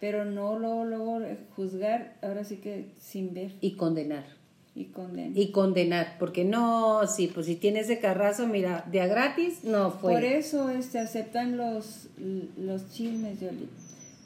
pero 0.00 0.24
no 0.24 0.58
luego, 0.58 0.84
luego 0.84 1.20
juzgar, 1.54 2.14
ahora 2.22 2.44
sí 2.44 2.56
que 2.56 2.92
sin 2.98 3.34
ver. 3.34 3.52
Y 3.60 3.72
condenar. 3.72 4.24
Y 4.76 4.84
condenar. 4.84 5.38
Y 5.38 5.50
condenar, 5.52 6.16
porque 6.18 6.44
no, 6.44 7.06
sí, 7.06 7.30
pues 7.32 7.46
si 7.46 7.56
tienes 7.56 7.88
de 7.88 7.98
carrazo, 7.98 8.46
mira, 8.46 8.84
de 8.92 9.00
a 9.00 9.06
gratis, 9.06 9.64
no 9.64 9.90
fue. 9.90 10.12
Por 10.12 10.24
eso 10.24 10.68
este, 10.68 10.98
aceptan 10.98 11.56
los, 11.56 12.08
los 12.58 12.88
chismes, 12.92 13.40
Yoli 13.40 13.68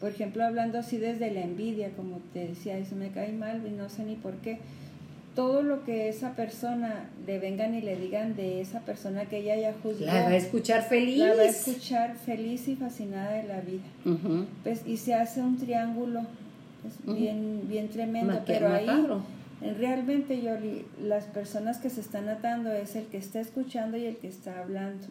por 0.01 0.09
ejemplo, 0.09 0.45
hablando 0.45 0.79
así 0.79 0.97
desde 0.97 1.31
la 1.31 1.43
envidia, 1.43 1.91
como 1.91 2.21
te 2.33 2.49
decía, 2.49 2.79
eso 2.79 2.97
me 2.97 3.11
cae 3.11 3.33
mal 3.33 3.61
y 3.67 3.71
no 3.71 3.91
sé 3.91 4.03
ni 4.03 4.15
por 4.15 4.33
qué. 4.37 4.59
Todo 5.35 5.63
lo 5.63 5.85
que 5.85 6.09
esa 6.09 6.35
persona 6.35 7.11
le 7.27 7.39
vengan 7.39 7.75
y 7.75 7.83
le 7.83 7.97
digan 7.97 8.35
de 8.35 8.63
esa 8.63 8.81
persona 8.81 9.27
que 9.27 9.39
ella 9.39 9.55
haya 9.55 9.75
juzgado. 9.83 10.19
La 10.19 10.25
va 10.25 10.31
a 10.31 10.37
escuchar 10.37 10.83
feliz. 10.83 11.19
La 11.19 11.35
va 11.35 11.43
a 11.43 11.45
escuchar 11.45 12.17
feliz 12.17 12.67
y 12.67 12.77
fascinada 12.77 13.33
de 13.33 13.43
la 13.45 13.61
vida. 13.61 13.83
pues, 14.65 14.87
y 14.87 14.97
se 14.97 15.15
hace 15.15 15.43
un 15.43 15.59
triángulo 15.59 16.23
pues, 16.83 17.19
bien, 17.19 17.69
bien 17.69 17.91
tremendo. 17.91 18.41
pero 18.47 18.73
ahí, 18.73 18.87
realmente, 19.61 20.43
yo 20.43 20.53
las 21.03 21.25
personas 21.25 21.79
que 21.79 21.91
se 21.91 22.01
están 22.01 22.29
atando 22.29 22.73
es 22.73 22.97
el 22.97 23.07
que 23.07 23.19
está 23.19 23.41
escuchando 23.41 23.97
y 23.97 24.07
el 24.07 24.17
que 24.17 24.29
está 24.29 24.61
hablando 24.61 25.07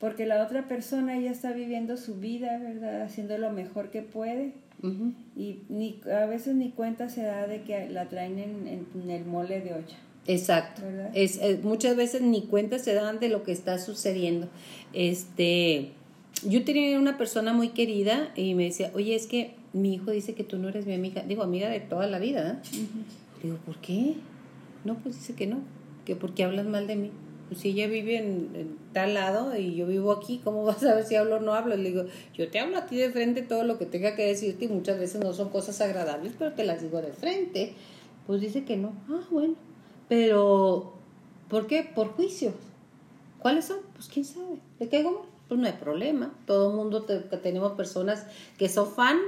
porque 0.00 0.26
la 0.26 0.42
otra 0.42 0.68
persona 0.68 1.18
ya 1.18 1.30
está 1.30 1.52
viviendo 1.52 1.96
su 1.96 2.16
vida, 2.16 2.58
¿verdad? 2.58 3.02
Haciendo 3.02 3.36
lo 3.38 3.50
mejor 3.50 3.90
que 3.90 4.02
puede. 4.02 4.52
Y 5.36 5.62
ni, 5.68 6.00
a 6.04 6.26
veces 6.26 6.54
ni 6.54 6.70
cuenta 6.70 7.08
se 7.08 7.22
da 7.22 7.48
de 7.48 7.62
que 7.62 7.88
la 7.88 8.08
traen 8.08 8.38
en, 8.38 9.10
el 9.10 9.24
mole 9.24 9.60
de 9.60 9.74
olla. 9.74 9.96
Exacto. 10.28 10.82
Es, 11.14 11.38
eh, 11.38 11.58
muchas 11.62 11.96
veces 11.96 12.22
ni 12.22 12.42
cuenta 12.42 12.78
se 12.78 12.94
dan 12.94 13.18
de 13.18 13.28
lo 13.28 13.42
que 13.42 13.50
está 13.50 13.78
sucediendo. 13.78 14.48
Este, 14.92 15.90
yo 16.46 16.64
tenía 16.64 16.96
una 16.98 17.18
persona 17.18 17.52
muy 17.52 17.70
querida 17.70 18.30
y 18.36 18.54
me 18.54 18.64
decía, 18.64 18.92
oye, 18.94 19.16
es 19.16 19.26
que 19.26 19.54
mi 19.72 19.94
hijo 19.94 20.12
dice 20.12 20.34
que 20.34 20.44
tú 20.44 20.58
no 20.58 20.68
eres 20.68 20.86
mi 20.86 20.94
amiga, 20.94 21.22
digo, 21.22 21.42
amiga 21.42 21.68
de 21.68 21.80
toda 21.80 22.06
la 22.06 22.20
vida. 22.20 22.62
¿eh? 22.62 22.78
Digo, 23.42 23.56
¿por 23.64 23.76
qué? 23.78 24.16
No, 24.84 24.96
pues 24.98 25.16
dice 25.16 25.34
que 25.34 25.46
no, 25.46 25.60
que 26.04 26.16
porque 26.16 26.44
hablas 26.44 26.66
mal 26.66 26.86
de 26.86 26.96
mí 26.96 27.10
pues 27.48 27.60
si 27.60 27.70
ella 27.70 27.86
vive 27.86 28.18
en, 28.18 28.78
tal 28.92 29.14
lado 29.14 29.56
y 29.56 29.74
yo 29.74 29.86
vivo 29.86 30.12
aquí, 30.12 30.40
¿cómo 30.44 30.64
vas 30.66 30.82
a 30.84 30.94
ver 30.94 31.04
si 31.04 31.16
hablo 31.16 31.36
o 31.36 31.40
no 31.40 31.54
hablo? 31.54 31.76
Le 31.76 31.90
digo, 31.90 32.04
yo 32.34 32.50
te 32.50 32.60
hablo 32.60 32.76
a 32.76 32.86
ti 32.86 32.96
de 32.96 33.10
frente 33.10 33.42
todo 33.42 33.64
lo 33.64 33.78
que 33.78 33.86
tenga 33.86 34.14
que 34.14 34.26
decirte 34.26 34.66
y 34.66 34.68
muchas 34.68 34.98
veces 34.98 35.22
no 35.22 35.32
son 35.32 35.48
cosas 35.48 35.80
agradables, 35.80 36.34
pero 36.38 36.52
te 36.52 36.64
las 36.64 36.82
digo 36.82 37.00
de 37.00 37.12
frente. 37.12 37.74
Pues 38.26 38.40
dice 38.42 38.64
que 38.64 38.76
no. 38.76 38.92
Ah, 39.08 39.26
bueno. 39.30 39.54
Pero, 40.08 40.92
¿por 41.48 41.66
qué? 41.66 41.82
Por 41.82 42.08
juicios. 42.08 42.54
¿Cuáles 43.38 43.64
son? 43.64 43.78
Pues 43.94 44.08
quién 44.08 44.24
sabe. 44.24 44.58
¿De 44.78 44.88
qué 44.88 45.02
mal? 45.02 45.14
Pues 45.48 45.58
no 45.58 45.66
hay 45.66 45.72
problema. 45.72 46.34
Todo 46.46 46.70
el 46.70 46.76
mundo 46.76 47.04
tenemos 47.04 47.72
personas 47.72 48.26
que 48.58 48.68
son 48.68 48.90
fan 48.90 49.18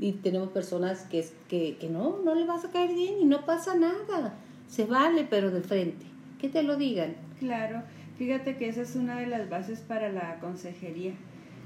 y 0.00 0.12
tenemos 0.12 0.48
personas 0.48 1.02
que, 1.02 1.24
que, 1.48 1.76
que 1.78 1.88
no, 1.88 2.18
no 2.24 2.34
le 2.34 2.46
vas 2.46 2.64
a 2.64 2.70
caer 2.70 2.94
bien 2.94 3.20
y 3.20 3.26
no 3.26 3.44
pasa 3.44 3.76
nada. 3.76 4.34
Se 4.66 4.86
vale, 4.86 5.26
pero 5.28 5.50
de 5.50 5.60
frente. 5.60 6.06
Que 6.40 6.48
te 6.48 6.62
lo 6.62 6.76
digan 6.76 7.14
Claro, 7.38 7.82
fíjate 8.18 8.56
que 8.56 8.68
esa 8.68 8.82
es 8.82 8.96
una 8.96 9.18
de 9.18 9.26
las 9.26 9.48
bases 9.48 9.80
para 9.80 10.10
la 10.10 10.38
consejería. 10.40 11.12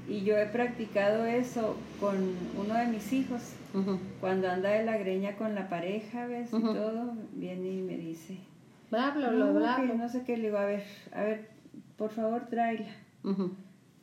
Y 0.07 0.23
yo 0.23 0.37
he 0.37 0.45
practicado 0.45 1.25
eso 1.25 1.75
con 1.99 2.15
uno 2.57 2.75
de 2.75 2.87
mis 2.87 3.11
hijos. 3.13 3.41
Cuando 4.21 4.49
anda 4.49 4.69
de 4.69 4.85
la 4.85 4.97
greña 4.97 5.35
con 5.35 5.53
la 5.53 5.67
pareja, 5.67 6.27
¿ves? 6.27 6.47
Y 6.47 6.61
todo, 6.61 7.13
viene 7.33 7.67
y 7.67 7.81
me 7.81 7.97
dice... 7.97 8.37
Bla, 8.89 9.11
bla, 9.11 9.29
bla, 9.31 9.79
no 9.79 10.07
sé 10.07 10.23
qué, 10.23 10.37
le 10.37 10.43
digo, 10.43 10.57
a 10.57 10.65
ver, 10.65 10.83
a 11.11 11.23
ver, 11.23 11.49
por 11.97 12.11
favor 12.11 12.47
tráela. 12.49 12.95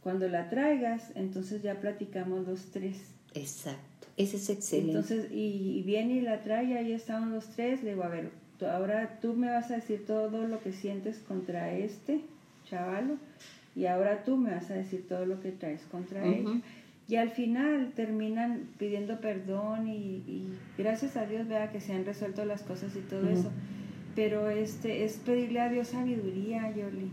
Cuando 0.02 0.28
la 0.28 0.50
traigas, 0.50 1.12
entonces 1.14 1.62
ya 1.62 1.80
platicamos 1.80 2.46
los 2.46 2.66
tres. 2.66 3.14
Exacto, 3.32 3.91
ese 4.16 4.36
es 4.36 4.50
excelente. 4.50 4.92
Entonces, 4.92 5.30
y, 5.32 5.78
y 5.78 5.82
viene 5.82 6.14
y 6.14 6.20
la 6.20 6.42
trae, 6.42 6.76
ahí 6.76 6.92
estamos 6.92 7.30
los 7.30 7.46
tres, 7.50 7.82
le 7.82 7.90
digo, 7.90 8.04
a 8.04 8.08
ver, 8.08 8.30
ahora 8.66 9.18
tú 9.20 9.34
me 9.34 9.48
vas 9.48 9.70
a 9.70 9.76
decir 9.76 10.04
todo 10.06 10.46
lo 10.46 10.60
que 10.62 10.72
sientes 10.72 11.18
contra 11.18 11.72
este 11.72 12.20
chavalo 12.68 13.16
y 13.74 13.86
ahora 13.86 14.24
tú 14.24 14.36
me 14.36 14.50
vas 14.50 14.70
a 14.70 14.74
decir 14.74 15.06
todo 15.08 15.26
lo 15.26 15.40
que 15.40 15.52
traes 15.52 15.82
contra 15.90 16.24
él. 16.24 16.62
Y 17.08 17.16
al 17.16 17.30
final 17.30 17.92
terminan 17.94 18.68
pidiendo 18.78 19.20
perdón 19.20 19.88
y, 19.88 20.46
gracias 20.78 21.16
a 21.16 21.26
Dios 21.26 21.48
vea 21.48 21.70
que 21.70 21.80
se 21.80 21.92
han 21.92 22.04
resuelto 22.04 22.44
las 22.44 22.62
cosas 22.62 22.94
y 22.96 23.00
todo 23.00 23.28
eso. 23.28 23.50
Pero 24.14 24.50
este 24.50 25.04
es 25.04 25.16
pedirle 25.16 25.60
a 25.60 25.68
Dios 25.68 25.88
sabiduría, 25.88 26.70
Yoli 26.74 27.10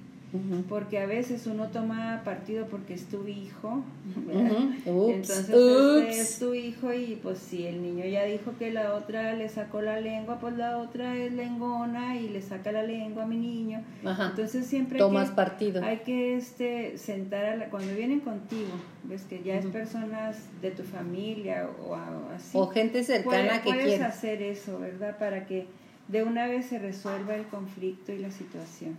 porque 0.67 0.99
a 0.99 1.07
veces 1.07 1.47
uno 1.47 1.69
toma 1.69 2.21
partido 2.23 2.67
porque 2.67 2.93
es 2.93 3.05
tu 3.05 3.27
hijo, 3.27 3.83
entonces 4.85 5.49
este 5.49 6.21
es 6.21 6.39
tu 6.39 6.53
hijo 6.53 6.93
y 6.93 7.19
pues 7.21 7.39
si 7.39 7.65
el 7.65 7.81
niño 7.81 8.05
ya 8.05 8.25
dijo 8.25 8.53
que 8.59 8.71
la 8.71 8.93
otra 8.93 9.33
le 9.33 9.49
sacó 9.49 9.81
la 9.81 9.99
lengua, 9.99 10.39
pues 10.39 10.55
la 10.55 10.77
otra 10.77 11.15
es 11.17 11.33
lengona 11.33 12.15
y 12.15 12.29
le 12.29 12.43
saca 12.43 12.71
la 12.71 12.83
lengua 12.83 13.23
a 13.23 13.25
mi 13.25 13.37
niño. 13.37 13.83
Entonces 14.03 14.67
siempre 14.67 14.99
tomas 14.99 15.23
hay 15.23 15.29
que, 15.29 15.35
partido. 15.35 15.83
Hay 15.83 15.97
que 15.99 16.37
este 16.37 16.97
sentar 16.99 17.45
a 17.45 17.55
la, 17.55 17.69
cuando 17.69 17.93
vienen 17.95 18.19
contigo, 18.19 18.69
ves 19.05 19.23
que 19.23 19.41
ya 19.41 19.55
es 19.55 19.65
personas 19.65 20.37
de 20.61 20.69
tu 20.69 20.83
familia 20.83 21.67
o, 21.87 21.95
así. 22.35 22.51
O 22.53 22.67
gente 22.67 23.03
cercana 23.03 23.63
que 23.63 23.73
puedes 23.73 24.01
hacer 24.01 24.43
eso, 24.43 24.77
¿verdad? 24.77 25.17
Para 25.17 25.47
que 25.47 25.65
de 26.07 26.23
una 26.23 26.47
vez 26.47 26.67
se 26.67 26.77
resuelva 26.77 27.35
el 27.35 27.45
conflicto 27.45 28.11
y 28.11 28.19
la 28.19 28.29
situación. 28.29 28.95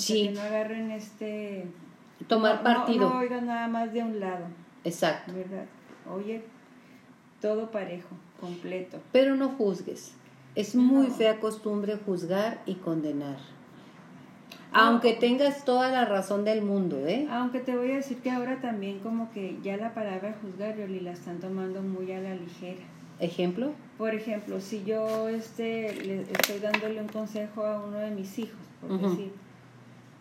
Sí. 0.00 0.28
que 0.28 0.32
no 0.32 0.40
agarren 0.40 0.90
este... 0.90 1.66
Tomar 2.26 2.62
partido. 2.62 3.08
No, 3.08 3.18
oigan 3.18 3.46
nada 3.46 3.66
más 3.68 3.92
de 3.92 4.02
un 4.02 4.20
lado. 4.20 4.44
Exacto. 4.84 5.32
¿Verdad? 5.32 5.64
Oye, 6.12 6.42
todo 7.40 7.70
parejo, 7.70 8.08
completo. 8.38 8.98
Pero 9.12 9.36
no 9.36 9.50
juzgues. 9.50 10.14
Es 10.54 10.74
muy 10.74 11.06
fea 11.08 11.40
costumbre 11.40 11.96
juzgar 12.04 12.60
y 12.66 12.74
condenar. 12.74 13.38
Aunque 14.72 15.14
tengas 15.14 15.64
toda 15.64 15.90
la 15.90 16.04
razón 16.04 16.44
del 16.44 16.62
mundo, 16.62 17.06
¿eh? 17.06 17.26
Aunque 17.30 17.60
te 17.60 17.76
voy 17.76 17.90
a 17.90 17.96
decir 17.96 18.18
que 18.18 18.30
ahora 18.30 18.60
también 18.60 19.00
como 19.00 19.30
que 19.32 19.58
ya 19.62 19.76
la 19.76 19.94
palabra 19.94 20.36
juzgar, 20.40 20.76
Yoli, 20.76 21.00
la 21.00 21.12
están 21.12 21.40
tomando 21.40 21.82
muy 21.82 22.12
a 22.12 22.20
la 22.20 22.34
ligera. 22.34 22.82
¿Ejemplo? 23.18 23.72
Por 23.98 24.14
ejemplo, 24.14 24.60
si 24.60 24.84
yo 24.84 25.28
este, 25.28 25.94
le 26.04 26.22
estoy 26.22 26.58
dándole 26.60 27.00
un 27.00 27.08
consejo 27.08 27.64
a 27.64 27.84
uno 27.84 27.98
de 27.98 28.10
mis 28.12 28.38
hijos, 28.38 28.60
por 28.80 28.98
decir, 28.98 29.32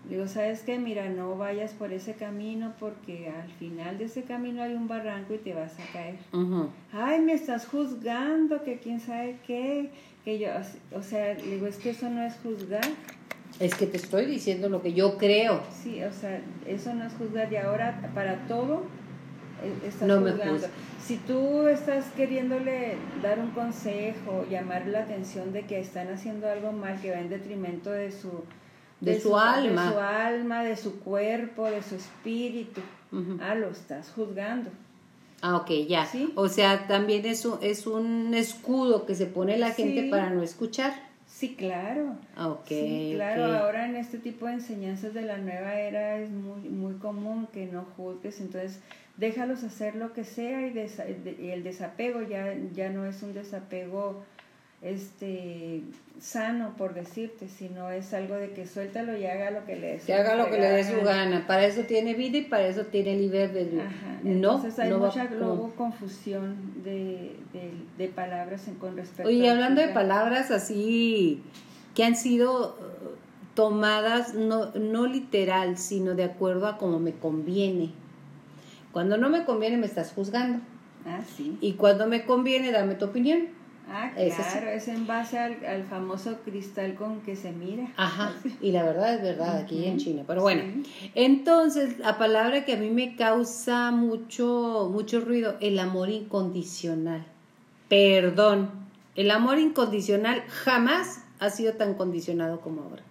Le 0.05 0.15
digo, 0.15 0.27
¿sabes 0.27 0.61
qué? 0.61 0.79
Mira, 0.79 1.09
no 1.09 1.35
vayas 1.37 1.71
por 1.73 1.91
ese 1.91 2.13
camino 2.13 2.73
porque 2.79 3.29
al 3.29 3.51
final 3.51 3.97
de 3.97 4.05
ese 4.05 4.23
camino 4.23 4.63
hay 4.63 4.73
un 4.73 4.87
barranco 4.87 5.33
y 5.33 5.39
te 5.39 5.53
vas 5.53 5.73
a 5.73 5.93
caer. 5.93 6.15
Ay, 6.93 7.19
me 7.19 7.33
estás 7.33 7.67
juzgando, 7.67 8.63
que 8.63 8.79
quién 8.79 8.99
sabe 8.99 9.37
qué. 9.45 9.89
Que 10.23 10.39
yo, 10.39 10.49
o 10.93 11.03
sea, 11.03 11.33
le 11.33 11.55
digo, 11.55 11.67
es 11.67 11.77
que 11.77 11.91
eso 11.91 12.09
no 12.09 12.23
es 12.23 12.35
juzgar. 12.41 12.85
Es 13.59 13.75
que 13.75 13.87
te 13.87 13.97
estoy 13.97 14.25
diciendo 14.25 14.69
lo 14.69 14.81
que 14.81 14.93
yo 14.93 15.17
creo. 15.17 15.61
Sí, 15.71 16.01
o 16.03 16.13
sea, 16.13 16.41
eso 16.65 16.93
no 16.93 17.05
es 17.05 17.13
juzgar 17.13 17.51
y 17.51 17.57
ahora 17.57 18.11
para 18.15 18.47
todo 18.47 18.83
eh, 19.63 19.87
estás 19.87 20.07
no 20.07 20.21
juzgando. 20.21 20.67
si 21.03 21.17
tú 21.17 21.67
estás 21.67 22.05
queriéndole 22.15 22.95
dar 23.21 23.39
un 23.39 23.51
consejo, 23.51 24.45
llamar 24.49 24.87
la 24.87 24.99
atención 24.99 25.51
de 25.51 25.63
que 25.63 25.79
están 25.79 26.07
haciendo 26.07 26.49
algo 26.49 26.71
mal 26.71 27.01
que 27.01 27.11
va 27.11 27.19
en 27.19 27.29
detrimento 27.29 27.91
de 27.91 28.11
su 28.11 28.43
de, 29.01 29.19
su, 29.19 29.37
alma. 29.37 29.85
De 29.85 29.91
su 29.91 29.99
alma, 29.99 30.63
de 30.63 30.77
su 30.77 30.99
cuerpo, 30.99 31.65
de 31.65 31.81
su 31.81 31.95
espíritu. 31.95 32.81
Ah, 33.41 33.55
lo 33.55 33.69
estás 33.69 34.11
juzgando. 34.11 34.69
Ah, 35.41 35.55
ok, 35.55 35.69
ya. 35.87 36.07
O 36.35 36.47
sea, 36.47 36.87
también 36.87 37.25
es 37.25 37.45
un, 37.45 37.57
es 37.61 37.87
un 37.87 38.33
escudo 38.33 39.05
que 39.05 39.15
se 39.15 39.25
pone 39.25 39.57
la 39.57 39.71
gente 39.71 40.09
para 40.09 40.29
no 40.29 40.43
escuchar. 40.43 40.93
Sí, 41.27 41.55
claro. 41.55 42.15
Ah, 42.35 42.49
ok. 42.49 42.67
Sí, 42.67 43.13
claro. 43.15 43.45
Ahora 43.45 43.87
en 43.87 43.95
este 43.95 44.17
tipo 44.17 44.47
de 44.47 44.53
enseñanzas 44.53 45.13
de 45.13 45.21
la 45.21 45.37
nueva 45.37 45.79
era 45.79 46.17
es 46.17 46.29
muy, 46.29 46.67
muy 46.69 46.95
común 46.95 47.47
que 47.53 47.65
no 47.67 47.85
juzgues. 47.95 48.41
Entonces, 48.41 48.79
déjalos 49.15 49.63
hacer 49.63 49.95
lo 49.95 50.11
que 50.13 50.25
sea 50.25 50.67
y, 50.67 50.73
y 51.39 51.51
el 51.51 51.63
desapego 51.63 52.21
ya, 52.21 52.53
ya 52.73 52.89
no 52.89 53.05
es 53.05 53.23
un 53.23 53.33
desapego 53.33 54.23
este 54.81 55.81
sano 56.21 56.73
por 56.77 56.93
decirte, 56.93 57.47
sino 57.47 57.89
es 57.89 58.13
algo 58.13 58.35
de 58.35 58.51
que 58.51 58.65
suéltalo 58.65 59.17
y 59.17 59.25
haga 59.25 59.51
lo 59.51 59.65
que 59.65 59.75
le 59.75 59.93
dé 59.93 60.01
Que 60.05 60.13
haga 60.13 60.35
lo 60.35 60.49
que 60.49 60.57
le 60.57 60.67
dé 60.67 60.83
su 60.83 61.01
gana. 61.03 61.45
Para 61.47 61.65
eso 61.65 61.81
tiene 61.81 62.13
vida 62.13 62.37
y 62.37 62.43
para 62.43 62.67
eso 62.67 62.85
tiene 62.85 63.15
libertad. 63.15 63.61
No, 64.23 64.31
Entonces 64.31 64.79
hay 64.79 64.93
mucha 64.93 65.29
confusión 65.75 66.83
de, 66.83 67.35
de, 67.97 68.07
palabras 68.07 68.67
en, 68.67 68.75
con 68.75 68.95
respecto 68.95 69.29
Oye, 69.29 69.49
hablando 69.49 69.81
de 69.81 69.89
palabras 69.89 70.51
así 70.51 71.41
que 71.95 72.03
han 72.03 72.15
sido 72.15 72.75
uh, 72.79 73.55
tomadas 73.55 74.33
no, 74.33 74.71
no 74.75 75.07
literal, 75.07 75.77
sino 75.77 76.15
de 76.15 76.23
acuerdo 76.23 76.67
a 76.67 76.77
como 76.77 76.99
me 76.99 77.13
conviene. 77.13 77.91
Cuando 78.91 79.17
no 79.17 79.29
me 79.29 79.45
conviene 79.45 79.77
me 79.77 79.85
estás 79.85 80.11
juzgando. 80.11 80.59
Ah, 81.05 81.21
sí. 81.35 81.57
Y 81.61 81.73
cuando 81.73 82.07
me 82.07 82.25
conviene, 82.25 82.71
dame 82.71 82.95
tu 82.95 83.05
opinión. 83.05 83.58
Ah, 83.91 84.11
claro, 84.13 84.69
es 84.69 84.87
en 84.87 85.07
base 85.07 85.39
al, 85.39 85.83
famoso 85.89 86.37
cristal 86.45 86.93
con 86.95 87.21
que 87.21 87.35
se 87.35 87.51
mira. 87.51 87.91
Ajá, 87.97 88.35
y 88.61 88.71
la 88.71 88.83
verdad 88.83 89.15
es 89.15 89.21
verdad, 89.21 89.57
aquí 89.57 89.85
en 89.85 89.97
China. 89.97 90.23
Pero 90.27 90.41
bueno, 90.41 90.63
entonces 91.15 91.97
la 91.97 92.17
palabra 92.17 92.65
que 92.65 92.73
a 92.73 92.77
mí 92.77 92.89
me 92.91 93.15
causa 93.15 93.91
mucho, 93.91 94.89
mucho 94.91 95.21
ruido, 95.21 95.55
el 95.59 95.79
amor 95.79 96.09
incondicional. 96.09 97.25
Perdón, 97.87 98.69
el 99.15 99.31
amor 99.31 99.57
incondicional 99.57 100.43
jamás 100.47 101.23
ha 101.39 101.49
sido 101.49 101.73
tan 101.73 101.95
condicionado 101.95 102.61
como 102.61 102.83
ahora. 102.83 103.03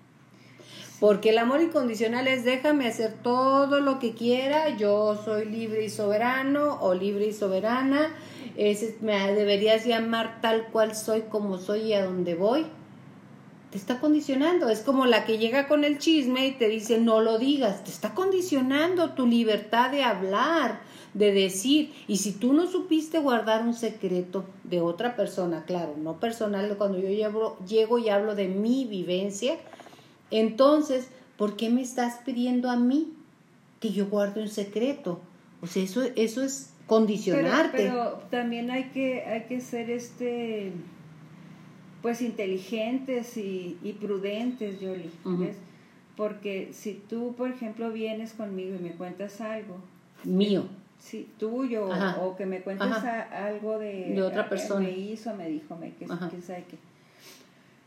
Porque 1.00 1.30
el 1.30 1.38
amor 1.38 1.60
incondicional 1.60 2.26
es 2.26 2.44
déjame 2.44 2.88
hacer 2.88 3.14
todo 3.22 3.80
lo 3.80 3.98
que 3.98 4.14
quiera, 4.14 4.76
yo 4.76 5.20
soy 5.24 5.44
libre 5.44 5.84
y 5.84 5.90
soberano 5.90 6.78
o 6.80 6.94
libre 6.94 7.26
y 7.26 7.32
soberana 7.32 8.10
me 9.00 9.32
deberías 9.34 9.86
llamar 9.86 10.40
tal 10.40 10.66
cual 10.66 10.96
soy 10.96 11.22
como 11.22 11.58
soy 11.58 11.82
y 11.82 11.94
a 11.94 12.04
donde 12.04 12.34
voy. 12.34 12.66
Te 13.70 13.78
está 13.78 14.00
condicionando. 14.00 14.68
Es 14.68 14.80
como 14.80 15.06
la 15.06 15.24
que 15.24 15.38
llega 15.38 15.68
con 15.68 15.84
el 15.84 15.98
chisme 15.98 16.48
y 16.48 16.52
te 16.52 16.68
dice 16.68 16.98
no 16.98 17.20
lo 17.20 17.38
digas. 17.38 17.84
Te 17.84 17.90
está 17.90 18.14
condicionando 18.14 19.10
tu 19.10 19.26
libertad 19.26 19.92
de 19.92 20.02
hablar, 20.02 20.80
de 21.14 21.32
decir. 21.32 21.92
Y 22.08 22.16
si 22.16 22.32
tú 22.32 22.52
no 22.52 22.66
supiste 22.66 23.20
guardar 23.20 23.62
un 23.62 23.74
secreto 23.74 24.44
de 24.64 24.80
otra 24.80 25.14
persona, 25.14 25.64
claro, 25.64 25.94
no 25.96 26.18
personal, 26.18 26.76
cuando 26.76 26.98
yo 26.98 27.10
llevo, 27.10 27.58
llego 27.64 28.00
y 28.00 28.08
hablo 28.08 28.34
de 28.34 28.48
mi 28.48 28.86
vivencia, 28.86 29.56
entonces, 30.32 31.10
¿por 31.36 31.54
qué 31.54 31.70
me 31.70 31.82
estás 31.82 32.20
pidiendo 32.24 32.70
a 32.70 32.76
mí 32.76 33.12
que 33.78 33.90
yo 33.90 34.06
guarde 34.06 34.42
un 34.42 34.48
secreto? 34.48 35.20
O 35.60 35.68
sea, 35.68 35.84
eso, 35.84 36.02
eso 36.16 36.42
es 36.42 36.70
condicionarte. 36.88 37.76
Pero, 37.76 38.22
también 38.30 38.72
hay 38.72 38.84
que, 38.84 39.22
hay 39.22 39.42
que 39.42 39.60
ser 39.60 39.90
este 39.90 40.72
pues 42.02 42.22
inteligentes 42.22 43.36
y, 43.36 43.96
prudentes, 44.00 44.80
Yoli, 44.80 45.10
Porque 46.16 46.70
si 46.72 46.94
tú, 46.94 47.34
por 47.36 47.50
ejemplo, 47.50 47.92
vienes 47.92 48.32
conmigo 48.32 48.76
y 48.76 48.82
me 48.82 48.92
cuentas 48.92 49.40
algo 49.40 49.78
mío, 50.24 50.64
sí, 50.98 51.28
tuyo, 51.38 51.88
o 52.20 52.36
que 52.36 52.46
me 52.46 52.60
cuentes 52.60 52.88
algo 52.88 53.78
de, 53.78 54.14
de 54.14 54.22
otra 54.22 54.48
persona, 54.48 54.80
me 54.80 54.92
hizo, 54.92 55.34
me 55.34 55.48
dijo, 55.48 55.76
me 55.76 55.92
que, 55.92 56.06
sabe 56.06 56.64
qué. 56.70 56.78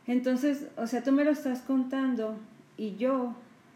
Entonces, 0.08 0.68
o 0.78 0.88
sea, 0.88 1.04
tú 1.04 1.12
me 1.12 1.24
lo 1.24 1.32
estás 1.32 1.62
contando 1.62 2.36
y 2.78 2.96
yo 2.98 3.34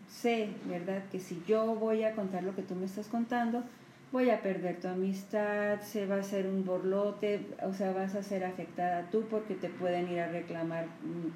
sé, 0.10 0.50
¿verdad? 0.68 1.04
Que 1.12 1.20
si 1.20 1.42
yo 1.48 1.76
voy 1.76 2.04
a 2.04 2.14
contar 2.14 2.44
lo 2.44 2.56
que 2.56 2.62
tú 2.62 2.76
me 2.76 2.86
estás 2.86 3.08
contando, 3.08 3.64
voy 4.12 4.30
a 4.30 4.42
perder 4.42 4.80
tu 4.80 4.88
amistad, 4.88 5.82
se 5.82 6.06
va 6.06 6.16
a 6.16 6.20
hacer 6.20 6.48
un 6.48 6.64
borlote, 6.64 7.46
o 7.64 7.74
sea, 7.74 7.92
vas 7.92 8.16
a 8.16 8.24
ser 8.24 8.46
afectada 8.46 9.10
tú 9.12 9.24
porque 9.30 9.56
te 9.56 9.70
pueden 9.70 10.10
ir 10.12 10.20
a 10.20 10.28
reclamar 10.28 10.88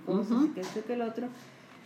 cosas 0.05 0.45
y 0.45 0.49
que 0.49 0.61
esto 0.61 0.79
y 0.79 0.81
que 0.83 0.93
el 0.93 1.01
otro. 1.01 1.27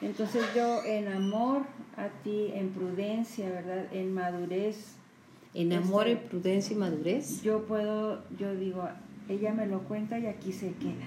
Entonces 0.02 0.44
yo 0.56 0.84
en 0.84 1.08
amor 1.08 1.62
a 1.96 2.10
ti, 2.24 2.52
en 2.54 2.70
prudencia, 2.70 3.50
¿verdad? 3.50 3.86
En 3.94 4.14
madurez. 4.14 4.96
En 5.54 5.72
este, 5.72 5.86
amor, 5.86 6.08
en 6.08 6.18
prudencia 6.18 6.76
y 6.76 6.80
madurez. 6.80 7.42
Yo 7.42 7.64
puedo, 7.66 8.22
yo 8.38 8.54
digo, 8.56 8.88
ella 9.30 9.54
me 9.54 9.66
lo 9.66 9.80
cuenta 9.84 10.20
y 10.20 10.26
aquí 10.26 10.52
se 10.52 10.74
queda. 10.74 11.06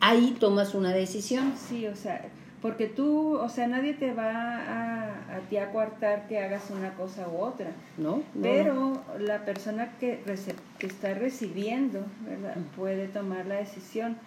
Ahí 0.00 0.36
tomas 0.40 0.74
una 0.74 0.92
decisión. 0.92 1.52
Sí, 1.56 1.86
o 1.86 1.94
sea, 1.94 2.30
porque 2.62 2.86
tú, 2.86 3.36
o 3.36 3.48
sea, 3.48 3.66
nadie 3.66 3.94
te 3.94 4.12
va 4.12 4.30
a, 4.30 5.36
a 5.36 5.40
ti 5.48 5.56
a 5.56 5.70
coartar 5.72 6.28
que 6.28 6.38
hagas 6.38 6.70
una 6.70 6.94
cosa 6.94 7.26
u 7.28 7.38
otra. 7.38 7.70
No. 7.96 8.22
Pero 8.40 9.02
la 9.18 9.44
persona 9.44 9.92
que, 9.98 10.20
que 10.78 10.86
está 10.86 11.14
recibiendo, 11.14 12.04
¿verdad? 12.26 12.56
Puede 12.76 13.08
tomar 13.08 13.46
la 13.46 13.56
decisión 13.56 14.18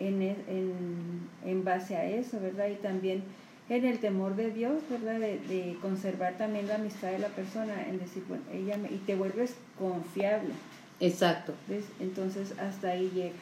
en, 0.00 0.22
e, 0.22 0.36
en, 0.48 1.28
en, 1.44 1.64
base 1.64 1.96
a 1.96 2.06
eso, 2.06 2.40
¿verdad? 2.40 2.68
Y 2.68 2.76
también 2.76 3.22
en 3.68 3.84
el 3.84 3.98
temor 3.98 4.34
de 4.34 4.50
Dios, 4.50 4.82
¿verdad? 4.88 5.20
De, 5.20 5.38
de 5.40 5.76
conservar 5.82 6.38
también 6.38 6.66
la 6.66 6.76
amistad 6.76 7.10
de 7.10 7.18
la 7.18 7.28
persona, 7.28 7.86
en 7.86 7.98
decir, 7.98 8.24
bueno, 8.28 8.44
ella 8.50 8.78
me, 8.78 8.88
y 8.88 8.98
te 9.06 9.14
vuelves 9.14 9.56
confiable. 9.78 10.54
Exacto. 11.00 11.52
Entonces 12.00 12.58
hasta 12.58 12.88
ahí 12.88 13.10
llega. 13.14 13.34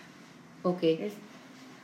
Ok. 0.62 0.82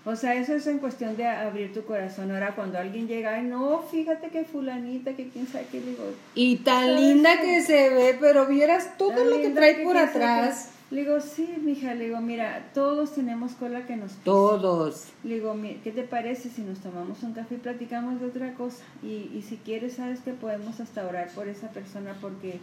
O 0.05 0.17
sea, 0.17 0.35
eso 0.35 0.55
es 0.55 0.67
en 0.67 0.79
cuestión 0.79 1.17
de 1.17 1.27
abrir 1.27 1.73
tu 1.73 1.85
corazón. 1.85 2.31
Ahora, 2.31 2.55
cuando 2.55 2.79
alguien 2.79 3.07
llega, 3.07 3.35
ay, 3.35 3.45
no, 3.45 3.83
fíjate 3.83 4.29
que 4.29 4.45
fulanita, 4.45 5.15
que 5.15 5.29
quién 5.29 5.47
sabe 5.47 5.67
qué, 5.71 5.81
digo. 5.81 6.05
Y 6.35 6.57
tan 6.59 6.95
linda 6.95 7.41
que 7.41 7.61
se 7.63 7.91
ve, 7.91 8.17
pero 8.19 8.47
vieras 8.47 8.97
todo 8.97 9.25
lo 9.25 9.37
que 9.37 9.51
trae 9.51 9.85
por 9.85 9.97
atrás. 9.97 10.71
Le 10.91 11.03
digo, 11.03 11.21
sí, 11.21 11.47
mija, 11.63 11.93
le 11.93 12.07
digo, 12.07 12.21
mira, 12.23 12.71
todos 12.73 13.15
tenemos 13.15 13.53
cola 13.53 13.87
que 13.87 13.97
nos 13.97 14.13
Todos. 14.25 15.09
Le 15.23 15.35
digo, 15.35 15.55
¿qué 15.85 15.93
te 15.93 16.03
parece 16.03 16.49
si 16.49 16.63
nos 16.63 16.79
tomamos 16.79 17.23
un 17.23 17.35
café 17.35 17.57
y 17.57 17.59
platicamos 17.59 18.21
de 18.21 18.27
otra 18.27 18.55
cosa? 18.55 18.83
Y, 19.03 19.31
y 19.35 19.45
si 19.47 19.59
quieres, 19.59 19.97
sabes 19.97 20.21
que 20.21 20.33
podemos 20.33 20.81
hasta 20.81 21.07
orar 21.07 21.29
por 21.35 21.47
esa 21.47 21.69
persona 21.69 22.17
porque 22.23 22.61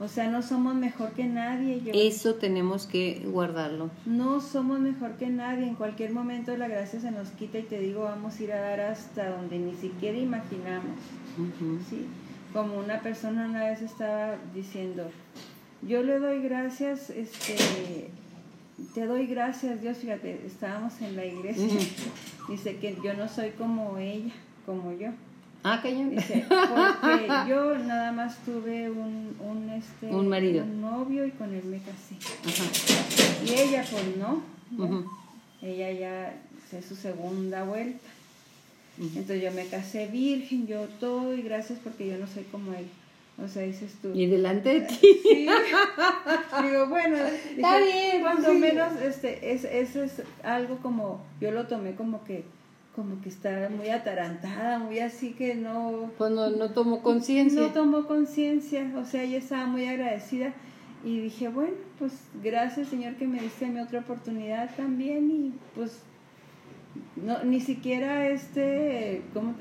o 0.00 0.08
sea, 0.08 0.28
no 0.28 0.42
somos 0.42 0.74
mejor 0.74 1.12
que 1.12 1.24
nadie. 1.24 1.80
Eso 1.94 2.34
tenemos 2.34 2.86
que 2.86 3.22
guardarlo. 3.26 3.90
No 4.06 4.40
somos 4.40 4.80
mejor 4.80 5.12
que 5.12 5.28
nadie. 5.28 5.68
En 5.68 5.76
cualquier 5.76 6.12
momento 6.12 6.56
la 6.56 6.66
gracia 6.66 7.00
se 7.00 7.12
nos 7.12 7.28
quita 7.28 7.58
y 7.58 7.62
te 7.62 7.78
digo, 7.78 8.02
vamos 8.02 8.38
a 8.38 8.42
ir 8.42 8.52
a 8.52 8.60
dar 8.60 8.80
hasta 8.80 9.30
donde 9.30 9.58
ni 9.58 9.74
siquiera 9.74 10.18
imaginamos. 10.18 10.98
¿sí? 11.88 12.06
Como 12.52 12.78
una 12.78 13.00
persona 13.00 13.46
una 13.46 13.64
vez 13.66 13.82
estaba 13.82 14.36
diciendo, 14.52 15.10
yo 15.82 16.02
le 16.02 16.18
doy 16.18 16.42
gracias, 16.42 17.10
este, 17.10 18.10
te 18.94 19.06
doy 19.06 19.26
gracias 19.26 19.80
Dios, 19.80 19.98
fíjate, 19.98 20.44
estábamos 20.44 21.00
en 21.02 21.14
la 21.14 21.24
iglesia. 21.24 21.78
Dice 22.48 22.76
que 22.78 22.96
yo 23.02 23.14
no 23.14 23.28
soy 23.28 23.50
como 23.50 23.96
ella, 23.98 24.32
como 24.66 24.92
yo. 24.92 25.10
Ah, 25.66 25.80
Dice, 25.82 26.44
porque 26.46 27.26
yo 27.48 27.78
nada 27.78 28.12
más 28.12 28.36
tuve 28.44 28.90
un, 28.90 29.34
un, 29.40 29.70
este, 29.70 30.14
un 30.14 30.28
marido. 30.28 30.62
Un 30.62 30.82
novio 30.82 31.26
y 31.26 31.30
con 31.30 31.54
él 31.54 31.64
me 31.64 31.78
casé. 31.78 32.16
Ajá. 32.44 33.44
Y 33.46 33.54
ella, 33.58 33.82
pues 33.90 34.04
no. 34.18 34.42
Ella 35.62 35.90
ya 35.92 36.34
es 36.70 36.84
su 36.84 36.94
segunda 36.94 37.64
vuelta. 37.64 38.06
Entonces 38.98 39.42
yo 39.42 39.52
me 39.52 39.66
casé 39.66 40.06
virgen, 40.08 40.66
yo 40.66 40.82
todo, 41.00 41.34
y 41.34 41.40
gracias 41.40 41.78
porque 41.82 42.08
yo 42.08 42.18
no 42.18 42.26
soy 42.26 42.44
como 42.44 42.74
él. 42.74 42.86
O 43.42 43.48
sea, 43.48 43.62
dices 43.62 43.94
tú. 44.02 44.12
Y 44.14 44.26
delante 44.26 44.80
de 44.80 44.86
ti. 44.86 44.96
Sí. 45.22 45.48
Digo, 46.62 46.86
bueno, 46.88 47.16
está 47.16 47.78
bien. 47.78 48.20
Cuando 48.20 48.52
menos, 48.52 49.00
este, 49.00 49.52
es, 49.52 49.64
eso 49.64 50.02
es 50.02 50.22
algo 50.42 50.76
como, 50.76 51.24
yo 51.40 51.50
lo 51.50 51.66
tomé 51.66 51.94
como 51.94 52.22
que 52.24 52.44
como 52.94 53.20
que 53.20 53.28
estaba 53.28 53.68
muy 53.68 53.88
atarantada, 53.88 54.78
muy 54.78 55.00
así 55.00 55.32
que 55.32 55.54
no... 55.54 56.10
Pues 56.16 56.30
no, 56.30 56.50
no 56.50 56.70
tomó 56.70 57.02
conciencia. 57.02 57.60
No 57.60 57.68
tomó 57.72 58.06
conciencia, 58.06 58.92
o 58.96 59.04
sea, 59.04 59.22
ella 59.22 59.38
estaba 59.38 59.66
muy 59.66 59.86
agradecida 59.86 60.52
y 61.04 61.20
dije, 61.20 61.48
bueno, 61.48 61.74
pues 61.98 62.12
gracias 62.42 62.88
Señor 62.88 63.16
que 63.16 63.26
me 63.26 63.40
diste 63.40 63.66
mi 63.66 63.80
otra 63.80 64.00
oportunidad 64.00 64.74
también 64.74 65.30
y 65.30 65.52
pues 65.74 66.02
no, 67.16 67.42
ni 67.44 67.60
siquiera 67.60 68.28
este, 68.28 69.22
¿cómo 69.34 69.54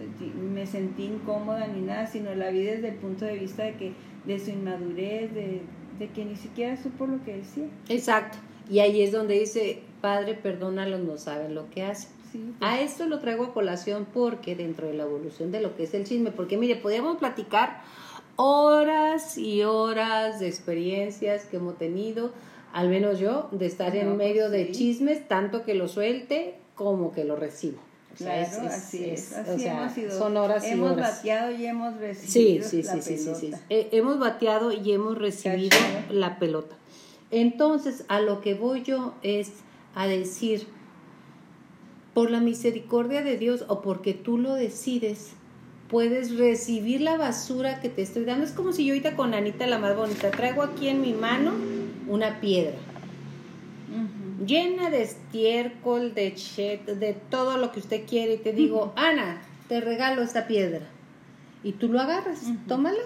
me 0.53 0.65
sentí 0.65 1.05
incómoda 1.05 1.67
ni 1.67 1.81
nada, 1.81 2.07
sino 2.07 2.34
la 2.36 2.49
vi 2.49 2.63
desde 2.63 2.89
el 2.89 2.95
punto 2.95 3.25
de 3.25 3.38
vista 3.38 3.63
de 3.63 3.75
que 3.75 3.93
de 4.25 4.39
su 4.39 4.51
inmadurez, 4.51 5.34
de, 5.34 5.61
de 5.99 6.09
que 6.09 6.25
ni 6.25 6.36
siquiera 6.36 6.81
supo 6.81 7.05
lo 7.07 7.23
que 7.23 7.38
decía. 7.38 7.65
Exacto. 7.89 8.38
Y 8.69 8.79
ahí 8.79 9.01
es 9.01 9.11
donde 9.11 9.39
dice, 9.39 9.81
Padre, 10.01 10.36
perdónalos, 10.36 11.01
no 11.01 11.17
saben 11.17 11.55
lo 11.55 11.69
que 11.69 11.84
hacen. 11.84 12.11
A 12.59 12.79
esto 12.79 13.05
lo 13.05 13.19
traigo 13.19 13.45
a 13.45 13.53
colación 13.53 14.07
porque 14.13 14.55
dentro 14.55 14.88
de 14.88 14.93
la 14.93 15.03
evolución 15.03 15.51
de 15.51 15.61
lo 15.61 15.75
que 15.75 15.84
es 15.84 15.93
el 15.93 16.05
chisme, 16.05 16.31
porque 16.31 16.57
mire, 16.57 16.75
podríamos 16.75 17.17
platicar 17.17 17.81
horas 18.36 19.38
y 19.38 19.63
horas 19.63 20.39
de 20.39 20.47
experiencias 20.47 21.45
que 21.45 21.57
hemos 21.57 21.77
tenido, 21.77 22.31
al 22.73 22.89
menos 22.89 23.19
yo, 23.19 23.49
de 23.51 23.65
estar 23.65 23.95
en 23.95 24.17
medio 24.17 24.49
de 24.49 24.71
chismes, 24.71 25.27
tanto 25.27 25.63
que 25.63 25.75
lo 25.75 25.88
suelte 25.88 26.55
como 26.75 27.11
que 27.11 27.23
lo 27.23 27.36
recibo. 27.36 27.79
claro, 28.17 28.67
así 28.67 29.09
es. 29.09 29.34
Así 29.34 29.65
hemos 29.65 29.93
sido, 29.93 30.17
son 30.17 30.38
horas 30.38 30.63
hemos 30.65 30.91
y 30.91 30.93
horas. 30.93 31.17
bateado 31.17 31.51
y 31.51 31.65
hemos 31.65 31.97
recibido 31.97 32.67
sí, 32.67 32.84
sí, 32.84 33.01
sí, 33.01 33.17
sí, 33.17 33.34
sí, 33.36 33.51
hemos 33.69 34.19
bateado 34.19 34.71
y 34.71 34.91
hemos 34.91 35.17
recibido 35.17 35.77
la 36.09 36.39
pelota. 36.39 36.75
Entonces, 37.31 38.05
a 38.09 38.19
lo 38.19 38.41
que 38.41 38.53
voy 38.53 38.84
yo 38.84 39.13
es 39.23 39.51
a 39.95 40.07
decir, 40.07 40.67
por 42.14 42.32
la 42.32 42.39
misericordia 42.39 43.22
de 43.22 43.38
Dios 43.38 43.66
o 43.68 43.82
porque 43.82 44.14
tú 44.14 44.38
lo 44.38 44.53
decides, 44.53 45.34
puedes 45.89 46.38
recibir 46.38 47.01
la 47.01 47.18
basura 47.18 47.80
que 47.80 47.89
te 47.89 48.01
estoy 48.01 48.26
dando. 48.26 48.45
Es 48.45 48.51
como 48.51 48.72
si 48.72 48.86
yo 48.86 48.93
ahorita 48.93 49.16
con 49.16 49.34
Anita 49.34 49.68
la 49.68 49.80
más 49.80 49.95
bonita 49.95 50.32
traigo 50.32 50.64
aquí 50.64 50.88
en 50.88 51.01
mi 51.01 51.14
mano 51.14 51.51
una 52.07 52.39
piedra. 52.39 52.76
Llena 54.45 54.89
de 54.89 55.03
estiércol, 55.03 56.14
de 56.14 56.36
de 56.99 57.16
todo 57.30 57.57
lo 57.57 57.72
que 57.72 57.80
usted 57.80 58.05
quiere 58.07 58.34
y 58.34 58.38
te 58.38 58.51
digo, 58.51 58.91
Ana, 58.95 59.41
te 59.70 59.80
regalo 59.80 60.22
esta 60.22 60.47
piedra. 60.47 60.82
Y 61.64 61.74
tú 61.74 61.88
lo 61.88 62.01
agarras, 62.01 62.41
tómala 62.68 62.99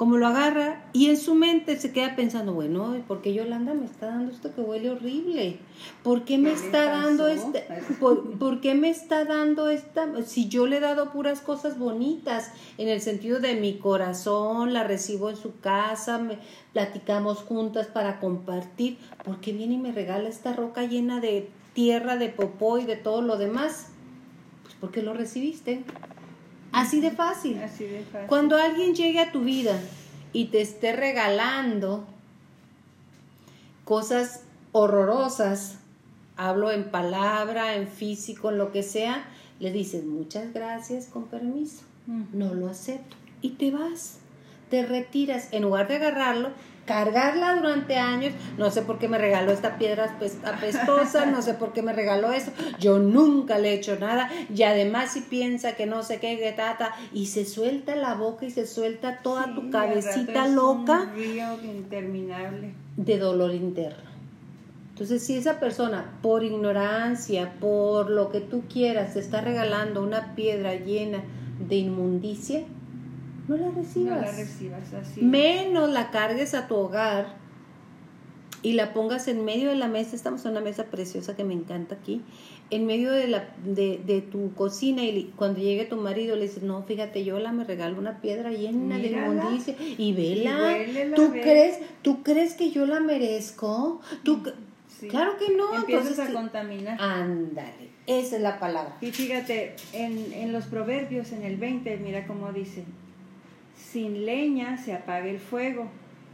como 0.00 0.16
lo 0.16 0.28
agarra 0.28 0.82
y 0.94 1.10
en 1.10 1.18
su 1.18 1.34
mente 1.34 1.78
se 1.78 1.92
queda 1.92 2.16
pensando, 2.16 2.54
bueno, 2.54 2.96
¿por 3.06 3.20
qué 3.20 3.34
Yolanda 3.34 3.74
me 3.74 3.84
está 3.84 4.06
dando 4.06 4.32
esto 4.32 4.54
que 4.54 4.62
huele 4.62 4.88
horrible? 4.88 5.58
¿Por 6.02 6.24
qué 6.24 6.38
me 6.38 6.52
está 6.52 6.86
dando 6.86 7.28
este, 7.28 7.66
por, 8.00 8.62
qué 8.62 8.74
me 8.74 8.88
está 8.88 9.26
dando 9.26 9.68
esta, 9.68 10.08
si 10.24 10.48
yo 10.48 10.66
le 10.66 10.78
he 10.78 10.80
dado 10.80 11.12
puras 11.12 11.42
cosas 11.42 11.78
bonitas, 11.78 12.50
en 12.78 12.88
el 12.88 13.02
sentido 13.02 13.40
de 13.40 13.56
mi 13.56 13.76
corazón, 13.76 14.72
la 14.72 14.84
recibo 14.84 15.28
en 15.28 15.36
su 15.36 15.60
casa, 15.60 16.16
me, 16.16 16.38
platicamos 16.72 17.40
juntas 17.40 17.86
para 17.88 18.20
compartir, 18.20 18.96
¿por 19.22 19.42
qué 19.42 19.52
viene 19.52 19.74
y 19.74 19.78
me 19.78 19.92
regala 19.92 20.30
esta 20.30 20.54
roca 20.54 20.82
llena 20.84 21.20
de 21.20 21.50
tierra, 21.74 22.16
de 22.16 22.30
popó 22.30 22.78
y 22.78 22.86
de 22.86 22.96
todo 22.96 23.20
lo 23.20 23.36
demás? 23.36 23.88
Pues 24.62 24.74
porque 24.80 25.02
lo 25.02 25.12
recibiste. 25.12 25.84
Así 26.72 27.00
de 27.00 27.10
fácil. 27.10 27.62
Así 27.62 27.84
de 27.84 28.04
fácil. 28.04 28.28
Cuando 28.28 28.56
alguien 28.56 28.94
llegue 28.94 29.20
a 29.20 29.32
tu 29.32 29.40
vida 29.40 29.78
y 30.32 30.46
te 30.46 30.60
esté 30.60 30.94
regalando 30.94 32.06
cosas 33.84 34.42
horrorosas, 34.72 35.78
hablo 36.36 36.70
en 36.70 36.90
palabra, 36.90 37.74
en 37.74 37.88
físico, 37.88 38.50
en 38.50 38.58
lo 38.58 38.72
que 38.72 38.82
sea, 38.82 39.24
le 39.58 39.72
dices 39.72 40.04
muchas 40.04 40.52
gracias 40.52 41.06
con 41.06 41.26
permiso, 41.26 41.82
no 42.06 42.54
lo 42.54 42.68
acepto 42.68 43.16
y 43.42 43.50
te 43.50 43.70
vas, 43.70 44.18
te 44.70 44.86
retiras, 44.86 45.48
en 45.52 45.62
lugar 45.62 45.88
de 45.88 45.96
agarrarlo, 45.96 46.50
cargarla 46.90 47.54
durante 47.54 47.98
años. 47.98 48.32
No 48.58 48.72
sé 48.72 48.82
por 48.82 48.98
qué 48.98 49.06
me 49.06 49.16
regaló 49.16 49.52
esta 49.52 49.78
piedra 49.78 50.16
apestosa, 50.44 51.24
no 51.26 51.40
sé 51.40 51.54
por 51.54 51.72
qué 51.72 51.82
me 51.82 51.92
regaló 51.92 52.32
eso. 52.32 52.50
Yo 52.80 52.98
nunca 52.98 53.58
le 53.58 53.70
he 53.70 53.74
hecho 53.74 53.96
nada. 53.96 54.28
Y 54.52 54.64
además 54.64 55.12
si 55.12 55.20
piensa 55.20 55.76
que 55.76 55.86
no 55.86 56.02
sé 56.02 56.18
qué, 56.18 56.36
que 56.36 56.50
tata, 56.50 56.92
y 57.12 57.26
se 57.26 57.44
suelta 57.44 57.94
la 57.94 58.14
boca 58.14 58.44
y 58.44 58.50
se 58.50 58.66
suelta 58.66 59.20
toda 59.22 59.54
tu 59.54 59.70
cabecita 59.70 60.48
loca. 60.48 61.12
interminable. 61.62 62.74
De 62.96 63.18
dolor 63.18 63.54
interno. 63.54 64.10
Entonces, 64.90 65.22
si 65.22 65.36
esa 65.36 65.60
persona, 65.60 66.18
por 66.22 66.42
ignorancia, 66.42 67.52
por 67.60 68.10
lo 68.10 68.30
que 68.30 68.40
tú 68.40 68.64
quieras, 68.68 69.14
te 69.14 69.20
está 69.20 69.40
regalando 69.40 70.02
una 70.02 70.34
piedra 70.34 70.74
llena 70.74 71.22
de 71.68 71.76
inmundicia, 71.76 72.64
no 73.50 73.56
la 73.56 73.70
recibas. 73.70 74.20
No 74.20 74.26
la 74.26 74.32
recibas 74.32 74.94
así. 74.94 75.22
Menos 75.22 75.90
la 75.90 76.10
cargues 76.10 76.54
a 76.54 76.68
tu 76.68 76.76
hogar 76.76 77.34
y 78.62 78.74
la 78.74 78.92
pongas 78.92 79.26
en 79.26 79.44
medio 79.44 79.70
de 79.70 79.74
la 79.74 79.88
mesa. 79.88 80.14
Estamos 80.14 80.44
en 80.44 80.52
una 80.52 80.60
mesa 80.60 80.84
preciosa 80.84 81.34
que 81.34 81.42
me 81.42 81.54
encanta 81.54 81.96
aquí. 81.96 82.22
En 82.70 82.86
medio 82.86 83.10
de, 83.10 83.26
la, 83.26 83.48
de, 83.64 84.00
de 84.06 84.20
tu 84.20 84.54
cocina 84.54 85.02
y 85.02 85.32
cuando 85.34 85.58
llegue 85.58 85.84
tu 85.84 85.96
marido 85.96 86.36
le 86.36 86.42
dices, 86.42 86.62
no, 86.62 86.84
fíjate, 86.84 87.24
yo 87.24 87.40
la 87.40 87.50
me 87.50 87.64
regalo 87.64 87.98
una 87.98 88.20
piedra 88.20 88.52
llena 88.52 88.98
de 88.98 89.08
inmundicia 89.08 89.74
y 89.98 90.12
vela. 90.12 90.76
¿Tú 91.16 91.32
crees, 91.32 91.80
¿Tú 92.02 92.22
crees 92.22 92.54
que 92.54 92.70
yo 92.70 92.86
la 92.86 93.00
merezco? 93.00 94.00
¿Tú, 94.22 94.44
Claro 95.08 95.38
que 95.38 95.56
no. 95.56 95.74
Empiezas 95.74 96.18
a 96.18 96.30
contaminar. 96.30 97.00
Ándale, 97.00 97.88
esa 98.06 98.36
es 98.36 98.42
la 98.42 98.60
palabra. 98.60 98.96
Y 99.00 99.10
fíjate, 99.12 99.74
en, 99.94 100.32
en 100.34 100.52
los 100.52 100.66
proverbios, 100.66 101.32
en 101.32 101.42
el 101.42 101.56
20, 101.56 101.96
mira 101.96 102.26
cómo 102.26 102.52
dice, 102.52 102.84
sin 103.80 104.26
leña 104.26 104.76
se 104.76 104.92
apaga 104.92 105.26
el 105.26 105.38
fuego, 105.38 105.88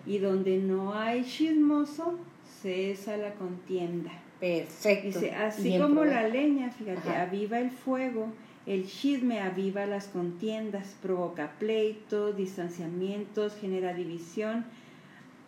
y 0.06 0.18
donde 0.18 0.58
no 0.58 0.94
hay 0.94 1.24
chismoso, 1.24 2.18
cesa 2.62 3.16
la 3.16 3.34
contienda. 3.34 4.12
Perfecto. 4.40 5.20
así 5.38 5.78
como 5.78 6.04
la 6.04 6.28
leña, 6.28 6.70
fíjate, 6.70 7.08
aviva 7.08 7.58
el 7.58 7.70
fuego, 7.70 8.28
el 8.66 8.86
chisme 8.86 9.40
aviva 9.40 9.86
las 9.86 10.08
contiendas, 10.08 10.94
provoca 11.00 11.52
pleitos, 11.58 12.36
distanciamientos, 12.36 13.56
genera 13.60 13.94
división. 13.94 14.66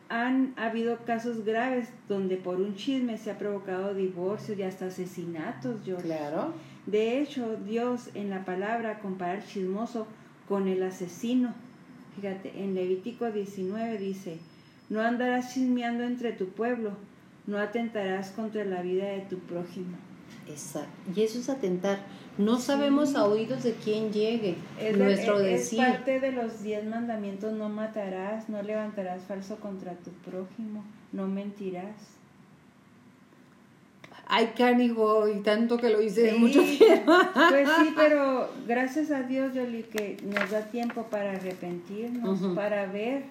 Han 0.08 0.54
habido 0.56 1.04
casos 1.04 1.44
graves 1.44 1.90
donde 2.08 2.36
por 2.38 2.60
un 2.60 2.76
chisme 2.76 3.18
se 3.18 3.30
ha 3.30 3.38
provocado 3.38 3.92
divorcios 3.92 4.58
y 4.58 4.62
hasta 4.62 4.86
asesinatos, 4.86 5.84
yo. 5.84 5.96
Claro. 5.96 6.54
De 6.86 7.20
hecho, 7.20 7.56
Dios 7.56 8.08
en 8.14 8.30
la 8.30 8.46
palabra 8.46 9.00
compara 9.00 9.34
el 9.34 9.44
chismoso 9.44 10.06
con 10.48 10.66
el 10.66 10.82
asesino 10.82 11.52
Fíjate, 12.20 12.52
en 12.56 12.74
Levítico 12.74 13.30
19 13.30 13.96
dice, 13.96 14.38
no 14.88 15.00
andarás 15.00 15.54
chismeando 15.54 16.02
entre 16.02 16.32
tu 16.32 16.48
pueblo, 16.48 16.90
no 17.46 17.58
atentarás 17.58 18.30
contra 18.30 18.64
la 18.64 18.82
vida 18.82 19.04
de 19.04 19.20
tu 19.20 19.38
prójimo. 19.38 19.96
Exacto. 20.48 20.90
Y 21.14 21.22
eso 21.22 21.38
es 21.38 21.48
atentar. 21.48 22.00
No 22.36 22.58
sabemos 22.58 23.14
a 23.14 23.24
oídos 23.24 23.62
de 23.62 23.74
quién 23.74 24.12
llegue 24.12 24.56
es 24.80 24.96
nuestro 24.96 25.38
decir. 25.38 25.80
Es 25.80 25.86
parte 25.86 26.18
de 26.18 26.32
los 26.32 26.62
diez 26.62 26.84
mandamientos, 26.84 27.52
no 27.52 27.68
matarás, 27.68 28.48
no 28.48 28.62
levantarás 28.62 29.22
falso 29.22 29.56
contra 29.56 29.92
tu 29.94 30.10
prójimo, 30.10 30.84
no 31.12 31.28
mentirás. 31.28 32.17
Ay, 34.30 34.52
cánigo, 34.56 35.26
y 35.26 35.40
tanto 35.40 35.78
que 35.78 35.88
lo 35.88 36.02
hice 36.02 36.34
mucho 36.34 36.62
tiempo. 36.62 37.12
Pues 37.48 37.66
sí, 37.80 37.92
pero 37.96 38.50
gracias 38.66 39.10
a 39.10 39.22
Dios, 39.22 39.54
Yoli, 39.54 39.84
que 39.84 40.18
nos 40.22 40.50
da 40.50 40.66
tiempo 40.66 41.04
para 41.04 41.32
arrepentirnos, 41.32 42.54
para 42.54 42.84
ver, 42.84 43.22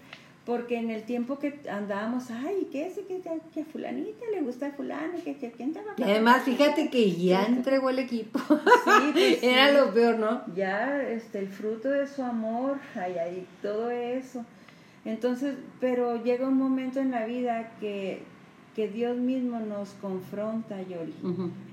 porque 0.44 0.80
en 0.80 0.90
el 0.90 1.04
tiempo 1.04 1.38
que 1.38 1.60
andábamos, 1.70 2.32
ay, 2.32 2.68
¿qué 2.72 2.88
es? 2.88 2.96
Que, 2.96 3.22
que 3.54 3.62
a 3.62 3.66
fulanita 3.66 4.26
le 4.34 4.42
gusta 4.42 4.68
a 4.68 4.72
fulano, 4.72 5.14
que, 5.24 5.36
que 5.36 5.52
quién 5.52 5.72
Y 5.98 6.04
además, 6.04 6.44
fíjate 6.44 6.90
que 6.90 7.12
ya 7.12 7.46
entregó 7.46 7.92
el 7.92 8.00
equipo. 8.00 8.40
Sí, 8.40 9.10
pues 9.14 9.40
Era 9.44 9.72
lo 9.74 9.94
peor, 9.94 10.18
¿no? 10.18 10.42
Ya, 10.56 11.04
este, 11.04 11.40
el 11.40 11.50
fruto 11.50 11.92
de 11.92 12.08
su 12.08 12.24
amor, 12.24 12.80
ay, 12.96 13.18
ay, 13.24 13.48
todo 13.62 13.92
eso. 13.92 14.44
Entonces, 15.06 15.56
pero 15.80 16.24
llega 16.24 16.48
un 16.48 16.58
momento 16.58 17.00
en 17.00 17.12
la 17.12 17.26
vida 17.28 17.72
que 17.80 18.24
que 18.78 18.88
Dios 18.88 19.18
mismo 19.18 19.60
nos 19.60 19.90
confronta, 19.94 20.80
Yoli, 20.84 21.16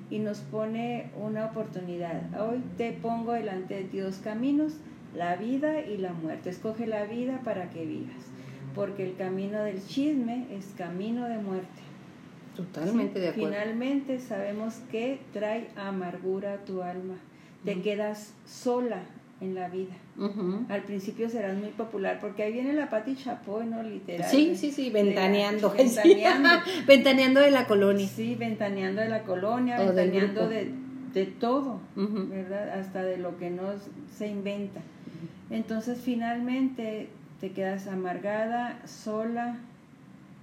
y 0.08 0.20
nos 0.20 0.38
pone 0.38 1.10
una 1.22 1.44
oportunidad. 1.44 2.22
Hoy 2.40 2.62
te 2.78 2.92
pongo 2.92 3.32
delante 3.32 3.74
de 3.74 3.84
Dios 3.84 4.20
caminos, 4.24 4.72
la 5.14 5.36
vida 5.36 5.82
y 5.82 5.98
la 5.98 6.14
muerte. 6.14 6.48
Escoge 6.48 6.86
la 6.86 7.04
vida 7.04 7.42
para 7.44 7.68
que 7.68 7.84
vivas, 7.84 8.24
porque 8.74 9.04
el 9.04 9.16
camino 9.16 9.62
del 9.62 9.86
chisme 9.86 10.46
es 10.50 10.72
camino 10.78 11.28
de 11.28 11.36
muerte. 11.36 11.82
Totalmente 12.56 13.20
de 13.20 13.28
acuerdo. 13.28 13.50
Finalmente 13.50 14.18
sabemos 14.18 14.76
que 14.90 15.20
trae 15.34 15.68
amargura 15.76 16.54
a 16.54 16.64
tu 16.64 16.80
alma. 16.80 17.16
Te 17.66 17.82
quedas 17.82 18.32
sola 18.46 19.02
en 19.44 19.54
la 19.54 19.68
vida. 19.68 19.94
Al 20.68 20.82
principio 20.82 21.28
serás 21.28 21.56
muy 21.56 21.70
popular 21.70 22.18
porque 22.20 22.42
ahí 22.42 22.52
viene 22.52 22.72
la 22.72 22.90
Pati 22.90 23.16
Chapoy, 23.16 23.66
¿no? 23.66 23.82
Literal. 23.82 24.30
Sí, 24.30 24.54
sí, 24.56 24.70
sí, 24.70 24.90
ventaneando. 24.90 25.70
Ventaneando. 25.76 26.48
ventaneando 26.86 27.40
de 27.40 27.50
la 27.50 27.66
colonia. 27.66 28.06
Sí, 28.06 28.34
ventaneando 28.34 29.00
de 29.00 29.08
la 29.08 29.22
colonia, 29.22 29.78
ventaneando 29.78 30.48
de 30.48 30.84
de 31.14 31.26
todo, 31.26 31.80
¿verdad? 31.94 32.80
Hasta 32.80 33.04
de 33.04 33.16
lo 33.16 33.38
que 33.38 33.48
no 33.48 33.72
se 34.12 34.26
inventa. 34.26 34.80
Entonces 35.48 35.98
finalmente 36.04 37.08
te 37.40 37.52
quedas 37.52 37.86
amargada, 37.86 38.80
sola, 38.84 39.58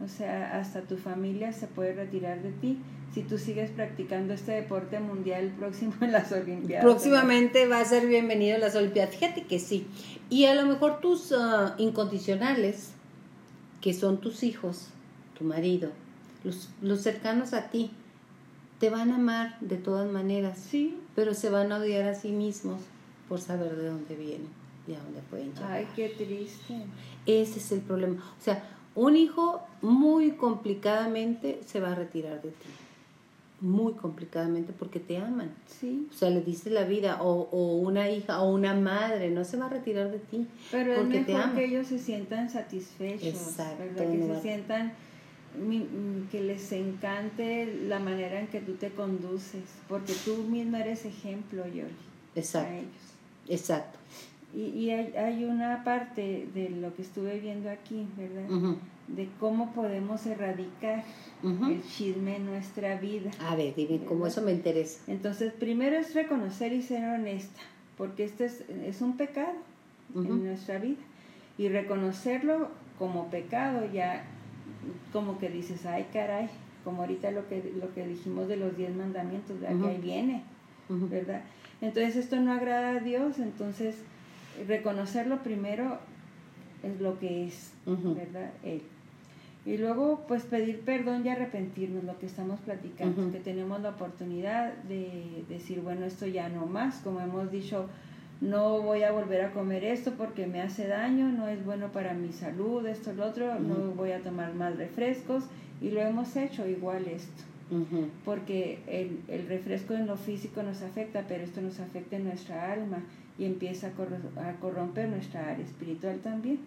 o 0.04 0.08
sea, 0.08 0.58
hasta 0.58 0.82
tu 0.82 0.98
familia 0.98 1.52
se 1.52 1.68
puede 1.68 1.94
retirar 1.94 2.42
de 2.42 2.52
ti 2.54 2.78
si 3.14 3.24
tú 3.24 3.38
sigues 3.38 3.70
practicando 3.72 4.34
este 4.34 4.54
deporte 4.54 5.00
mundial 5.00 5.54
próximo 5.58 5.94
en 6.02 6.12
las 6.14 6.32
Olimpiadas. 6.32 6.84
Próximamente 6.84 7.68
va 7.68 7.80
a 7.80 7.86
ser 7.86 8.08
bienvenido 8.08 8.56
a 8.56 8.60
las 8.60 8.76
Olimpiadas. 8.76 9.16
Fíjate 9.16 9.44
que 9.44 9.60
sí. 9.60 9.86
Y 10.30 10.46
a 10.46 10.56
lo 10.56 10.66
mejor 10.66 11.02
tus 11.02 11.34
ah, 11.34 11.76
incondicionales, 11.78 12.92
que 13.82 13.94
son 13.94 14.22
tus 14.22 14.44
hijos, 14.44 14.88
tu 15.38 15.44
marido, 15.44 15.90
los, 16.44 16.70
los 16.82 17.02
cercanos 17.02 17.54
a 17.54 17.70
ti, 17.70 17.92
te 18.80 18.90
van 18.90 19.12
a 19.12 19.16
amar 19.16 19.60
de 19.60 19.78
todas 19.78 20.10
maneras. 20.10 20.58
Sí. 20.58 20.98
Pero 21.16 21.34
se 21.34 21.50
van 21.50 21.72
a 21.72 21.78
odiar 21.78 22.08
a 22.08 22.16
sí 22.16 22.32
mismos 22.32 22.80
por 23.28 23.42
saber 23.42 23.76
de 23.76 23.88
dónde 23.88 24.16
vienen 24.16 24.48
y 24.88 24.94
a 24.94 25.00
dónde 25.00 25.20
pueden 25.30 25.54
llegar. 25.54 25.72
Ay, 25.72 25.88
qué 25.96 26.10
triste. 26.10 26.76
Ese 27.26 27.60
es 27.60 27.72
el 27.74 27.82
problema. 27.82 28.16
O 28.40 28.44
sea, 28.44 28.64
un 28.96 29.16
hijo 29.16 29.62
muy 29.82 30.32
complicadamente 30.32 31.62
se 31.66 31.80
va 31.80 31.92
a 31.92 31.96
retirar 31.96 32.42
de 32.42 32.50
ti. 32.50 32.68
Muy 33.62 33.94
complicadamente 33.94 34.74
porque 34.78 35.00
te 35.00 35.18
aman. 35.18 35.54
Sí. 35.80 36.08
O 36.10 36.14
sea, 36.14 36.30
le 36.32 36.42
diste 36.42 36.70
la 36.72 36.84
vida. 36.84 37.22
O, 37.22 37.48
o 37.52 37.78
una 37.78 38.10
hija 38.10 38.42
o 38.42 38.52
una 38.52 38.74
madre 38.74 39.30
no 39.30 39.46
se 39.46 39.56
va 39.58 39.68
a 39.68 39.70
retirar 39.70 40.10
de 40.12 40.18
ti. 40.20 40.48
Pero 40.72 40.96
porque 40.96 41.20
es 41.20 41.26
te 41.28 41.32
mejor 41.34 41.50
ama. 41.50 41.56
que 41.60 41.66
ellos 41.66 41.86
se 41.88 42.00
sientan 42.00 42.50
satisfechos. 42.50 43.24
Exacto, 43.24 43.78
¿verdad? 43.84 44.10
Que 44.12 44.18
no 44.18 44.26
se 44.26 44.32
va- 44.34 44.42
sientan 44.42 44.94
que 46.32 46.42
les 46.42 46.72
encante 46.72 47.66
la 47.88 48.00
manera 48.00 48.40
en 48.40 48.48
que 48.48 48.62
tú 48.62 48.74
te 48.76 48.90
conduces, 48.90 49.62
porque 49.90 50.14
tú 50.26 50.38
misma 50.44 50.80
eres 50.80 51.04
ejemplo, 51.06 51.66
Yoli, 51.68 51.92
Exacto. 52.36 52.74
ellos. 52.74 52.88
Exacto. 53.50 54.00
Y, 54.54 54.64
y 54.64 54.90
hay, 54.92 55.14
hay 55.16 55.46
una 55.46 55.84
parte 55.84 56.48
de 56.54 56.70
lo 56.70 56.94
que 56.96 57.02
estuve 57.02 57.40
viendo 57.40 57.70
aquí, 57.70 58.08
¿verdad? 58.18 58.76
De 59.08 59.30
cómo 59.40 59.74
podemos 59.74 60.26
erradicar 60.26 61.04
el 61.44 61.82
chisme 61.84 62.36
en 62.38 62.46
nuestra 62.46 62.98
vida. 63.00 63.32
A 63.40 63.56
ver, 63.56 63.76
dime, 63.76 64.00
como 64.06 64.28
eso 64.28 64.42
me 64.42 64.52
interesa. 64.52 65.00
Entonces, 65.08 65.54
primero 65.54 65.96
es 65.98 66.14
reconocer 66.14 66.74
y 66.74 66.82
ser 66.82 67.04
honesta, 67.06 67.62
porque 67.98 68.24
este 68.24 68.46
es, 68.46 68.64
es 68.70 69.02
un 69.02 69.18
pecado 69.18 69.54
en 70.16 70.44
nuestra 70.44 70.80
vida. 70.80 71.02
Y 71.58 71.70
reconocerlo 71.70 72.70
como 73.00 73.30
pecado 73.30 73.86
ya 73.92 74.26
como 75.14 75.38
que 75.40 75.50
dices, 75.50 75.86
ay 75.86 76.08
caray, 76.12 76.50
como 76.84 77.02
ahorita 77.02 77.32
lo 77.32 77.48
que, 77.48 77.72
lo 77.80 77.94
que 77.94 78.08
dijimos 78.08 78.48
de 78.48 78.58
los 78.58 78.76
diez 78.78 78.96
mandamientos. 78.96 79.58
Ujú. 79.58 79.84
que 79.84 79.90
ahí 79.90 80.02
viene. 80.02 80.44
¿verdad? 80.90 81.42
Entonces 81.80 82.16
esto 82.16 82.40
no 82.40 82.52
agrada 82.52 82.98
a 82.98 83.00
Dios, 83.00 83.40
entonces 83.40 83.96
reconocerlo 84.68 85.44
primero 85.44 86.00
es 86.84 87.00
lo 87.00 87.20
que 87.20 87.46
es. 87.46 87.72
¿verdad? 87.86 88.52
Él. 88.64 88.82
Y 89.64 89.78
luego, 89.78 90.26
pues 90.28 90.44
pedir 90.44 90.80
perdón 90.80 91.24
y 91.24 91.30
arrepentirnos, 91.30 92.04
lo 92.04 92.18
que 92.18 92.26
estamos 92.26 92.60
platicando, 92.62 93.32
que 93.32 93.40
tenemos 93.40 93.80
la 93.82 93.90
oportunidad 93.90 94.74
de 94.74 95.44
decir, 95.48 95.82
bueno, 95.82 96.06
esto 96.06 96.26
ya 96.26 96.50
no 96.50 96.66
más, 96.66 96.96
como 97.04 97.20
hemos 97.20 97.52
dicho, 97.52 97.88
no 98.42 98.82
voy 98.82 99.04
a 99.04 99.12
volver 99.12 99.42
a 99.46 99.52
comer 99.52 99.84
esto 99.84 100.14
porque 100.18 100.48
me 100.48 100.62
hace 100.62 100.88
daño, 100.88 101.30
no 101.30 101.48
es 101.48 101.64
bueno 101.64 101.92
para 101.92 102.16
mi 102.16 102.34
salud, 102.34 102.84
esto, 102.88 103.14
lo 103.14 103.28
otro, 103.28 103.60
no 103.60 103.92
voy 103.92 104.14
a 104.14 104.24
tomar 104.24 104.56
más 104.56 104.78
refrescos, 104.78 105.44
y 105.80 105.92
lo 105.92 106.02
hemos 106.02 106.36
hecho 106.36 106.68
igual 106.68 107.06
esto, 107.06 107.44
porque 108.26 108.80
el, 108.88 109.20
el 109.28 109.48
refresco 109.48 109.94
en 109.94 110.08
lo 110.08 110.18
físico 110.18 110.64
nos 110.64 110.82
afecta, 110.82 111.26
pero 111.28 111.44
esto 111.44 111.62
nos 111.62 111.80
afecta 111.80 112.16
en 112.16 112.24
nuestra 112.24 112.74
alma 112.74 113.04
y 113.42 113.46
empieza 113.46 113.88
a, 113.88 113.92
corro- 113.92 114.38
a 114.40 114.54
corromper 114.60 115.10
nuestra 115.10 115.50
área 115.50 115.66
espiritual 115.66 116.20
también. 116.20 116.60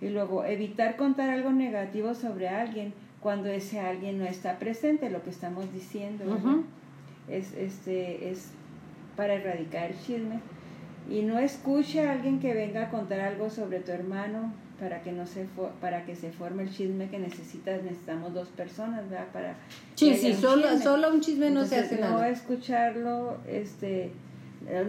Y 0.00 0.08
luego, 0.08 0.44
evitar 0.44 0.96
contar 0.96 1.28
algo 1.30 1.50
negativo 1.50 2.14
sobre 2.14 2.48
alguien 2.48 2.94
cuando 3.20 3.48
ese 3.48 3.80
alguien 3.80 4.18
no 4.18 4.24
está 4.24 4.58
presente, 4.58 5.10
lo 5.10 5.22
que 5.22 5.30
estamos 5.30 5.72
diciendo, 5.74 6.24
¿verdad? 6.24 6.44
Ujú. 6.44 6.64
es, 7.28 7.52
este, 7.54 8.30
es 8.30 8.50
para 9.16 9.34
erradicar 9.34 9.90
el 9.90 9.98
chisme. 9.98 10.38
Y 11.10 11.22
no 11.22 11.38
escuche 11.38 12.06
a 12.06 12.12
alguien 12.12 12.38
que 12.38 12.54
venga 12.54 12.84
a 12.84 12.90
contar 12.90 13.20
algo 13.20 13.50
sobre 13.50 13.80
tu 13.80 13.90
hermano 13.90 14.52
para 14.78 15.02
que, 15.02 15.12
no 15.12 15.26
se 15.26 15.44
fo- 15.44 15.70
para 15.80 16.06
que 16.06 16.14
se 16.16 16.30
forme 16.30 16.62
el 16.62 16.70
chisme 16.70 17.08
que 17.10 17.18
necesitas. 17.18 17.82
Necesitamos 17.82 18.32
dos 18.32 18.48
personas, 18.48 19.10
¿verdad? 19.10 19.26
Para 19.32 19.54
Sí, 19.96 20.14
sí, 20.14 20.26
haya 20.28 20.36
un 20.36 20.40
solo, 20.40 20.78
solo 20.78 21.12
un 21.12 21.20
chisme 21.20 21.50
no 21.50 21.64
se 21.66 21.76
hace 21.80 21.96
no 21.96 22.02
nada. 22.02 22.28
escucharlo, 22.30 23.36
este, 23.48 24.12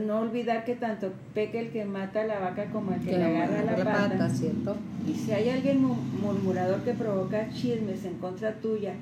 no 0.05 0.19
olvidar 0.19 0.63
que 0.65 0.75
tanto 0.75 1.11
peque 1.33 1.59
el 1.59 1.69
que 1.71 1.85
mata 1.85 2.21
a 2.21 2.25
la 2.25 2.39
vaca 2.39 2.65
como 2.65 2.93
el 2.93 2.99
que, 3.01 3.11
Que 3.11 3.17
le 3.17 3.23
agarra 3.37 3.63
la, 3.63 3.75
pata. 3.83 4.29
¿cierto? 4.29 4.75
Y 5.07 5.13
si 5.13 5.31
hay 5.31 5.49
alguien 5.49 5.81
mu- 5.81 5.95
murmurador 6.21 6.81
que 6.81 6.93
provoca 6.93 7.49
chismes 7.49 8.05
en 8.05 8.15
contra 8.15 8.53
tuya, 8.53 8.93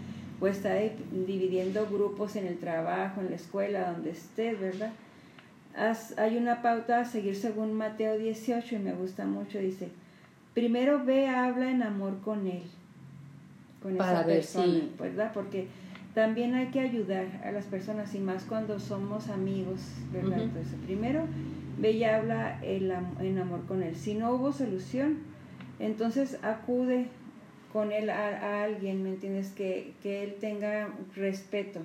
o 0.41 0.47
está 0.47 0.75
di- 0.75 0.91
dividiendo 1.25 1.85
grupos 1.87 2.35
en 2.37 2.47
el 2.47 2.57
trabajo, 2.57 3.19
en 3.21 3.29
la 3.29 3.35
escuela, 3.35 3.91
donde 3.91 4.11
estés, 4.11 4.59
¿verdad? 4.59 4.91
Haz- 5.77 6.17
hay 6.17 6.37
una 6.37 6.61
pauta 6.61 7.01
a 7.01 7.05
seguir 7.05 7.35
según 7.35 7.73
Mateo 7.73 8.17
18 8.17 8.75
y 8.75 8.79
me 8.79 8.93
gusta 8.93 9.25
mucho, 9.25 9.59
dice, 9.59 9.89
primero 10.53 11.03
ve, 11.03 11.27
habla 11.27 11.69
en 11.69 11.83
amor 11.83 12.19
con 12.23 12.47
él, 12.47 12.63
con 13.83 13.95
Para 13.97 14.19
esa 14.19 14.27
ver 14.27 14.35
persona, 14.37 14.73
si- 14.73 14.91
¿verdad? 14.99 15.31
Porque 15.33 15.67
también 16.13 16.55
hay 16.55 16.67
que 16.67 16.79
ayudar 16.79 17.41
a 17.43 17.51
las 17.51 17.65
personas 17.65 18.13
y 18.15 18.19
más 18.19 18.43
cuando 18.43 18.79
somos 18.79 19.29
amigos, 19.29 19.79
¿verdad? 20.11 20.37
Ujú. 20.37 20.41
Entonces, 20.47 20.73
primero 20.85 21.23
ve 21.77 21.91
y 21.91 22.03
habla 22.03 22.59
el 22.63 22.91
en 23.19 23.37
amor 23.37 23.65
con 23.67 23.83
él. 23.83 23.95
Si 23.95 24.13
no 24.13 24.33
hubo 24.33 24.51
solución, 24.51 25.19
entonces 25.79 26.39
acude 26.43 27.07
con 27.71 27.91
él 27.91 28.09
a, 28.09 28.27
a 28.27 28.63
alguien, 28.63 29.03
¿me 29.03 29.09
entiendes? 29.09 29.51
Que, 29.51 29.93
que 30.01 30.23
él 30.23 30.35
tenga 30.39 30.89
respeto, 31.15 31.81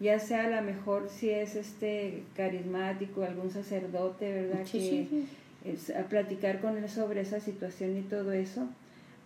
ya 0.00 0.18
sea 0.18 0.46
a 0.46 0.60
lo 0.60 0.62
mejor 0.62 1.08
si 1.08 1.30
es 1.30 1.56
este 1.56 2.24
carismático, 2.34 3.22
algún 3.22 3.50
sacerdote, 3.50 4.32
¿verdad? 4.32 4.62
Sí, 4.64 4.72
que 4.72 4.80
sí, 4.80 5.06
sí. 5.10 5.28
es 5.64 5.90
a 5.90 6.08
platicar 6.08 6.60
con 6.60 6.76
él 6.76 6.88
sobre 6.88 7.20
esa 7.20 7.38
situación 7.38 7.96
y 7.96 8.02
todo 8.02 8.32
eso. 8.32 8.66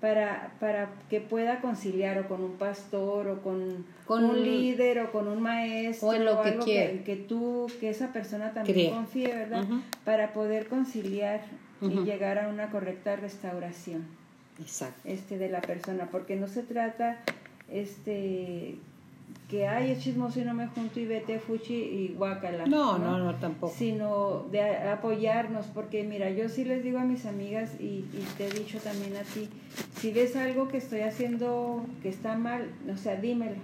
Para, 0.05 0.53
para 0.61 0.91
que 1.09 1.23
pueda 1.23 1.63
conciliar 1.63 2.19
o 2.19 2.29
con 2.29 2.45
un 2.45 2.59
pastor 2.59 3.27
o 3.27 3.41
con, 3.41 3.87
Con 4.05 4.23
un 4.25 4.43
líder 4.45 4.99
o 4.99 5.11
con 5.11 5.29
un 5.29 5.41
maestro 5.41 6.09
O 6.09 6.13
en 6.13 6.27
lo 6.27 6.43
que 6.43 6.49
algo 6.51 6.65
que, 6.67 7.03
que 7.07 7.17
tú, 7.17 7.73
que 7.81 7.89
esa 7.89 8.13
persona 8.13 8.53
también 8.53 8.89
Crea. 8.89 8.91
confíe, 8.95 9.35
¿verdad? 9.35 9.65
Para 10.05 10.35
poder 10.35 10.69
conciliar 10.69 11.41
y 11.81 12.05
llegar 12.05 12.39
a 12.39 12.49
una 12.49 12.69
correcta 12.71 13.17
restauración 13.17 14.05
Exacto. 14.61 15.01
este 15.07 15.39
de 15.39 15.49
la 15.49 15.63
persona, 15.63 16.09
porque 16.13 16.37
no 16.37 16.49
se 16.49 16.63
trata 16.63 17.17
este 17.73 18.77
que 19.49 19.67
ay 19.67 19.91
es 19.91 20.01
chismoso 20.01 20.41
y 20.41 20.45
no 20.45 20.55
me 20.55 20.67
junto 20.69 21.01
y 21.01 21.07
vete 21.07 21.39
fuchi 21.39 21.75
y 21.75 22.15
guácala. 22.17 22.67
No, 22.67 22.99
no, 22.99 23.19
no, 23.19 23.35
tampoco. 23.37 23.73
Sino 23.77 24.47
de 24.51 24.63
apoyarnos, 24.63 25.67
porque 25.67 26.03
mira, 26.03 26.31
yo 26.31 26.49
sí 26.49 26.65
les 26.65 26.83
digo 26.83 26.99
a 26.99 27.05
mis 27.05 27.27
amigas 27.27 27.73
y, 27.79 28.05
y 28.13 28.27
te 28.37 28.47
he 28.47 28.51
dicho 28.51 28.79
también 28.79 29.17
a 29.17 29.23
ti, 29.23 29.49
si 30.01 30.13
ves 30.13 30.37
algo 30.37 30.69
que 30.69 30.79
estoy 30.79 31.01
haciendo 31.01 31.85
que 32.03 32.09
está 32.09 32.37
mal, 32.37 32.71
o 32.93 32.97
sea, 32.97 33.17
dímelo. 33.17 33.57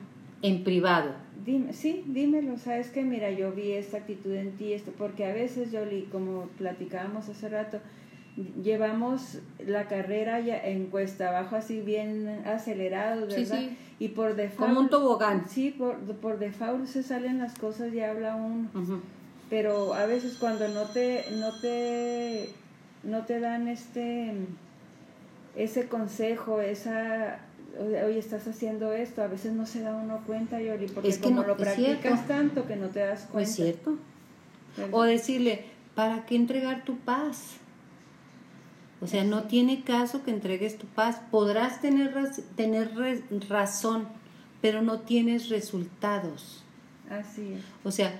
En 0.43 0.65
privado. 0.65 1.13
Dime, 1.45 1.73
sí, 1.73 2.05
dímelo, 2.07 2.59
sabes 2.59 2.91
que 2.91 3.03
mira, 3.03 3.31
yo 3.31 3.53
vi 3.53 3.73
esta 3.73 3.97
actitud 3.99 4.33
en 4.33 4.53
ti, 4.53 4.75
esto, 4.75 4.93
porque 4.97 5.25
a 5.25 5.33
veces, 5.33 5.73
Yoli, 5.73 6.03
como 6.13 6.49
platicábamos 6.59 7.29
hace 7.29 7.49
rato, 7.49 7.81
llevamos 8.63 9.39
la 9.67 9.87
carrera 9.89 10.41
ya 10.41 10.57
en 10.59 10.87
cuesta 10.87 11.29
abajo 11.29 11.57
así 11.57 11.81
bien 11.81 12.43
acelerados, 12.47 13.33
Sí, 13.35 13.43
¿verdad? 13.43 13.59
sí. 13.59 13.77
Y 13.99 14.09
por 14.09 14.35
default... 14.35 14.69
Como 14.71 14.81
un 14.81 14.89
tobogán. 14.89 15.45
Sí, 15.49 15.71
por, 15.77 15.97
por 16.17 16.39
default 16.39 16.87
se 16.87 17.03
salen 17.03 17.39
las 17.39 17.59
cosas 17.59 17.93
y 17.93 18.01
habla 18.01 18.37
uno. 18.37 18.69
Pero 19.51 19.95
a 19.95 20.07
veces 20.07 20.37
cuando 20.39 20.69
no 20.69 20.85
te, 20.85 21.25
no 21.33 21.53
te, 21.61 22.49
no 23.03 23.25
te 23.27 23.41
dan 23.41 23.69
este, 23.69 24.33
ese 25.57 25.89
consejo, 25.89 26.61
esa, 26.61 27.41
oye, 27.79 28.19
estás 28.19 28.47
haciendo 28.47 28.93
esto, 28.93 29.23
a 29.23 29.27
veces 29.27 29.53
no 29.53 29.67
se 29.67 29.83
da 29.83 29.95
uno 29.95 30.23
cuenta, 30.27 30.61
Yoli, 30.63 30.87
porque 30.87 31.09
Es 31.09 31.19
que 31.19 31.25
como 31.25 31.43
no- 31.43 31.49
lo 31.49 31.57
practicas 31.57 32.01
cierto. 32.01 32.29
tanto 32.29 32.67
que 32.67 32.77
no 32.77 32.89
te 32.89 33.01
das 33.01 33.21
cuenta. 33.23 33.35
No 33.35 33.41
es 33.41 33.51
cierto. 33.55 33.97
¿verdad? 34.77 34.95
O 34.95 35.03
decirle, 35.03 35.65
¿para 35.95 36.25
qué 36.27 36.37
entregar 36.37 36.85
tu 36.85 36.97
paz? 36.99 37.57
O 39.03 39.07
sea, 39.07 39.25
no 39.25 39.45
tiene 39.45 39.83
caso 39.83 40.23
que 40.25 40.31
entregues 40.31 40.77
tu 40.79 40.87
paz. 40.87 41.21
Podrás 41.31 41.81
tener, 41.81 42.13
raz- 42.15 42.43
tener 42.57 42.93
razón, 43.49 44.07
pero 44.61 44.83
no 44.83 45.01
tienes 45.01 45.49
resultados. 45.49 46.63
Así 47.09 47.55
es. 47.55 47.63
O 47.83 47.91
sea, 47.91 48.13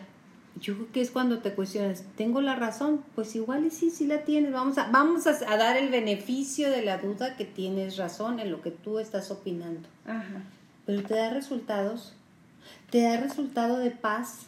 yo 0.61 0.75
creo 0.75 0.93
que 0.93 1.01
es 1.01 1.11
cuando 1.11 1.39
te 1.41 1.53
cuestionas, 1.55 2.05
¿tengo 2.17 2.41
la 2.41 2.57
razón? 2.57 3.03
Pues 3.15 3.37
igual 3.37 3.67
y 3.67 3.71
sí, 3.71 3.91
sí 3.91 4.07
la 4.07 4.25
tienes. 4.25 4.53
Vamos 4.53 4.79
a, 4.79 4.89
vamos 4.91 5.27
a, 5.27 5.31
a 5.53 5.57
dar 5.57 5.77
el 5.77 5.91
beneficio 5.91 6.71
de 6.71 6.83
la 6.83 6.99
duda 6.99 7.37
que 7.37 7.45
tienes 7.45 7.97
razón 7.99 8.41
en 8.41 8.51
lo 8.51 8.63
que 8.63 8.71
tú 8.71 8.99
estás 8.99 9.31
opinando. 9.31 9.89
Ajá. 10.07 10.43
Pero 10.87 11.03
te 11.03 11.15
da 11.15 11.31
resultados. 11.31 12.15
Te 12.91 13.03
da 13.03 13.19
resultado 13.19 13.79
de 13.79 13.91
paz. 13.91 14.47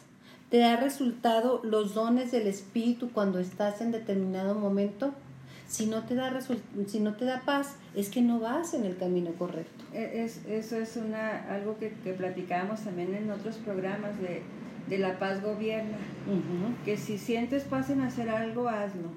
¿Te 0.49 0.57
da 0.59 0.75
resultado 0.77 1.61
los 1.63 1.93
dones 1.93 2.31
del 2.31 2.47
Espíritu 2.47 3.11
cuando 3.11 3.39
estás 3.39 3.81
en 3.81 3.91
determinado 3.91 4.55
momento? 4.55 5.13
Si 5.73 5.87
no 5.87 6.03
te 6.03 6.13
da, 6.13 6.39
si 6.85 6.99
no 6.99 7.15
te 7.15 7.25
da 7.25 7.41
paz, 7.41 7.77
es 7.95 8.09
que 8.09 8.21
no 8.21 8.39
vas 8.39 8.75
en 8.75 8.85
el 8.85 8.95
camino 8.95 9.31
correcto. 9.39 9.83
E, 9.91 10.23
es, 10.23 10.45
eso 10.45 10.77
es 10.77 10.97
una, 10.97 11.51
algo 11.51 11.79
que, 11.79 11.93
que 12.03 12.13
platicábamos 12.13 12.81
también 12.81 13.15
en 13.15 13.31
otros 13.31 13.55
programas 13.55 14.21
de, 14.21 14.43
de 14.87 14.97
la 14.99 15.17
paz 15.17 15.41
gobierna. 15.41 15.97
Que 16.85 16.95
si 16.95 17.17
sientes 17.17 17.63
paz 17.63 17.89
en 17.89 18.01
hacer 18.01 18.29
algo, 18.29 18.69
hazlo. 18.69 19.09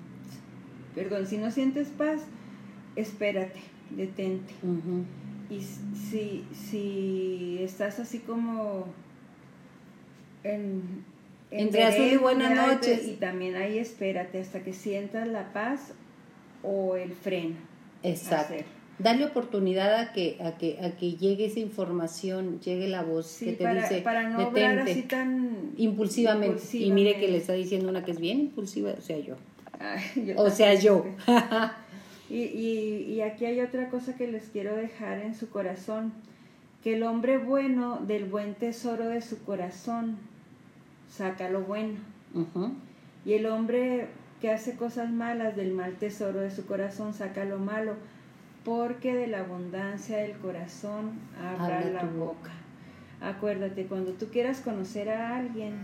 Perdón, 0.95 1.27
si 1.27 1.37
no 1.37 1.51
sientes 1.51 1.89
paz, 1.89 2.23
espérate, 2.97 3.61
detente. 3.91 4.55
Y 5.51 5.61
si, 5.61 6.47
si 6.55 7.59
estás 7.61 7.99
así 7.99 8.21
como 8.21 8.87
en, 10.43 11.05
entre 11.51 11.85
azul 11.85 12.07
y 12.07 12.17
buenas 12.17 12.57
noches. 12.67 13.07
Y 13.07 13.17
también 13.17 13.57
ahí 13.57 13.79
espérate 13.79 14.41
hasta 14.41 14.61
que 14.61 14.73
sientas 14.73 15.29
la 15.29 15.53
paz 15.53 15.93
o 16.63 16.97
el 16.97 17.13
freno. 17.13 17.57
Exacto. 18.03 18.55
Dale 18.99 19.27
oportunidad 19.27 19.95
a 19.95 20.13
que, 20.13 20.39
a 20.43 20.57
que, 20.57 20.79
a 20.83 20.97
que 20.97 21.17
llegue 21.17 21.47
esa 21.47 21.61
información, 21.61 22.61
llegue 22.61 22.89
la 22.89 23.03
voz 23.03 23.39
que 23.39 23.53
te 23.53 23.65
para, 23.65 23.83
dice, 23.83 24.01
para 24.01 24.31
no 24.31 24.51
detente, 24.51 24.91
así 24.91 25.03
tan 25.03 25.73
impulsivamente. 25.77 26.63
Y 26.79 26.91
mire 26.93 27.19
que 27.21 27.29
le 27.29 27.37
está 27.37 27.53
diciendo 27.53 27.91
una 27.91 28.05
que 28.05 28.13
es 28.13 28.21
bien 28.21 28.41
impulsiva, 28.41 28.95
o 28.97 29.03
sea, 29.03 29.19
yo. 29.19 29.37
o 30.37 30.49
sea, 30.49 30.73
yo. 30.75 31.05
y, 32.31 32.39
y, 32.39 33.13
y 33.13 33.21
aquí 33.21 33.45
hay 33.45 33.61
otra 33.61 33.91
cosa 33.91 34.17
que 34.17 34.29
les 34.29 34.45
quiero 34.45 34.75
dejar 34.75 35.19
en 35.19 35.35
su 35.35 35.51
corazón, 35.51 36.15
que 36.83 36.95
el 36.95 37.03
hombre 37.03 37.37
bueno 37.37 37.99
del 37.99 38.25
buen 38.25 38.55
tesoro 38.55 39.09
de 39.09 39.21
su 39.21 39.45
corazón 39.45 40.17
saca 41.11 41.51
lo 41.51 41.63
bueno. 41.63 41.99
Y 43.25 43.33
el 43.35 43.47
hombre 43.47 44.09
que 44.41 44.51
hace 44.51 44.77
cosas 44.77 45.11
malas 45.11 45.57
del 45.57 45.73
mal 45.73 45.95
tesoro 45.95 46.41
de 46.41 46.51
su 46.51 46.67
corazón 46.67 47.15
saca 47.15 47.45
lo 47.45 47.59
malo, 47.59 47.95
porque 48.65 49.15
de 49.15 49.27
la 49.27 49.41
abundancia 49.41 50.19
del 50.19 50.33
corazón 50.39 51.13
habla, 51.41 51.81
la 51.91 52.05
boca. 52.05 52.51
Acuérdate, 53.21 53.87
cuando 53.87 54.13
tú 54.13 54.27
quieras 54.27 54.61
conocer 54.61 55.09
a 55.09 55.37
alguien, 55.37 55.75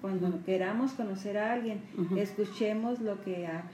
cuando 0.00 0.44
queramos 0.44 0.92
conocer 0.92 1.38
a 1.38 1.52
alguien, 1.52 1.80
escuchemos 2.16 3.00
lo 3.00 3.22
que 3.22 3.46
habla. 3.46 3.70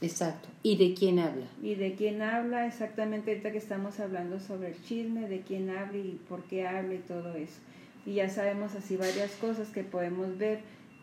Exacto. 0.00 0.48
¿Y 0.62 0.76
de 0.76 0.94
quién 0.94 1.18
habla? 1.18 1.46
Y 1.62 1.74
de 1.74 1.94
quién 1.94 2.22
habla, 2.22 2.66
exactamente 2.66 3.30
ahorita 3.30 3.52
que 3.52 3.58
estamos 3.58 4.00
hablando 4.00 4.40
sobre 4.40 4.70
el 4.70 4.82
chisme, 4.82 5.28
de 5.28 5.40
quién 5.40 5.70
habla 5.70 5.96
y 5.96 6.20
por 6.28 6.42
qué 6.44 6.66
habla 6.66 6.94
y 6.94 6.98
todo 6.98 7.34
eso 7.34 7.60
y 8.06 8.14
ya 8.14 8.30
sabemos 8.30 8.74
así 8.76 8.96
varias 8.96 9.32
cosas 9.32 9.68
que 9.68 9.82
podemos 9.82 10.38
ver 10.38 10.60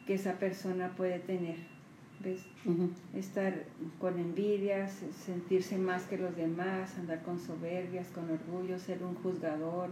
que 0.08 0.16
esa 0.16 0.40
persona 0.40 0.94
puede 0.96 1.20
tener. 1.20 1.58
¿Ves? 2.24 2.42
Estar 3.16 3.66
con 4.00 4.18
envidias, 4.18 5.02
sentirse 5.26 5.78
más 5.78 6.04
que 6.04 6.18
los 6.18 6.36
demás, 6.36 6.98
andar 6.98 7.22
con 7.24 7.40
soberbias, 7.40 8.08
con 8.08 8.30
orgullo, 8.30 8.80
ser 8.80 9.04
un 9.04 9.16
juzgador. 9.16 9.90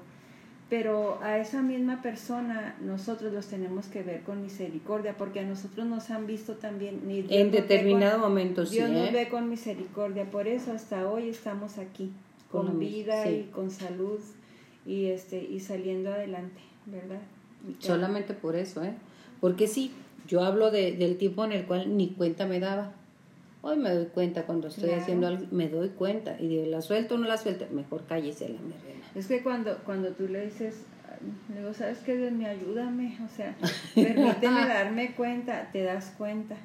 Pero 0.70 1.20
a 1.22 1.38
esa 1.38 1.62
misma 1.62 2.02
persona 2.02 2.78
nosotros 2.80 3.34
los 3.34 3.48
tenemos 3.48 3.88
que 3.88 4.04
ver 4.04 4.22
con 4.22 4.42
misericordia, 4.42 5.18
porque 5.18 5.42
a 5.42 5.44
nosotros 5.44 5.86
nos 5.86 6.10
han 6.10 6.26
visto 6.26 6.56
también. 6.56 7.02
Ni 7.06 7.26
en 7.28 7.52
determinado 7.52 8.20
momento, 8.20 8.66
sí. 8.66 8.78
Dios 8.78 8.90
nos 8.90 9.10
¿eh? 9.10 9.12
ve 9.12 9.28
con 9.28 9.50
misericordia, 9.50 10.32
por 10.32 10.48
eso 10.48 10.72
hasta 10.72 11.10
hoy 11.10 11.28
estamos 11.28 11.78
aquí, 11.78 12.14
con, 12.50 12.80
vida 12.80 13.30
y 13.30 13.50
con 13.52 13.70
salud 13.70 14.20
y, 14.86 15.08
este, 15.08 15.44
y 15.44 15.60
saliendo 15.60 16.14
adelante. 16.14 16.62
¿verdad? 16.86 17.22
Solamente 17.80 18.34
por 18.34 18.56
eso, 18.56 18.84
¿eh? 18.84 18.94
Porque 19.40 19.68
sí, 19.68 19.92
yo 20.32 20.42
hablo 20.46 20.72
de, 20.72 20.94
del 20.94 21.18
tipo 21.18 21.44
en 21.44 21.52
el 21.52 21.66
cual 21.66 21.98
ni 21.98 22.12
cuenta 22.12 22.48
me 22.48 22.62
daba. 22.62 22.94
Hoy 23.62 23.76
me 23.76 23.94
doy 23.94 24.06
cuenta 24.06 24.44
cuando 24.44 24.70
estoy 24.70 24.92
haciendo 24.92 25.28
algo, 25.28 25.46
me 25.52 25.68
doy 25.68 25.90
cuenta. 25.90 26.38
Y 26.40 26.48
digo, 26.48 26.66
¿la 26.68 26.82
suelto 26.82 27.16
o 27.16 27.18
no 27.18 27.28
la 27.28 27.38
suelto? 27.38 27.68
Mejor 27.70 28.06
cállese 28.08 28.48
la 28.48 28.60
reina. 28.60 29.04
Es 29.14 29.28
que 29.28 29.44
cuando, 29.44 29.78
cuando 29.86 30.12
tú 30.12 30.30
le 30.30 30.46
dices, 30.46 30.86
le 31.50 31.60
digo, 31.60 31.74
¿sabes 31.74 31.98
qué? 32.06 32.16
me 32.32 32.48
ayúdame, 32.48 33.18
o 33.26 33.28
sea, 33.28 33.58
permíteme 33.94 34.66
darme 34.66 35.12
cuenta, 35.16 35.70
te 35.74 35.84
das 35.84 36.14
cuenta. 36.18 36.56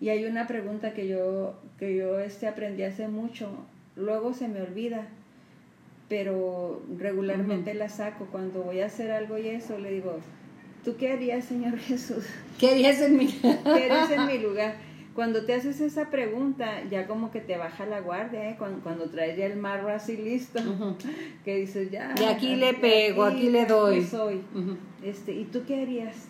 Y 0.00 0.08
hay 0.08 0.24
una 0.24 0.48
pregunta 0.48 0.92
que 0.92 1.06
yo, 1.06 1.54
que 1.78 1.94
yo 1.94 2.18
este, 2.18 2.48
aprendí 2.48 2.82
hace 2.82 3.06
mucho, 3.06 3.50
luego 3.94 4.34
se 4.34 4.48
me 4.48 4.62
olvida, 4.62 5.06
pero 6.08 6.82
regularmente 6.98 7.72
la 7.72 7.88
saco. 7.88 8.26
Cuando 8.32 8.64
voy 8.64 8.80
a 8.80 8.86
hacer 8.86 9.12
algo 9.12 9.38
y 9.38 9.46
eso, 9.46 9.78
le 9.78 9.92
digo, 9.92 10.18
¿tú 10.86 10.96
qué 10.96 11.12
harías, 11.12 11.44
Señor 11.44 11.76
Jesús? 11.80 12.24
¿Qué 12.58 12.70
harías 12.70 13.00
en 13.00 13.18
mi, 13.18 13.26
¿Qué 13.26 13.58
harías 13.68 14.10
en 14.10 14.26
mi 14.26 14.38
lugar? 14.42 14.76
Cuando 15.14 15.44
te 15.44 15.54
haces 15.54 15.80
esa 15.80 16.10
pregunta, 16.10 16.84
ya 16.90 17.06
como 17.06 17.30
que 17.30 17.40
te 17.40 17.56
baja 17.56 17.86
la 17.86 18.00
guardia, 18.00 18.50
¿eh? 18.50 18.56
cuando, 18.58 18.82
cuando 18.82 19.08
traes 19.10 19.36
ya 19.36 19.46
el 19.46 19.56
marro 19.56 19.88
así 19.88 20.16
listo, 20.16 20.60
que 21.44 21.56
dices, 21.56 21.90
ya. 21.90 22.14
Y 22.20 22.24
aquí 22.24 22.54
le 22.54 22.74
pego, 22.74 23.24
aquí, 23.24 23.50
le 23.50 23.66
doy. 23.66 24.04
Soy. 24.04 24.42
este, 25.02 25.32
¿Y 25.32 25.44
tú 25.44 25.64
qué 25.66 25.82
harías? 25.82 26.28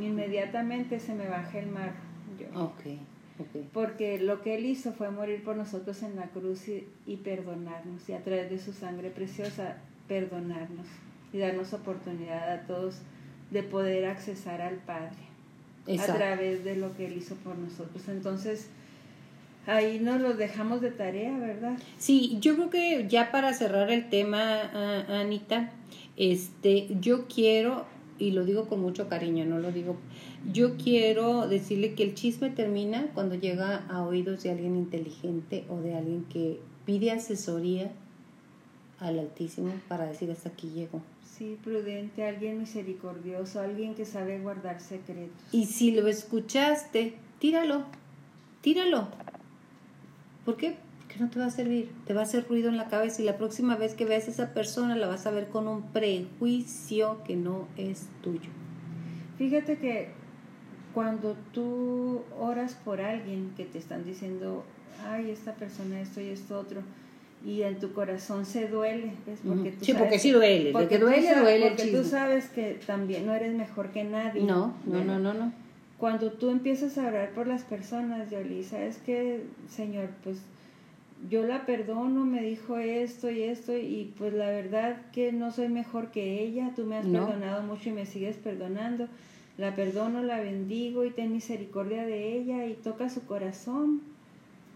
Inmediatamente 0.00 1.00
se 1.00 1.14
me 1.14 1.28
baja 1.28 1.58
el 1.58 1.66
mar. 1.66 1.92
Yo. 2.38 2.64
Okay. 2.64 3.00
Porque 3.72 4.18
lo 4.20 4.40
que 4.40 4.54
Él 4.54 4.66
hizo 4.66 4.92
fue 4.92 5.10
morir 5.10 5.42
por 5.44 5.56
nosotros 5.56 6.02
en 6.02 6.16
la 6.16 6.28
cruz 6.28 6.68
y, 6.68 7.16
perdonarnos, 7.16 8.08
y 8.08 8.12
a 8.12 8.22
través 8.22 8.50
de 8.50 8.58
su 8.58 8.72
sangre 8.72 9.10
preciosa 9.10 9.76
perdonarnos 10.08 10.86
y 11.32 11.38
darnos 11.38 11.72
oportunidad 11.72 12.52
a 12.52 12.66
todos 12.66 13.02
de 13.50 13.62
poder 13.62 14.06
accesar 14.06 14.60
al 14.60 14.76
Padre 14.76 15.18
a 15.98 16.04
través 16.04 16.64
de 16.64 16.76
lo 16.76 16.94
que 16.96 17.06
Él 17.06 17.16
hizo 17.16 17.34
por 17.36 17.56
nosotros. 17.56 18.08
Entonces, 18.08 18.68
ahí 19.66 20.00
nos 20.00 20.20
lo 20.20 20.34
dejamos 20.34 20.80
de 20.80 20.90
tarea, 20.90 21.36
¿verdad? 21.38 21.78
Sí, 21.98 22.38
yo 22.40 22.54
creo 22.54 22.70
que 22.70 23.06
ya 23.08 23.30
para 23.30 23.54
cerrar 23.54 23.90
el 23.90 24.08
tema, 24.10 24.70
Anita, 25.20 25.70
este, 26.16 26.88
yo 27.00 27.26
quiero, 27.26 27.86
y 28.18 28.32
lo 28.32 28.44
digo 28.44 28.68
con 28.68 28.80
mucho 28.80 29.08
cariño, 29.08 29.44
no 29.46 29.58
lo 29.58 29.72
digo 29.72 29.96
yo 30.52 30.76
quiero 30.76 31.48
decirle 31.48 31.94
que 31.94 32.04
el 32.04 32.14
chisme 32.14 32.50
termina 32.50 33.08
cuando 33.12 33.34
llega 33.34 33.84
a 33.88 34.02
oídos 34.02 34.42
de 34.42 34.50
alguien 34.50 34.76
inteligente 34.76 35.64
o 35.68 35.80
de 35.80 35.94
alguien 35.94 36.24
que 36.24 36.60
pide 36.86 37.10
asesoría 37.10 37.90
al 39.00 39.18
Altísimo 39.18 39.72
para 39.88 40.06
decir 40.06 40.30
hasta 40.30 40.48
aquí 40.48 40.70
llego. 40.70 41.02
Sí, 41.38 41.56
prudente, 41.62 42.26
alguien 42.26 42.58
misericordioso, 42.58 43.60
alguien 43.60 43.94
que 43.94 44.04
sabe 44.04 44.40
guardar 44.40 44.80
secretos. 44.80 45.40
Y 45.52 45.66
si 45.66 45.92
lo 45.92 46.08
escuchaste, 46.08 47.14
tíralo, 47.38 47.84
tíralo. 48.60 49.06
¿Por 50.44 50.56
qué? 50.56 50.74
Porque 50.98 51.20
no 51.20 51.30
te 51.30 51.38
va 51.38 51.46
a 51.46 51.50
servir, 51.50 51.92
te 52.06 52.12
va 52.12 52.22
a 52.22 52.24
hacer 52.24 52.48
ruido 52.48 52.68
en 52.68 52.76
la 52.76 52.88
cabeza 52.88 53.22
y 53.22 53.24
la 53.24 53.36
próxima 53.36 53.76
vez 53.76 53.94
que 53.94 54.04
veas 54.04 54.26
a 54.26 54.32
esa 54.32 54.52
persona 54.52 54.96
la 54.96 55.06
vas 55.06 55.28
a 55.28 55.30
ver 55.30 55.46
con 55.46 55.68
un 55.68 55.82
prejuicio 55.92 57.22
que 57.22 57.36
no 57.36 57.68
es 57.76 58.08
tuyo. 58.20 58.50
Fíjate 59.36 59.78
que 59.78 60.08
cuando 60.92 61.36
tú 61.54 62.22
oras 62.36 62.74
por 62.84 63.00
alguien 63.00 63.52
que 63.56 63.64
te 63.64 63.78
están 63.78 64.04
diciendo, 64.04 64.64
ay, 65.06 65.30
esta 65.30 65.54
persona 65.54 66.00
esto 66.00 66.20
y 66.20 66.30
esto 66.30 66.58
otro, 66.58 66.82
y 67.44 67.62
en 67.62 67.78
tu 67.78 67.92
corazón 67.92 68.44
se 68.44 68.68
duele, 68.68 69.12
¿ves? 69.26 69.40
Porque 69.46 69.72
tú 69.72 69.84
sí, 69.84 69.94
porque 69.94 70.18
sí 70.18 70.30
duele, 70.30 70.72
porque 70.72 70.98
duele, 70.98 71.34
duele 71.34 71.68
Porque 71.68 71.92
tú 71.92 72.04
sabes 72.04 72.48
que 72.48 72.78
también 72.86 73.26
no 73.26 73.34
eres 73.34 73.54
mejor 73.54 73.90
que 73.90 74.04
nadie. 74.04 74.42
No, 74.42 74.74
no, 74.84 75.04
no, 75.04 75.18
no, 75.18 75.34
no. 75.34 75.52
Cuando 75.98 76.32
tú 76.32 76.50
empiezas 76.50 76.98
a 76.98 77.06
orar 77.06 77.30
por 77.30 77.46
las 77.46 77.62
personas, 77.62 78.30
Yoli, 78.30 78.62
sabes 78.64 78.98
que, 78.98 79.42
Señor, 79.68 80.10
pues 80.22 80.38
yo 81.28 81.42
la 81.44 81.66
perdono, 81.66 82.24
me 82.24 82.42
dijo 82.42 82.78
esto 82.78 83.30
y 83.30 83.42
esto, 83.42 83.76
y 83.76 84.12
pues 84.16 84.32
la 84.32 84.50
verdad 84.50 85.02
que 85.12 85.32
no 85.32 85.50
soy 85.50 85.68
mejor 85.68 86.10
que 86.12 86.42
ella, 86.42 86.72
tú 86.76 86.84
me 86.84 86.96
has 86.96 87.06
perdonado 87.06 87.62
mucho 87.62 87.88
y 87.88 87.92
me 87.92 88.06
sigues 88.06 88.36
perdonando 88.36 89.08
la 89.58 89.74
perdono, 89.74 90.22
la 90.22 90.40
bendigo 90.40 91.04
y 91.04 91.10
ten 91.10 91.32
misericordia 91.32 92.06
de 92.06 92.38
ella 92.38 92.64
y 92.66 92.74
toca 92.74 93.10
su 93.10 93.26
corazón. 93.26 94.00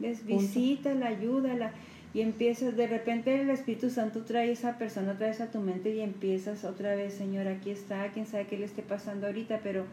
¿Ves? 0.00 0.26
Visítala, 0.26 1.06
ayúdala 1.06 1.72
y 2.14 2.20
empiezas, 2.20 2.76
de 2.76 2.86
repente 2.86 3.40
el 3.40 3.50
Espíritu 3.50 3.88
Santo 3.88 4.22
trae 4.24 4.52
esa 4.52 4.76
persona 4.76 5.12
otra 5.12 5.28
vez 5.28 5.40
a 5.40 5.50
tu 5.50 5.60
mente 5.60 5.94
y 5.94 6.00
empiezas 6.00 6.64
otra 6.64 6.94
vez, 6.94 7.14
Señor, 7.14 7.48
aquí 7.48 7.70
está, 7.70 8.10
quién 8.12 8.26
sabe 8.26 8.46
qué 8.46 8.58
le 8.58 8.66
esté 8.66 8.82
pasando 8.82 9.26
ahorita, 9.26 9.60
pero 9.62 9.84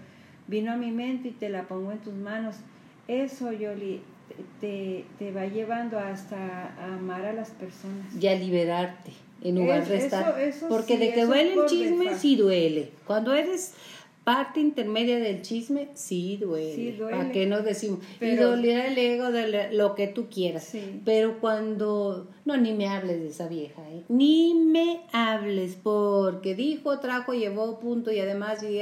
vino 0.47 0.71
a 0.71 0.75
mi 0.75 0.91
mente 0.91 1.29
y 1.29 1.31
te 1.31 1.49
la 1.49 1.63
pongo 1.67 1.91
en 1.91 1.99
tus 1.99 2.13
manos. 2.13 2.57
Eso, 3.07 3.53
Yoli, 3.53 4.01
te, 4.59 5.05
te 5.17 5.31
va 5.31 5.45
llevando 5.45 5.97
hasta 5.97 6.73
a 6.77 6.95
amar 6.95 7.25
a 7.25 7.33
las 7.33 7.51
personas. 7.51 8.13
Y 8.19 8.27
a 8.27 8.35
liberarte 8.35 9.11
en 9.41 9.55
lugar 9.55 9.87
de 9.87 9.97
estar. 9.97 10.35
Porque 10.67 10.97
de 10.97 11.13
que 11.13 11.25
duele 11.25 11.53
el 11.53 11.65
chisme, 11.65 12.15
sí 12.15 12.35
duele. 12.35 12.91
Cuando 13.05 13.33
eres 13.33 13.73
parte 14.29 14.59
intermedia 14.59 15.17
del 15.17 15.41
chisme 15.41 15.87
sí 15.95 16.37
duele. 16.37 16.75
Sí 16.75 16.91
duele. 16.91 17.17
¿Para 17.17 17.31
qué 17.31 17.47
nos 17.47 17.63
decimos? 17.63 17.97
y 18.21 18.35
dolía 18.35 18.85
el 18.85 18.95
ego 18.95 19.31
de 19.31 19.73
lo 19.73 19.95
que 19.95 20.05
tú 20.05 20.27
quieras. 20.29 20.71
Pero 21.03 21.39
cuando... 21.39 22.27
No, 22.45 22.55
ni 22.55 22.73
me 22.73 22.87
hables 22.87 23.21
de 23.21 23.29
esa 23.29 23.47
vieja, 23.47 23.81
¿eh? 23.89 24.03
Ni 24.07 24.53
me 24.53 25.01
hables 25.13 25.77
porque 25.81 26.53
dijo, 26.53 26.99
trajo, 26.99 27.33
llevó, 27.33 27.79
punto 27.79 28.11
y 28.11 28.19
además... 28.19 28.61
Y, 28.61 28.81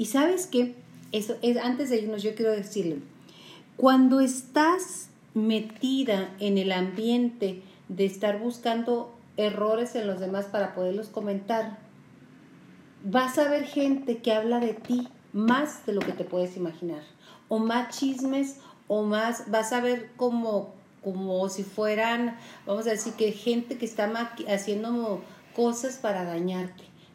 y 0.00 0.06
sabes 0.06 0.46
qué? 0.46 0.74
eso 1.10 1.36
es, 1.42 1.56
antes 1.56 1.90
de 1.90 1.96
irnos, 1.96 2.22
yo 2.22 2.36
quiero 2.36 2.52
decirle, 2.52 2.98
cuando 3.76 4.20
estás 4.20 5.08
metida 5.34 6.32
en 6.38 6.56
el 6.56 6.70
ambiente 6.70 7.62
de 7.88 8.04
estar 8.04 8.38
buscando 8.38 9.12
errores 9.36 9.96
en 9.96 10.06
los 10.06 10.20
demás 10.20 10.46
para 10.46 10.76
poderlos 10.76 11.08
comentar, 11.08 11.78
vas 13.04 13.38
a 13.38 13.48
ver 13.48 13.64
gente 13.64 14.18
que 14.18 14.32
habla 14.32 14.60
de 14.60 14.74
ti 14.74 15.08
más 15.32 15.84
de 15.86 15.92
lo 15.92 16.00
que 16.00 16.12
te 16.12 16.24
puedes 16.24 16.56
imaginar, 16.56 17.02
o 17.48 17.58
más 17.58 17.96
chismes, 17.96 18.60
o 18.86 19.02
más, 19.02 19.50
vas 19.50 19.72
a 19.72 19.80
ver 19.80 20.10
como, 20.16 20.74
como 21.04 21.48
si 21.48 21.62
fueran, 21.62 22.36
vamos 22.66 22.86
a 22.86 22.90
decir 22.90 23.12
que 23.14 23.32
gente 23.32 23.78
que 23.78 23.84
está 23.84 24.10
haciendo 24.48 25.22
cosas 25.54 25.98
para 25.98 26.24
dañarte. 26.24 26.87